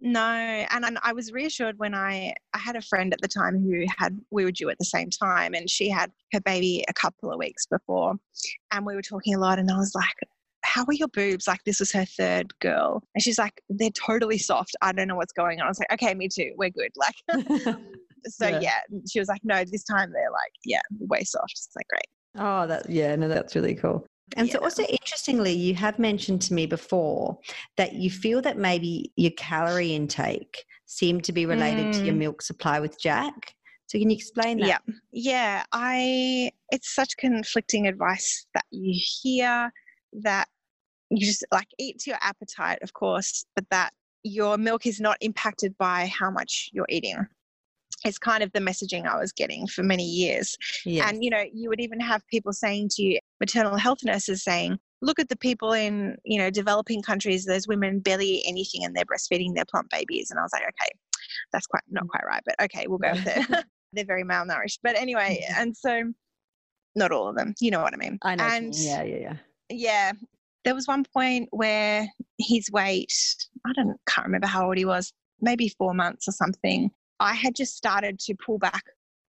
No, 0.00 0.20
and, 0.20 0.84
and 0.84 0.98
I 1.02 1.12
was 1.12 1.32
reassured 1.32 1.76
when 1.78 1.92
I 1.94 2.32
I 2.54 2.58
had 2.58 2.76
a 2.76 2.82
friend 2.82 3.12
at 3.12 3.20
the 3.20 3.26
time 3.26 3.58
who 3.60 3.84
had 3.98 4.16
we 4.30 4.44
were 4.44 4.52
due 4.52 4.68
at 4.70 4.78
the 4.78 4.84
same 4.84 5.10
time, 5.10 5.54
and 5.54 5.68
she 5.68 5.88
had 5.88 6.12
her 6.32 6.40
baby 6.40 6.84
a 6.88 6.92
couple 6.92 7.32
of 7.32 7.38
weeks 7.38 7.66
before, 7.66 8.14
and 8.70 8.86
we 8.86 8.94
were 8.94 9.02
talking 9.02 9.34
a 9.34 9.40
lot, 9.40 9.58
and 9.58 9.68
I 9.70 9.76
was 9.76 9.94
like, 9.96 10.14
"How 10.74 10.84
are 10.88 10.92
your 10.92 11.08
boobs?" 11.08 11.46
Like 11.48 11.64
this 11.64 11.80
was 11.80 11.92
her 11.92 12.04
third 12.04 12.52
girl, 12.60 13.02
and 13.14 13.22
she's 13.22 13.38
like, 13.38 13.62
"They're 13.68 13.90
totally 13.90 14.38
soft. 14.38 14.74
I 14.82 14.92
don't 14.92 15.08
know 15.08 15.16
what's 15.16 15.32
going 15.32 15.60
on." 15.60 15.66
I 15.66 15.70
was 15.70 15.78
like, 15.78 15.92
"Okay, 15.92 16.14
me 16.14 16.28
too. 16.28 16.52
We're 16.56 16.70
good." 16.70 16.92
Like, 16.96 17.16
so 18.26 18.48
Yeah. 18.48 18.60
yeah. 18.60 18.78
she 19.10 19.18
was 19.18 19.28
like, 19.28 19.40
"No, 19.44 19.64
this 19.64 19.84
time 19.84 20.12
they're 20.12 20.30
like, 20.30 20.52
yeah, 20.64 20.82
way 20.98 21.22
soft." 21.24 21.52
It's 21.52 21.70
like 21.76 21.88
great. 21.88 22.10
Oh, 22.36 22.66
that 22.66 22.88
yeah, 22.90 23.16
no, 23.16 23.28
that's 23.28 23.54
really 23.56 23.74
cool. 23.74 24.06
And 24.36 24.50
so, 24.50 24.58
also 24.58 24.82
interestingly, 24.84 25.52
you 25.52 25.74
have 25.74 25.98
mentioned 25.98 26.42
to 26.42 26.54
me 26.54 26.66
before 26.66 27.38
that 27.78 27.94
you 27.94 28.10
feel 28.10 28.42
that 28.42 28.58
maybe 28.58 29.10
your 29.16 29.32
calorie 29.38 29.94
intake 29.94 30.64
seemed 30.84 31.24
to 31.24 31.32
be 31.32 31.46
related 31.46 31.92
to 31.92 32.04
your 32.06 32.14
Mm. 32.14 32.18
milk 32.18 32.42
supply 32.42 32.78
with 32.78 33.00
Jack. 33.00 33.54
So, 33.86 33.98
can 33.98 34.10
you 34.10 34.16
explain 34.16 34.58
that? 34.60 34.66
Yeah. 34.66 34.94
Yeah, 35.12 35.64
I 35.72 36.50
it's 36.70 36.94
such 36.94 37.16
conflicting 37.16 37.86
advice 37.86 38.46
that 38.54 38.66
you 38.70 38.92
hear 39.22 39.72
that 40.12 40.48
you 41.10 41.26
just 41.26 41.44
like 41.52 41.68
eat 41.78 41.98
to 42.00 42.10
your 42.10 42.18
appetite, 42.20 42.78
of 42.82 42.92
course, 42.92 43.44
but 43.54 43.64
that 43.70 43.90
your 44.24 44.58
milk 44.58 44.86
is 44.86 45.00
not 45.00 45.16
impacted 45.20 45.76
by 45.78 46.06
how 46.06 46.30
much 46.30 46.70
you're 46.72 46.86
eating. 46.88 47.26
It's 48.04 48.18
kind 48.18 48.42
of 48.42 48.52
the 48.52 48.60
messaging 48.60 49.06
I 49.06 49.18
was 49.18 49.32
getting 49.32 49.66
for 49.66 49.82
many 49.82 50.04
years. 50.04 50.56
Yes. 50.84 51.10
And, 51.10 51.24
you 51.24 51.30
know, 51.30 51.42
you 51.52 51.68
would 51.68 51.80
even 51.80 51.98
have 52.00 52.26
people 52.28 52.52
saying 52.52 52.90
to 52.90 53.02
you, 53.02 53.18
maternal 53.40 53.76
health 53.76 53.98
nurses 54.04 54.44
saying, 54.44 54.78
look 55.02 55.18
at 55.18 55.28
the 55.28 55.36
people 55.36 55.72
in, 55.72 56.16
you 56.24 56.38
know, 56.38 56.50
developing 56.50 57.02
countries, 57.02 57.44
those 57.44 57.66
women 57.66 57.98
barely 58.00 58.26
eat 58.26 58.44
anything 58.46 58.84
and 58.84 58.94
they're 58.94 59.04
breastfeeding 59.04 59.54
their 59.54 59.64
plump 59.64 59.88
babies. 59.90 60.30
And 60.30 60.38
I 60.38 60.42
was 60.42 60.52
like, 60.52 60.62
okay, 60.62 60.90
that's 61.52 61.66
quite 61.66 61.82
not 61.88 62.04
Mm. 62.04 62.08
quite 62.08 62.24
right, 62.26 62.42
but 62.44 62.54
okay, 62.62 62.86
we'll 62.86 62.98
go 62.98 63.12
with 63.12 63.26
it. 63.26 63.64
they're 63.92 64.04
very 64.04 64.24
malnourished. 64.24 64.78
But 64.82 64.96
anyway, 64.96 65.44
and 65.56 65.76
so 65.76 66.12
not 66.94 67.10
all 67.12 67.28
of 67.28 67.36
them, 67.36 67.54
you 67.60 67.70
know 67.70 67.80
what 67.82 67.94
I 67.94 67.96
mean. 67.96 68.18
I 68.22 68.34
know. 68.34 68.44
and 68.44 68.74
yeah, 68.74 69.02
yeah, 69.02 69.16
yeah. 69.16 69.36
yeah, 69.70 70.12
there 70.68 70.74
was 70.74 70.86
one 70.86 71.02
point 71.14 71.48
where 71.50 72.06
his 72.38 72.70
weight, 72.70 73.10
I 73.64 73.72
don't 73.72 73.96
can't 74.06 74.26
remember 74.26 74.46
how 74.46 74.66
old 74.66 74.76
he 74.76 74.84
was, 74.84 75.14
maybe 75.40 75.70
four 75.78 75.94
months 75.94 76.28
or 76.28 76.32
something. 76.32 76.90
I 77.20 77.32
had 77.32 77.54
just 77.54 77.74
started 77.74 78.18
to 78.18 78.34
pull 78.34 78.58
back 78.58 78.84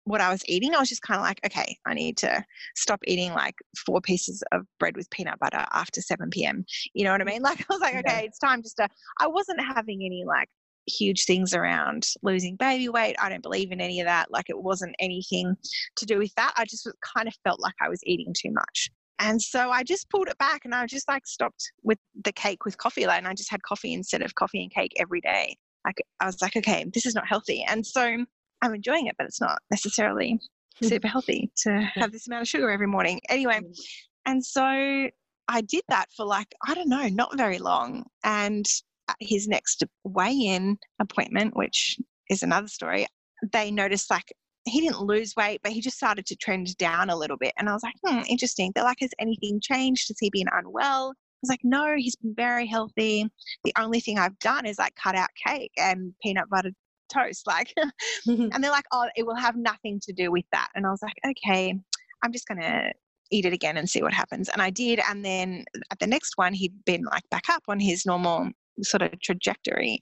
what 0.05 0.21
I 0.21 0.31
was 0.31 0.43
eating. 0.47 0.73
I 0.73 0.79
was 0.79 0.87
just 0.87 1.01
kind 1.01 1.19
of 1.19 1.25
like, 1.25 1.41
okay, 1.45 1.77
I 1.85 1.93
need 1.93 2.15
to 2.19 2.41
stop 2.77 3.01
eating 3.05 3.33
like 3.33 3.55
four 3.85 3.99
pieces 3.99 4.41
of 4.53 4.61
bread 4.79 4.95
with 4.95 5.09
peanut 5.09 5.37
butter 5.39 5.65
after 5.73 5.99
7 5.99 6.29
p.m. 6.29 6.63
You 6.93 7.03
know 7.03 7.11
what 7.11 7.19
I 7.19 7.25
mean? 7.25 7.41
Like, 7.41 7.59
I 7.59 7.65
was 7.69 7.81
like, 7.81 7.95
Yeah. 7.95 7.99
okay, 8.07 8.25
it's 8.27 8.39
time 8.39 8.63
just 8.63 8.77
to, 8.77 8.87
I 9.19 9.27
wasn't 9.27 9.59
having 9.59 10.05
any 10.05 10.23
like 10.25 10.47
huge 10.87 11.25
things 11.25 11.53
around 11.53 12.07
losing 12.23 12.55
baby 12.55 12.87
weight. 12.87 13.17
I 13.19 13.27
don't 13.27 13.43
believe 13.43 13.73
in 13.73 13.81
any 13.81 13.99
of 13.99 14.05
that. 14.05 14.31
Like, 14.31 14.49
it 14.49 14.63
wasn't 14.63 14.95
anything 15.01 15.57
to 15.97 16.05
do 16.05 16.17
with 16.17 16.33
that. 16.35 16.53
I 16.55 16.63
just 16.63 16.87
kind 17.13 17.27
of 17.27 17.35
felt 17.43 17.59
like 17.59 17.75
I 17.81 17.89
was 17.89 17.99
eating 18.05 18.33
too 18.33 18.51
much. 18.53 18.89
And 19.19 19.41
so 19.41 19.69
I 19.71 19.83
just 19.83 20.09
pulled 20.09 20.27
it 20.27 20.37
back 20.37 20.65
and 20.65 20.75
I 20.75 20.85
just 20.85 21.07
like 21.07 21.25
stopped 21.25 21.71
with 21.83 21.97
the 22.23 22.33
cake 22.33 22.65
with 22.65 22.77
coffee. 22.77 23.05
Like, 23.05 23.19
and 23.19 23.27
I 23.27 23.33
just 23.33 23.49
had 23.51 23.63
coffee 23.63 23.93
instead 23.93 24.21
of 24.21 24.35
coffee 24.35 24.61
and 24.61 24.71
cake 24.73 24.93
every 24.97 25.21
day. 25.21 25.57
Like, 25.85 25.97
I 26.19 26.25
was 26.25 26.41
like, 26.41 26.55
okay, 26.57 26.85
this 26.93 27.05
is 27.05 27.15
not 27.15 27.27
healthy. 27.27 27.63
And 27.67 27.85
so 27.85 28.25
I'm 28.61 28.73
enjoying 28.73 29.07
it, 29.07 29.15
but 29.17 29.27
it's 29.27 29.41
not 29.41 29.59
necessarily 29.71 30.39
Hmm. 30.81 30.87
super 30.87 31.07
healthy 31.07 31.49
to 31.63 31.89
have 31.95 32.11
this 32.11 32.27
amount 32.27 32.41
of 32.41 32.49
sugar 32.49 32.69
every 32.69 32.87
morning. 32.87 33.21
Anyway, 33.29 33.61
Mm. 33.61 33.79
and 34.25 34.45
so 34.45 34.61
I 34.65 35.61
did 35.61 35.83
that 35.87 36.07
for 36.17 36.25
like, 36.25 36.53
I 36.67 36.73
don't 36.73 36.89
know, 36.89 37.07
not 37.07 37.37
very 37.37 37.59
long. 37.59 38.03
And 38.25 38.65
at 39.07 39.15
his 39.21 39.47
next 39.47 39.83
weigh 40.03 40.33
in 40.33 40.77
appointment, 40.99 41.55
which 41.55 41.97
is 42.29 42.43
another 42.43 42.67
story, 42.67 43.07
they 43.53 43.71
noticed 43.71 44.09
like 44.09 44.33
he 44.65 44.81
didn't 44.81 45.01
lose 45.01 45.35
weight, 45.35 45.61
but 45.63 45.71
he 45.71 45.81
just 45.81 45.97
started 45.97 46.25
to 46.25 46.35
trend 46.35 46.75
down 46.77 47.09
a 47.09 47.15
little 47.15 47.37
bit. 47.37 47.53
And 47.57 47.69
I 47.69 47.73
was 47.73 47.83
like, 47.83 47.95
hmm, 48.03 48.21
interesting. 48.27 48.71
They're 48.73 48.83
like, 48.83 48.99
has 49.01 49.11
anything 49.19 49.59
changed? 49.61 50.07
Has 50.07 50.17
he 50.19 50.29
been 50.31 50.47
unwell? 50.51 51.09
I 51.09 51.39
was 51.41 51.49
like, 51.49 51.61
no, 51.63 51.95
he's 51.95 52.15
been 52.15 52.33
very 52.35 52.65
healthy. 52.65 53.29
The 53.63 53.73
only 53.77 53.99
thing 53.99 54.17
I've 54.17 54.37
done 54.39 54.65
is 54.65 54.79
like 54.79 54.95
cut 54.95 55.15
out 55.15 55.29
cake 55.45 55.71
and 55.77 56.13
peanut 56.21 56.49
butter 56.49 56.71
toast. 57.13 57.45
Like, 57.47 57.73
and 58.27 58.63
they're 58.63 58.71
like, 58.71 58.85
oh, 58.91 59.07
it 59.15 59.25
will 59.25 59.35
have 59.35 59.55
nothing 59.55 59.99
to 60.03 60.13
do 60.13 60.31
with 60.31 60.45
that. 60.51 60.69
And 60.75 60.87
I 60.87 60.89
was 60.89 61.01
like, 61.03 61.15
okay, 61.27 61.77
I'm 62.23 62.31
just 62.31 62.47
going 62.47 62.61
to 62.61 62.91
eat 63.31 63.45
it 63.45 63.53
again 63.53 63.77
and 63.77 63.89
see 63.89 64.01
what 64.01 64.13
happens. 64.13 64.49
And 64.49 64.61
I 64.61 64.71
did. 64.71 64.99
And 65.07 65.23
then 65.23 65.65
at 65.91 65.99
the 65.99 66.07
next 66.07 66.33
one, 66.37 66.53
he'd 66.53 66.73
been 66.85 67.03
like 67.03 67.23
back 67.29 67.49
up 67.49 67.63
on 67.67 67.79
his 67.79 68.05
normal 68.05 68.49
sort 68.81 69.01
of 69.01 69.19
trajectory. 69.21 69.99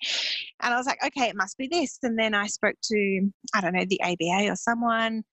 And 0.62 0.74
I 0.74 0.78
was 0.78 0.86
like, 0.86 1.04
okay, 1.06 1.28
it 1.28 1.36
must 1.36 1.58
be 1.58 1.68
this. 1.68 1.98
And 2.04 2.18
then 2.18 2.34
I 2.34 2.48
spoke 2.48 2.76
to, 2.84 3.30
I 3.54 3.62
don't 3.62 3.74
know, 3.74 3.86
the 3.88 4.02
ABA 4.02 4.52
or 4.52 4.56
someone 4.56 5.24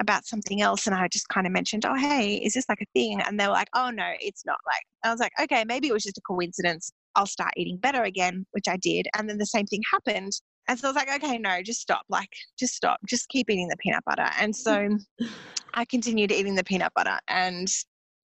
about 0.00 0.26
something 0.26 0.60
else. 0.60 0.86
And 0.86 0.94
I 0.94 1.08
just 1.08 1.28
kind 1.28 1.46
of 1.46 1.52
mentioned, 1.52 1.84
oh, 1.86 1.94
hey, 1.94 2.36
is 2.36 2.54
this 2.54 2.68
like 2.68 2.80
a 2.80 2.86
thing? 2.94 3.20
And 3.20 3.38
they 3.38 3.46
were 3.46 3.52
like, 3.52 3.68
oh, 3.74 3.90
no, 3.90 4.12
it's 4.20 4.44
not 4.44 4.58
like, 4.66 4.82
I 5.04 5.10
was 5.10 5.20
like, 5.20 5.32
okay, 5.40 5.64
maybe 5.66 5.88
it 5.88 5.92
was 5.92 6.04
just 6.04 6.18
a 6.18 6.22
coincidence. 6.22 6.92
I'll 7.16 7.26
start 7.26 7.52
eating 7.56 7.76
better 7.76 8.02
again, 8.02 8.44
which 8.52 8.66
I 8.68 8.76
did. 8.76 9.06
And 9.16 9.28
then 9.28 9.38
the 9.38 9.46
same 9.46 9.66
thing 9.66 9.82
happened. 9.90 10.32
And 10.66 10.78
so 10.78 10.88
I 10.88 10.90
was 10.90 10.96
like, 10.96 11.22
okay, 11.22 11.38
no, 11.38 11.62
just 11.62 11.80
stop. 11.80 12.02
Like, 12.08 12.30
just 12.58 12.74
stop. 12.74 12.98
Just 13.06 13.28
keep 13.28 13.50
eating 13.50 13.68
the 13.68 13.76
peanut 13.76 14.04
butter. 14.04 14.28
And 14.40 14.54
so 14.56 14.88
I 15.74 15.84
continued 15.84 16.32
eating 16.32 16.54
the 16.54 16.64
peanut 16.64 16.92
butter 16.94 17.18
and 17.28 17.68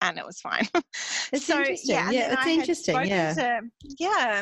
and 0.01 0.17
it 0.17 0.25
was 0.25 0.39
fine. 0.39 0.67
It's 1.33 1.45
so, 1.45 1.59
interesting. 1.59 1.95
and 1.97 2.13
Yeah, 2.13 2.33
it's 2.33 2.45
I 2.45 2.49
interesting, 2.51 3.05
yeah. 3.05 3.33
to- 3.33 3.61
yeah. 3.99 4.41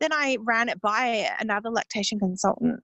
Then 0.00 0.12
I 0.12 0.38
ran 0.40 0.68
it 0.70 0.80
by 0.80 1.28
another 1.40 1.68
lactation 1.70 2.18
consultant. 2.18 2.80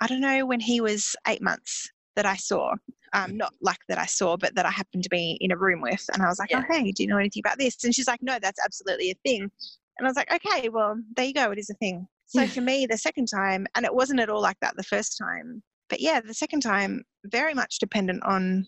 I 0.00 0.06
don't 0.06 0.20
know 0.20 0.46
when 0.46 0.60
he 0.60 0.80
was 0.80 1.16
eight 1.26 1.42
months 1.42 1.90
that 2.14 2.26
I 2.26 2.36
saw. 2.36 2.74
Um, 3.12 3.36
not 3.36 3.54
like 3.60 3.78
that 3.88 3.98
I 3.98 4.06
saw, 4.06 4.36
but 4.36 4.54
that 4.54 4.66
I 4.66 4.70
happened 4.70 5.02
to 5.04 5.08
be 5.08 5.38
in 5.40 5.50
a 5.52 5.56
room 5.56 5.80
with. 5.80 6.04
And 6.12 6.22
I 6.22 6.26
was 6.26 6.38
like, 6.38 6.50
Yeah. 6.50 6.62
oh, 6.68 6.72
hey, 6.72 6.92
do 6.92 7.02
you 7.02 7.08
know 7.08 7.16
anything 7.18 7.40
about 7.44 7.58
this? 7.58 7.82
And 7.84 7.94
she's 7.94 8.06
like, 8.08 8.22
no, 8.22 8.38
that's 8.40 8.60
absolutely 8.64 9.10
a 9.10 9.14
thing. 9.24 9.42
And 9.42 10.06
I 10.06 10.08
was 10.08 10.16
like, 10.16 10.32
okay, 10.32 10.68
well, 10.68 10.96
there 11.16 11.24
you 11.24 11.32
go. 11.34 11.50
It 11.50 11.58
is 11.58 11.70
a 11.70 11.74
thing. 11.74 12.06
So 12.26 12.42
Yeah. 12.42 12.48
for 12.48 12.60
me, 12.60 12.86
the 12.86 12.98
second 12.98 13.26
time, 13.26 13.66
and 13.74 13.84
it 13.86 13.94
wasn't 13.94 14.20
at 14.20 14.28
all 14.28 14.42
like 14.42 14.58
that 14.60 14.76
the 14.76 14.82
first 14.82 15.16
time, 15.18 15.62
but 15.88 16.00
yeah, 16.00 16.20
the 16.20 16.34
second 16.34 16.60
time, 16.60 17.04
very 17.24 17.54
much 17.54 17.78
dependent 17.78 18.22
on 18.24 18.66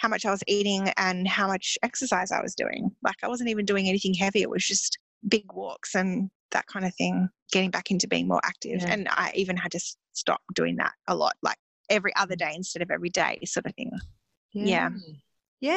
how 0.00 0.08
much 0.08 0.24
I 0.24 0.30
was 0.30 0.42
eating 0.46 0.88
and 0.96 1.28
how 1.28 1.46
much 1.46 1.76
exercise 1.82 2.32
I 2.32 2.40
was 2.40 2.54
doing. 2.54 2.90
Like 3.02 3.16
I 3.22 3.28
wasn't 3.28 3.50
even 3.50 3.66
doing 3.66 3.86
anything 3.86 4.14
heavy. 4.14 4.40
It 4.40 4.48
was 4.48 4.66
just 4.66 4.98
big 5.28 5.52
walks 5.52 5.94
and 5.94 6.30
that 6.52 6.66
kind 6.66 6.86
of 6.86 6.94
thing, 6.94 7.28
getting 7.52 7.70
back 7.70 7.90
into 7.90 8.08
being 8.08 8.26
more 8.26 8.40
active. 8.42 8.80
Yeah. 8.80 8.92
And 8.92 9.08
I 9.10 9.30
even 9.34 9.58
had 9.58 9.72
to 9.72 9.80
stop 10.14 10.40
doing 10.54 10.76
that 10.76 10.92
a 11.06 11.14
lot, 11.14 11.34
like 11.42 11.58
every 11.90 12.16
other 12.16 12.34
day 12.34 12.52
instead 12.54 12.80
of 12.80 12.90
every 12.90 13.10
day, 13.10 13.38
sort 13.44 13.66
of 13.66 13.74
thing. 13.74 13.90
Yeah. 14.52 14.64
Yeah, 14.64 14.90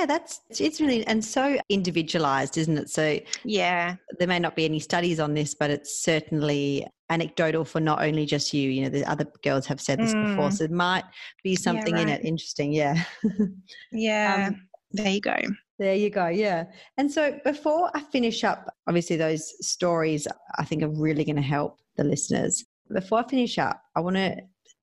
that's 0.05 0.41
it's 0.49 0.79
really 0.79 1.05
and 1.07 1.23
so 1.23 1.57
individualized, 1.69 2.57
isn't 2.57 2.77
it? 2.77 2.89
So 2.89 3.19
Yeah. 3.43 3.95
there 4.19 4.27
may 4.27 4.39
not 4.39 4.55
be 4.55 4.65
any 4.65 4.79
studies 4.79 5.19
on 5.19 5.33
this, 5.33 5.53
but 5.53 5.69
it's 5.69 6.01
certainly 6.03 6.87
anecdotal 7.09 7.65
for 7.65 7.79
not 7.79 8.01
only 8.01 8.25
just 8.25 8.53
you. 8.53 8.69
You 8.69 8.83
know, 8.83 8.89
the 8.89 9.05
other 9.09 9.25
girls 9.43 9.65
have 9.67 9.81
said 9.81 9.99
this 9.99 10.13
before, 10.13 10.49
Mm. 10.49 10.53
so 10.53 10.63
it 10.63 10.71
might 10.71 11.03
be 11.43 11.55
something 11.55 11.97
in 11.97 12.07
right. 12.07 12.19
it. 12.21 12.25
Interesting, 12.25 12.71
yeah. 12.71 13.03
Yeah. 13.91 14.47
Um, 14.49 14.67
there 14.91 15.09
you 15.09 15.21
go. 15.21 15.35
There 15.79 15.95
you 15.95 16.09
go. 16.09 16.27
Yeah. 16.27 16.65
And 16.97 17.11
so 17.11 17.39
before 17.43 17.91
I 17.95 18.01
finish 18.01 18.43
up, 18.43 18.73
obviously 18.87 19.15
those 19.17 19.53
stories 19.65 20.27
I 20.57 20.65
think 20.65 20.83
are 20.83 20.89
really 20.89 21.23
going 21.25 21.35
to 21.35 21.41
help 21.41 21.79
the 21.97 22.03
listeners. 22.03 22.63
Before 22.91 23.19
I 23.19 23.27
finish 23.27 23.57
up, 23.57 23.81
I 23.95 23.99
want 24.01 24.15
to 24.17 24.37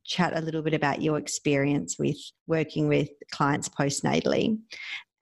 chat 0.05 0.37
a 0.37 0.41
little 0.41 0.63
bit 0.63 0.75
about 0.75 1.03
your 1.03 1.19
experience 1.19 1.97
with 1.99 2.17
working 2.47 2.89
with 2.89 3.09
clients 3.33 3.69
postnatally 3.69 4.59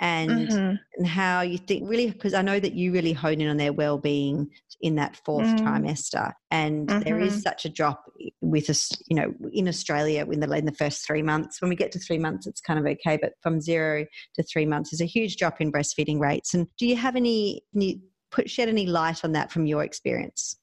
and 0.01 0.49
Mhm. 0.49 0.79
and 0.97 1.07
how 1.07 1.41
you 1.41 1.59
think 1.59 1.89
really 1.89 2.11
because 2.11 2.33
I 2.35 2.43
know 2.43 2.61
that 2.61 2.75
you 2.75 2.93
really 2.93 3.13
hone 3.13 3.41
in 3.41 3.49
on 3.49 3.57
their 3.57 3.73
well-being 3.73 4.49
in 4.81 4.95
that 4.95 5.17
fourth 5.25 5.55
Mm. 5.55 5.65
trimester 5.65 6.33
and 6.53 6.95
there 7.05 7.19
is 7.19 7.35
Mhm. 7.35 7.43
such 7.43 7.65
a 7.65 7.69
drop 7.69 8.05
with 8.41 8.71
us 8.71 8.91
you 9.09 9.17
know 9.17 9.35
in 9.53 9.67
Australia 9.67 10.25
in 10.31 10.39
the 10.41 10.51
in 10.53 10.67
the 10.67 10.73
first 10.73 11.05
3 11.07 11.23
months 11.23 11.61
when 11.61 11.69
we 11.69 11.77
get 11.77 11.91
to 11.93 11.99
3 11.99 12.19
months 12.19 12.47
it's 12.47 12.61
kind 12.61 12.79
of 12.79 12.87
okay 12.87 13.19
but 13.21 13.33
from 13.43 13.61
0 13.61 14.07
to 14.35 14.43
3 14.45 14.67
months 14.67 14.91
there's 14.91 15.01
a 15.01 15.05
huge 15.05 15.37
drop 15.37 15.61
in 15.61 15.73
breastfeeding 15.73 16.21
rates 16.21 16.55
and 16.55 16.69
do 16.79 16.87
you 16.87 16.97
have 16.97 17.17
any 17.17 17.63
can 17.73 17.81
you 17.83 18.01
put 18.31 18.49
shed 18.49 18.69
any 18.69 18.87
light 18.87 19.25
on 19.25 19.33
that 19.33 19.51
from 19.51 19.67
your 19.67 19.83
experience 19.83 20.57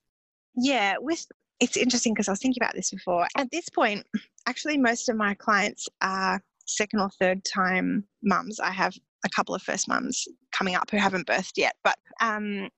Yeah, 0.56 0.96
with 1.00 1.26
it's 1.60 1.78
interesting 1.78 2.14
because 2.14 2.28
I 2.28 2.32
was 2.32 2.40
thinking 2.40 2.62
about 2.62 2.76
this 2.76 2.92
before. 2.92 3.28
At 3.38 3.52
this 3.52 3.70
point, 3.70 4.06
actually, 4.48 4.78
most 4.78 5.10
of 5.10 5.16
my 5.16 5.34
clients 5.36 5.88
are 6.02 6.42
second 6.66 7.00
or 7.00 7.10
third 7.20 7.44
time 7.46 8.06
mums. 8.24 8.60
I 8.60 8.72
have 8.72 8.96
a 9.26 9.30
couple 9.30 9.56
of 9.56 9.62
first 9.62 9.88
mums 9.88 10.28
coming 10.52 10.76
up 10.76 10.90
who 10.92 10.98
haven't 10.98 11.28
birthed 11.28 11.58
yet, 11.58 11.76
but 11.84 11.98
um, 12.22 12.70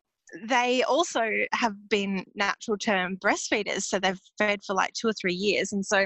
they 0.44 0.84
also 0.84 1.30
have 1.54 1.74
been 1.90 2.24
natural 2.36 2.78
term 2.78 3.18
breastfeeders. 3.18 3.84
So 3.84 4.00
they've 4.00 4.20
fed 4.38 4.62
for 4.66 4.74
like 4.74 4.94
two 4.94 5.08
or 5.08 5.14
three 5.14 5.34
years. 5.34 5.72
And 5.72 5.86
so 5.86 6.06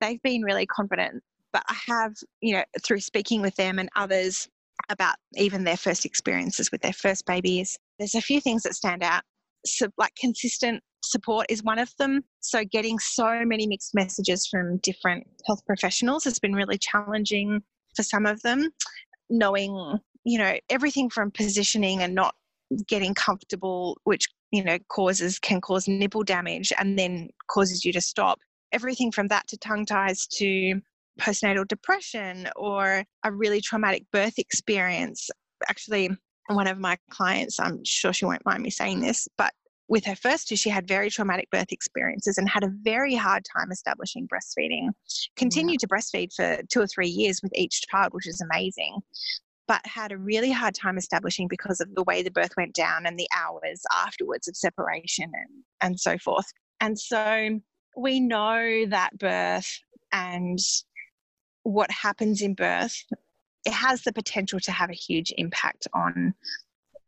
they've 0.00 0.22
been 0.22 0.42
really 0.42 0.66
confident. 0.66 1.22
But 1.52 1.64
I 1.68 1.76
have, 1.86 2.14
you 2.40 2.54
know, 2.54 2.64
through 2.84 3.00
speaking 3.00 3.42
with 3.42 3.56
them 3.56 3.78
and 3.78 3.88
others 3.96 4.48
about 4.88 5.16
even 5.34 5.64
their 5.64 5.76
first 5.76 6.04
experiences 6.04 6.70
with 6.70 6.82
their 6.82 6.92
first 6.92 7.24
babies, 7.26 7.78
there's 7.98 8.14
a 8.14 8.20
few 8.20 8.40
things 8.40 8.62
that 8.62 8.74
stand 8.74 9.02
out. 9.02 9.22
So, 9.64 9.88
like 9.98 10.12
consistent 10.20 10.82
support 11.06 11.46
is 11.48 11.62
one 11.62 11.78
of 11.78 11.90
them. 11.98 12.22
So, 12.40 12.64
getting 12.64 12.98
so 12.98 13.44
many 13.44 13.66
mixed 13.66 13.94
messages 13.94 14.46
from 14.46 14.78
different 14.78 15.26
health 15.46 15.64
professionals 15.66 16.24
has 16.24 16.38
been 16.38 16.54
really 16.54 16.78
challenging 16.78 17.62
for 17.94 18.02
some 18.02 18.26
of 18.26 18.42
them. 18.42 18.70
Knowing, 19.30 19.98
you 20.24 20.38
know, 20.38 20.54
everything 20.70 21.10
from 21.10 21.30
positioning 21.30 22.02
and 22.02 22.14
not 22.14 22.34
getting 22.86 23.14
comfortable, 23.14 23.98
which, 24.04 24.26
you 24.50 24.62
know, 24.62 24.78
causes 24.88 25.38
can 25.38 25.60
cause 25.60 25.88
nipple 25.88 26.22
damage 26.22 26.72
and 26.78 26.98
then 26.98 27.28
causes 27.48 27.84
you 27.84 27.92
to 27.92 28.00
stop. 28.00 28.38
Everything 28.72 29.10
from 29.10 29.28
that 29.28 29.46
to 29.48 29.56
tongue 29.56 29.86
ties 29.86 30.26
to 30.26 30.80
postnatal 31.20 31.66
depression 31.66 32.48
or 32.56 33.04
a 33.24 33.32
really 33.32 33.60
traumatic 33.60 34.04
birth 34.12 34.38
experience. 34.38 35.28
Actually, 35.68 36.10
one 36.48 36.66
of 36.66 36.78
my 36.78 36.96
clients, 37.10 37.58
I'm 37.58 37.84
sure 37.84 38.12
she 38.12 38.24
won't 38.24 38.44
mind 38.44 38.62
me 38.62 38.70
saying 38.70 39.00
this, 39.00 39.26
but 39.36 39.52
with 39.88 40.04
her 40.04 40.16
first 40.16 40.48
two, 40.48 40.56
she 40.56 40.68
had 40.70 40.88
very 40.88 41.10
traumatic 41.10 41.50
birth 41.50 41.70
experiences 41.70 42.38
and 42.38 42.48
had 42.48 42.64
a 42.64 42.72
very 42.82 43.14
hard 43.14 43.44
time 43.56 43.70
establishing 43.70 44.26
breastfeeding. 44.26 44.88
Continued 45.36 45.80
to 45.80 45.88
breastfeed 45.88 46.32
for 46.34 46.60
two 46.68 46.80
or 46.80 46.86
three 46.86 47.08
years 47.08 47.40
with 47.42 47.52
each 47.54 47.82
child, 47.90 48.12
which 48.12 48.26
is 48.26 48.40
amazing. 48.40 49.00
but 49.68 49.84
had 49.84 50.12
a 50.12 50.18
really 50.18 50.50
hard 50.52 50.74
time 50.74 50.96
establishing 50.96 51.48
because 51.48 51.80
of 51.80 51.94
the 51.94 52.02
way 52.04 52.22
the 52.22 52.30
birth 52.30 52.52
went 52.56 52.74
down 52.74 53.06
and 53.06 53.18
the 53.18 53.28
hours 53.36 53.82
afterwards 53.94 54.48
of 54.48 54.56
separation 54.56 55.30
and, 55.34 55.64
and 55.80 56.00
so 56.00 56.16
forth. 56.18 56.46
And 56.80 56.98
so 56.98 57.60
we 57.96 58.20
know 58.20 58.86
that 58.86 59.18
birth 59.18 59.80
and 60.12 60.58
what 61.64 61.90
happens 61.90 62.42
in 62.42 62.54
birth, 62.54 62.96
it 63.64 63.72
has 63.72 64.02
the 64.02 64.12
potential 64.12 64.60
to 64.60 64.70
have 64.70 64.90
a 64.90 64.94
huge 64.94 65.32
impact 65.36 65.88
on 65.92 66.34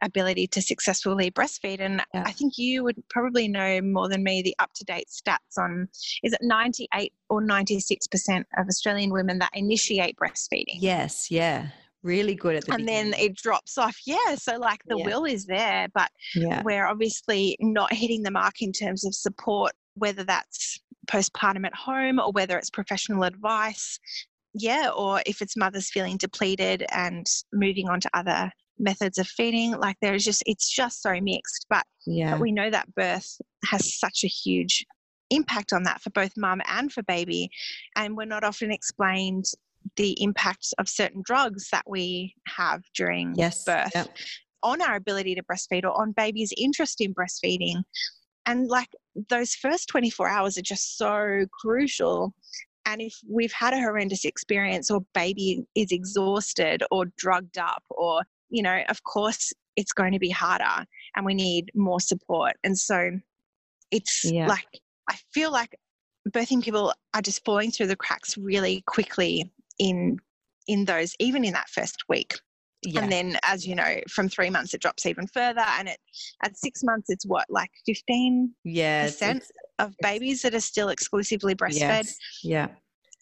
ability 0.03 0.47
to 0.49 0.63
successfully 0.63 1.31
breastfeed. 1.31 1.81
And 1.81 2.03
yeah. 2.15 2.25
I 2.27 2.33
think 2.33 2.55
you 2.57 2.85
would 2.85 2.97
probably 3.11 3.49
know 3.49 3.81
more 3.81 4.09
than 4.09 4.23
me 4.23 4.43
the 4.43 4.55
up 4.59 4.71
to 4.75 4.85
date 4.85 5.09
stats 5.09 5.59
on 5.59 5.89
is 6.23 6.33
it 6.33 6.41
98 6.43 7.13
or 7.29 7.43
96% 7.43 8.45
of 8.57 8.67
Australian 8.69 9.11
women 9.11 9.39
that 9.39 9.51
initiate 9.55 10.17
breastfeeding? 10.17 10.79
Yes, 10.79 11.31
yeah. 11.31 11.69
Really 12.03 12.35
good 12.35 12.55
at 12.55 12.65
the 12.65 12.75
and 12.75 12.87
beginning. 12.87 13.11
then 13.11 13.21
it 13.21 13.37
drops 13.37 13.77
off. 13.77 13.97
Yeah. 14.07 14.37
So, 14.37 14.57
like, 14.57 14.81
the 14.87 14.99
yeah. 14.99 15.07
will 15.07 15.25
is 15.25 15.47
there, 15.47 15.89
but 15.93 16.11
yeah. 16.35 16.63
we're 16.63 16.87
obviously 16.87 17.57
not 17.61 17.93
hitting 17.93 18.23
the 18.23 18.31
mark 18.31 18.63
in 18.63 18.73
terms 18.73 19.05
of 19.05 19.15
support, 19.15 19.73
whether 19.95 20.23
that's 20.23 20.79
postpartum 21.09 21.67
at 21.67 21.75
home 21.75 22.21
or 22.21 22.31
whether 22.31 22.57
it's 22.57 22.71
professional 22.71 23.25
advice 23.25 23.99
yeah, 24.55 24.91
or 24.97 25.23
if 25.27 25.43
it's 25.43 25.57
mothers 25.57 25.91
feeling 25.91 26.17
depleted 26.17 26.85
and 26.91 27.27
moving 27.53 27.89
on 27.89 28.01
to 28.01 28.11
other 28.15 28.51
methods 28.79 29.19
of 29.19 29.27
feeding. 29.27 29.73
Like 29.73 29.97
there's 30.01 30.25
just, 30.25 30.43
it's 30.47 30.71
just 30.71 31.03
so 31.03 31.21
mixed. 31.21 31.67
But, 31.69 31.85
yeah. 32.07 32.33
but 32.33 32.41
we 32.41 32.53
know 32.53 32.71
that 32.71 32.95
birth 32.95 33.41
has 33.65 33.99
such 33.99 34.25
a 34.25 34.29
huge 34.29 34.85
impact 35.31 35.73
on 35.73 35.83
that 35.85 36.01
for 36.01 36.11
both 36.11 36.33
mum 36.37 36.61
and 36.69 36.93
for 36.93 37.03
baby. 37.03 37.51
And 37.97 38.17
we're 38.17 38.25
not 38.25 38.45
often 38.45 38.71
explained 38.71 39.45
the 39.97 40.21
impacts 40.23 40.73
of 40.79 40.89
certain 40.89 41.23
drugs 41.25 41.69
that 41.73 41.85
we 41.87 42.35
have 42.47 42.83
during 42.95 43.35
yes. 43.37 43.65
birth 43.65 43.93
yep. 43.95 44.09
on 44.63 44.83
our 44.83 44.97
ability 44.97 45.35
to 45.35 45.43
breastfeed 45.43 45.85
or 45.85 46.01
on 46.01 46.13
baby's 46.13 46.53
interest 46.57 47.01
in 47.01 47.15
breastfeeding. 47.15 47.83
And 48.47 48.69
like 48.69 48.89
those 49.29 49.55
first 49.55 49.89
24 49.89 50.29
hours 50.29 50.57
are 50.57 50.63
just 50.63 50.97
so 50.97 51.45
crucial 51.61 52.33
and 52.89 53.03
if 53.03 53.21
we've 53.29 53.53
had 53.53 53.75
a 53.75 53.79
horrendous 53.79 54.25
experience 54.25 54.91
or 54.91 55.03
baby 55.13 55.63
is 55.75 55.93
exhausted 55.93 56.83
or 56.91 57.05
drugged 57.19 57.59
up 57.59 57.83
or 57.91 58.23
you 58.51 58.63
know, 58.63 58.83
of 58.89 59.03
course 59.05 59.53
it's 59.77 59.93
going 59.93 60.13
to 60.13 60.19
be 60.19 60.31
harder 60.31 60.85
and 61.15 61.25
we 61.25 61.35
need 61.35 61.71
more 61.75 62.01
support. 62.01 62.55
And 62.65 62.77
so 62.77 63.11
it's 63.91 64.25
yeah. 64.25 64.47
like, 64.47 64.67
I 65.09 65.17
feel 65.33 65.53
like 65.53 65.79
birthing 66.31 66.63
people 66.63 66.93
are 67.15 67.23
just 67.23 67.45
falling 67.45 67.71
through 67.71 67.87
the 67.87 67.97
cracks 67.97 68.37
really 68.37 68.83
quickly 68.87 69.51
in 69.79 70.19
in 70.67 70.85
those 70.85 71.15
even 71.19 71.45
in 71.45 71.55
that 71.55 71.69
first 71.71 72.05
week 72.09 72.35
yeah. 72.83 73.03
and 73.03 73.11
then 73.11 73.39
as 73.43 73.67
you 73.67 73.75
know 73.75 73.97
from 74.09 74.29
three 74.29 74.51
months 74.51 74.75
it 74.75 74.81
drops 74.81 75.07
even 75.07 75.27
further 75.27 75.65
and 75.79 75.89
it 75.89 75.99
at 76.45 76.57
six 76.57 76.83
months 76.85 77.07
it's 77.09 77.27
what 77.27 77.47
like 77.49 77.71
15 77.87 78.53
yeah 78.65 79.07
percent 79.07 79.45
of 79.79 79.95
babies 80.03 80.43
that 80.43 80.55
are 80.55 80.61
still 80.61 80.89
exclusively 80.89 81.55
breastfed 81.55 81.81
yes. 81.81 82.17
yeah 82.43 82.69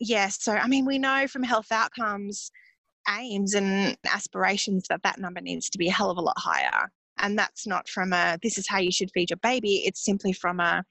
yeah 0.01 0.29
so 0.29 0.53
i 0.53 0.67
mean 0.67 0.85
we 0.85 0.99
know 0.99 1.27
from 1.27 1.43
health 1.43 1.71
outcomes 1.71 2.51
aims 3.19 3.55
and 3.55 3.97
aspirations 4.13 4.87
that 4.89 5.03
that 5.03 5.19
number 5.19 5.41
needs 5.41 5.71
to 5.71 5.79
be 5.79 5.89
a 5.89 5.93
hell 5.93 6.11
of 6.11 6.19
a 6.19 6.23
lot 6.23 6.39
higher. 6.39 6.91
And 7.19 7.39
that's 7.39 7.67
not 7.67 7.89
from 7.89 8.13
a, 8.13 8.39
this 8.43 8.59
is 8.59 8.69
how 8.69 8.79
you 8.79 8.93
should 8.93 9.11
feed 9.13 9.31
your 9.31 9.39
baby. 9.43 9.83
It's 9.87 10.05
simply 10.05 10.33
from 10.33 10.61
a, 10.61 10.85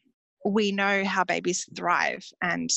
we 0.44 0.72
know 0.72 1.04
how 1.04 1.24
babies 1.24 1.68
thrive 1.76 2.26
and 2.42 2.70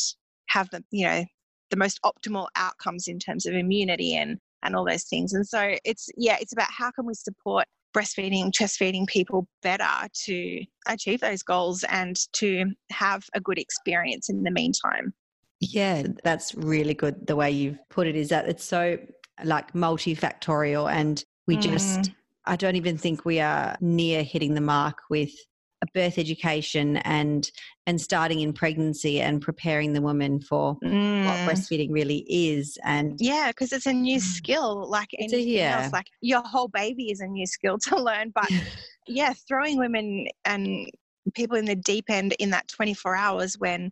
have 0.48 0.68
the, 0.70 0.84
you 0.90 1.06
know, 1.06 1.24
the 1.70 1.76
most 1.76 2.00
optimal 2.04 2.48
outcomes 2.56 3.08
in 3.08 3.18
terms 3.18 3.46
of 3.46 3.54
immunity 3.54 4.16
and, 4.16 4.38
and 4.62 4.74
all 4.74 4.84
those 4.84 5.04
things. 5.04 5.32
And 5.32 5.46
so 5.46 5.76
it's, 5.84 6.08
yeah, 6.16 6.36
it's 6.40 6.52
about 6.52 6.70
how 6.70 6.90
can 6.90 7.06
we 7.06 7.14
support 7.14 7.66
breastfeeding, 7.96 8.52
chest 8.52 8.76
feeding 8.76 9.06
people 9.06 9.46
better 9.62 10.08
to 10.24 10.64
achieve 10.86 11.20
those 11.20 11.42
goals 11.42 11.84
and 11.84 12.16
to 12.34 12.66
have 12.90 13.24
a 13.34 13.40
good 13.40 13.58
experience 13.58 14.28
in 14.28 14.42
the 14.42 14.50
meantime. 14.50 15.12
Yeah, 15.60 16.04
that's 16.22 16.54
really 16.54 16.94
good. 16.94 17.26
The 17.26 17.36
way 17.36 17.50
you've 17.50 17.78
put 17.88 18.06
it 18.06 18.14
is 18.14 18.28
that 18.28 18.48
it's 18.48 18.64
so 18.64 18.98
like 19.44 19.72
multifactorial 19.72 20.90
and 20.90 21.24
we 21.46 21.56
mm. 21.56 21.62
just 21.62 22.10
i 22.46 22.56
don't 22.56 22.76
even 22.76 22.96
think 22.96 23.24
we 23.24 23.40
are 23.40 23.76
near 23.80 24.22
hitting 24.22 24.54
the 24.54 24.60
mark 24.60 24.98
with 25.10 25.30
a 25.82 25.86
birth 25.94 26.18
education 26.18 26.96
and 26.98 27.50
and 27.86 28.00
starting 28.00 28.40
in 28.40 28.52
pregnancy 28.52 29.20
and 29.20 29.40
preparing 29.40 29.92
the 29.92 30.02
woman 30.02 30.40
for 30.40 30.76
mm. 30.82 31.24
what 31.24 31.36
breastfeeding 31.48 31.92
really 31.92 32.24
is 32.28 32.78
and 32.84 33.16
yeah 33.20 33.48
because 33.48 33.72
it's 33.72 33.86
a 33.86 33.92
new 33.92 34.18
mm. 34.18 34.22
skill 34.22 34.88
like 34.88 35.08
anything 35.18 35.40
a, 35.40 35.42
yeah. 35.42 35.82
else 35.82 35.92
like 35.92 36.06
your 36.20 36.42
whole 36.42 36.68
baby 36.68 37.10
is 37.10 37.20
a 37.20 37.26
new 37.26 37.46
skill 37.46 37.78
to 37.78 37.96
learn 37.96 38.30
but 38.34 38.48
yeah 39.06 39.32
throwing 39.46 39.78
women 39.78 40.26
and 40.44 40.90
people 41.34 41.56
in 41.56 41.64
the 41.64 41.76
deep 41.76 42.06
end 42.08 42.34
in 42.38 42.50
that 42.50 42.68
24 42.68 43.14
hours 43.14 43.58
when 43.58 43.90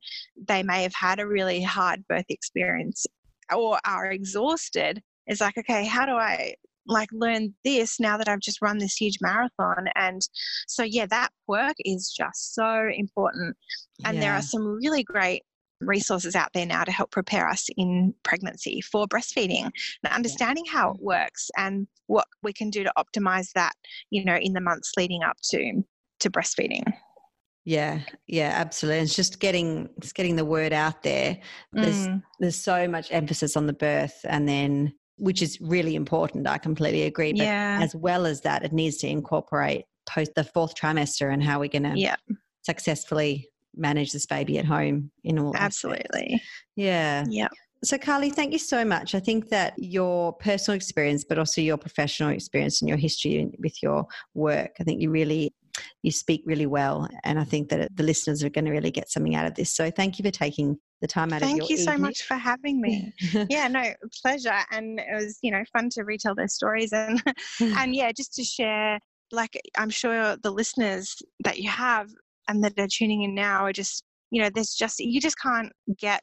they 0.49 0.63
may 0.63 0.83
have 0.83 0.95
had 0.95 1.21
a 1.21 1.27
really 1.27 1.63
hard 1.63 2.07
birth 2.09 2.25
experience 2.29 3.07
or 3.55 3.79
are 3.85 4.11
exhausted 4.11 5.03
is 5.29 5.41
like, 5.41 5.59
okay, 5.59 5.85
how 5.87 6.07
do 6.07 6.13
I 6.13 6.55
like 6.89 7.09
learn 7.13 7.53
this 7.65 7.99
now 7.99 8.17
that 8.17 8.29
I've 8.29 8.41
just 8.41 8.63
run 8.63 8.79
this 8.79 8.97
huge 8.97 9.19
marathon? 9.21 9.87
And 9.95 10.21
so, 10.67 10.83
yeah, 10.83 11.07
that 11.07 11.31
work 11.49 11.75
is 11.81 12.13
just 12.17 12.55
so 12.55 12.89
important. 12.95 13.57
And 14.05 14.17
yeah. 14.17 14.21
there 14.21 14.35
are 14.35 14.43
some 14.43 14.67
really 14.67 15.03
great 15.03 15.43
resources 15.81 16.35
out 16.35 16.49
there 16.55 16.67
now 16.67 16.85
to 16.85 16.93
help 16.93 17.11
prepare 17.11 17.49
us 17.49 17.67
in 17.77 18.15
pregnancy 18.23 18.81
for 18.81 19.07
breastfeeding 19.07 19.71
and 20.05 20.13
understanding 20.13 20.65
yeah. 20.67 20.73
how 20.73 20.91
it 20.91 20.97
works 21.01 21.51
and 21.57 21.87
what 22.07 22.27
we 22.43 22.53
can 22.53 22.71
do 22.71 22.83
to 22.83 22.93
optimize 22.97 23.51
that 23.55 23.75
you 24.09 24.25
know 24.25 24.37
in 24.37 24.55
the 24.55 24.61
months 24.61 24.93
leading 24.97 25.23
up 25.23 25.37
to 25.43 25.83
to 26.19 26.31
breastfeeding 26.31 26.83
yeah, 27.67 28.03
yeah, 28.29 28.53
absolutely. 28.55 29.03
It's 29.03 29.17
just 29.17 29.41
getting 29.41 29.89
it's 29.97 30.13
getting 30.13 30.37
the 30.37 30.45
word 30.45 30.73
out 30.73 31.03
there. 31.03 31.37
There's 31.73 32.07
mm. 32.07 32.23
there's 32.39 32.55
so 32.55 32.87
much 32.87 33.11
emphasis 33.11 33.57
on 33.57 33.67
the 33.67 33.73
birth 33.73 34.21
and 34.23 34.49
then 34.49 34.95
which 35.17 35.43
is 35.43 35.59
really 35.61 35.95
important. 35.95 36.47
I 36.47 36.59
completely 36.59 37.03
agree. 37.03 37.33
But 37.33 37.45
yeah. 37.45 37.79
as 37.83 37.95
well 37.95 38.27
as 38.27 38.43
that, 38.43 38.65
it 38.65 38.73
needs 38.73 38.97
to 38.99 39.09
incorporate 39.09 39.85
post 40.09 40.33
the 40.35 40.45
fourth 40.45 40.75
trimester 40.75 41.33
and 41.33 41.43
how 41.43 41.61
we're 41.61 41.69
going 41.69 41.83
to 41.83 41.99
yeah. 41.99 42.17
successfully 42.63 43.49
manage 43.77 44.13
this 44.13 44.27
baby 44.27 44.59
at 44.59 44.65
home 44.65 45.11
in 45.25 45.39
all 45.39 45.55
absolutely 45.57 46.25
aspects. 46.25 46.49
yeah 46.77 47.25
yeah 47.29 47.49
so 47.85 47.99
Karli 47.99 48.31
thank 48.31 48.53
you 48.53 48.59
so 48.59 48.85
much 48.85 49.15
i 49.15 49.21
think 49.21 49.51
that 49.51 49.75
your 49.77 50.33
personal 50.35 50.75
experience 50.77 51.25
but 51.29 51.39
also 51.39 51.61
your 51.61 51.77
professional 51.77 52.31
experience 52.31 52.81
and 52.81 52.89
your 52.89 52.97
history 52.97 53.51
with 53.59 53.83
your 53.83 54.07
work 54.35 54.71
i 54.81 54.85
think 54.85 55.03
you 55.03 55.11
really 55.11 55.53
you 56.03 56.11
speak 56.11 56.43
really 56.45 56.67
well 56.67 57.09
and 57.25 57.39
i 57.39 57.45
think 57.45 57.69
that 57.69 57.95
the 57.97 58.03
listeners 58.03 58.43
are 58.43 58.51
going 58.51 58.65
to 58.65 58.71
really 58.71 58.91
get 58.91 59.11
something 59.11 59.35
out 59.35 59.47
of 59.47 59.55
this 59.55 59.75
so 59.75 59.91
thank 59.91 60.19
you 60.19 60.25
for 60.25 60.31
taking 60.31 60.77
the 61.01 61.07
time 61.07 61.33
out 61.33 61.43
of 61.43 61.49
this. 61.49 61.59
Thank 61.59 61.71
you 61.71 61.77
so 61.77 61.93
evening. 61.93 62.03
much 62.03 62.23
for 62.23 62.35
having 62.35 62.81
me. 62.81 63.13
yeah, 63.51 63.69
no, 63.69 63.83
pleasure. 64.23 64.59
And 64.71 64.99
it 64.99 65.15
was, 65.15 65.39
you 65.43 65.51
know, 65.51 65.63
fun 65.73 65.91
to 65.91 66.05
retell 66.05 66.35
their 66.35 66.49
stories 66.49 66.93
and 66.93 67.23
and 67.61 67.95
yeah, 67.95 68.13
just 68.13 68.35
to 68.35 68.45
share 68.45 68.99
like 69.33 69.61
I'm 69.77 69.91
sure 69.91 70.37
the 70.43 70.51
listeners 70.51 71.15
that 71.45 71.59
you 71.59 71.69
have 71.69 72.09
and 72.49 72.63
that 72.65 72.79
are 72.79 72.89
tuning 72.91 73.23
in 73.23 73.35
now 73.35 73.65
are 73.65 73.73
just, 73.73 74.05
you 74.31 74.43
know, 74.43 74.51
there's 74.55 74.75
just 74.75 74.99
you 74.99 75.21
just 75.21 75.39
can't 75.39 75.73
get 75.99 76.23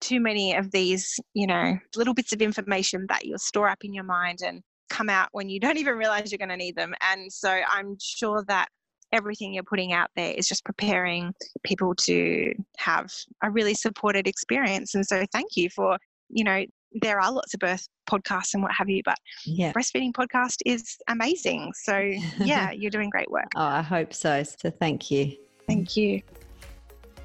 too 0.00 0.20
many 0.20 0.54
of 0.54 0.70
these, 0.70 1.18
you 1.34 1.46
know, 1.46 1.78
little 1.96 2.14
bits 2.14 2.32
of 2.32 2.42
information 2.42 3.06
that 3.08 3.24
you'll 3.24 3.38
store 3.38 3.68
up 3.68 3.84
in 3.84 3.94
your 3.94 4.04
mind 4.04 4.40
and 4.44 4.62
come 4.90 5.08
out 5.08 5.28
when 5.32 5.48
you 5.48 5.58
don't 5.58 5.78
even 5.78 5.96
realize 5.96 6.30
you're 6.30 6.38
going 6.38 6.48
to 6.50 6.56
need 6.56 6.76
them. 6.76 6.94
And 7.00 7.32
so 7.32 7.48
I'm 7.48 7.96
sure 8.00 8.44
that 8.48 8.68
everything 9.12 9.54
you're 9.54 9.62
putting 9.62 9.92
out 9.92 10.10
there 10.16 10.32
is 10.32 10.46
just 10.46 10.64
preparing 10.64 11.32
people 11.62 11.94
to 11.94 12.52
have 12.78 13.12
a 13.42 13.50
really 13.50 13.74
supported 13.74 14.26
experience. 14.26 14.94
And 14.94 15.06
so 15.06 15.24
thank 15.32 15.56
you 15.56 15.70
for, 15.70 15.98
you 16.28 16.44
know, 16.44 16.64
there 17.02 17.20
are 17.20 17.32
lots 17.32 17.54
of 17.54 17.60
birth 17.60 17.86
podcasts 18.08 18.54
and 18.54 18.62
what 18.62 18.72
have 18.72 18.88
you, 18.88 19.02
but 19.04 19.18
yeah. 19.44 19.72
breastfeeding 19.72 20.12
podcast 20.12 20.58
is 20.64 20.96
amazing. 21.08 21.72
So 21.74 21.98
yeah, 22.38 22.70
you're 22.72 22.90
doing 22.90 23.10
great 23.10 23.30
work. 23.30 23.48
oh, 23.56 23.62
I 23.62 23.82
hope 23.82 24.14
so. 24.14 24.42
So 24.42 24.70
thank 24.70 25.10
you. 25.10 25.36
Thank 25.66 25.96
you. 25.96 26.22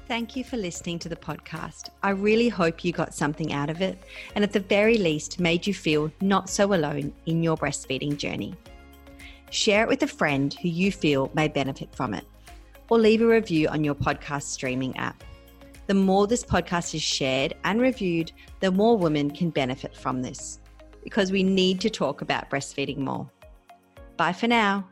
Thank 0.08 0.34
you 0.34 0.42
for 0.42 0.56
listening 0.56 0.98
to 1.00 1.08
the 1.08 1.14
podcast. 1.14 1.90
I 2.02 2.10
really 2.10 2.48
hope 2.48 2.84
you 2.84 2.92
got 2.92 3.14
something 3.14 3.52
out 3.52 3.70
of 3.70 3.80
it 3.80 3.96
and 4.34 4.42
at 4.42 4.52
the 4.52 4.58
very 4.58 4.98
least 4.98 5.38
made 5.38 5.64
you 5.68 5.72
feel 5.72 6.10
not 6.20 6.50
so 6.50 6.74
alone 6.74 7.12
in 7.26 7.44
your 7.44 7.56
breastfeeding 7.56 8.16
journey. 8.16 8.56
Share 9.50 9.84
it 9.84 9.88
with 9.88 10.02
a 10.02 10.06
friend 10.06 10.54
who 10.54 10.68
you 10.68 10.90
feel 10.90 11.30
may 11.34 11.48
benefit 11.48 11.94
from 11.94 12.14
it, 12.14 12.24
or 12.88 12.98
leave 12.98 13.22
a 13.22 13.26
review 13.26 13.68
on 13.68 13.84
your 13.84 13.94
podcast 13.94 14.44
streaming 14.44 14.96
app. 14.96 15.22
The 15.86 15.94
more 15.94 16.26
this 16.26 16.44
podcast 16.44 16.94
is 16.94 17.02
shared 17.02 17.54
and 17.64 17.80
reviewed, 17.80 18.32
the 18.60 18.70
more 18.70 18.96
women 18.96 19.30
can 19.30 19.50
benefit 19.50 19.96
from 19.96 20.22
this 20.22 20.60
because 21.02 21.32
we 21.32 21.42
need 21.42 21.80
to 21.80 21.90
talk 21.90 22.22
about 22.22 22.50
breastfeeding 22.50 22.98
more. 22.98 23.28
Bye 24.16 24.32
for 24.32 24.46
now. 24.46 24.89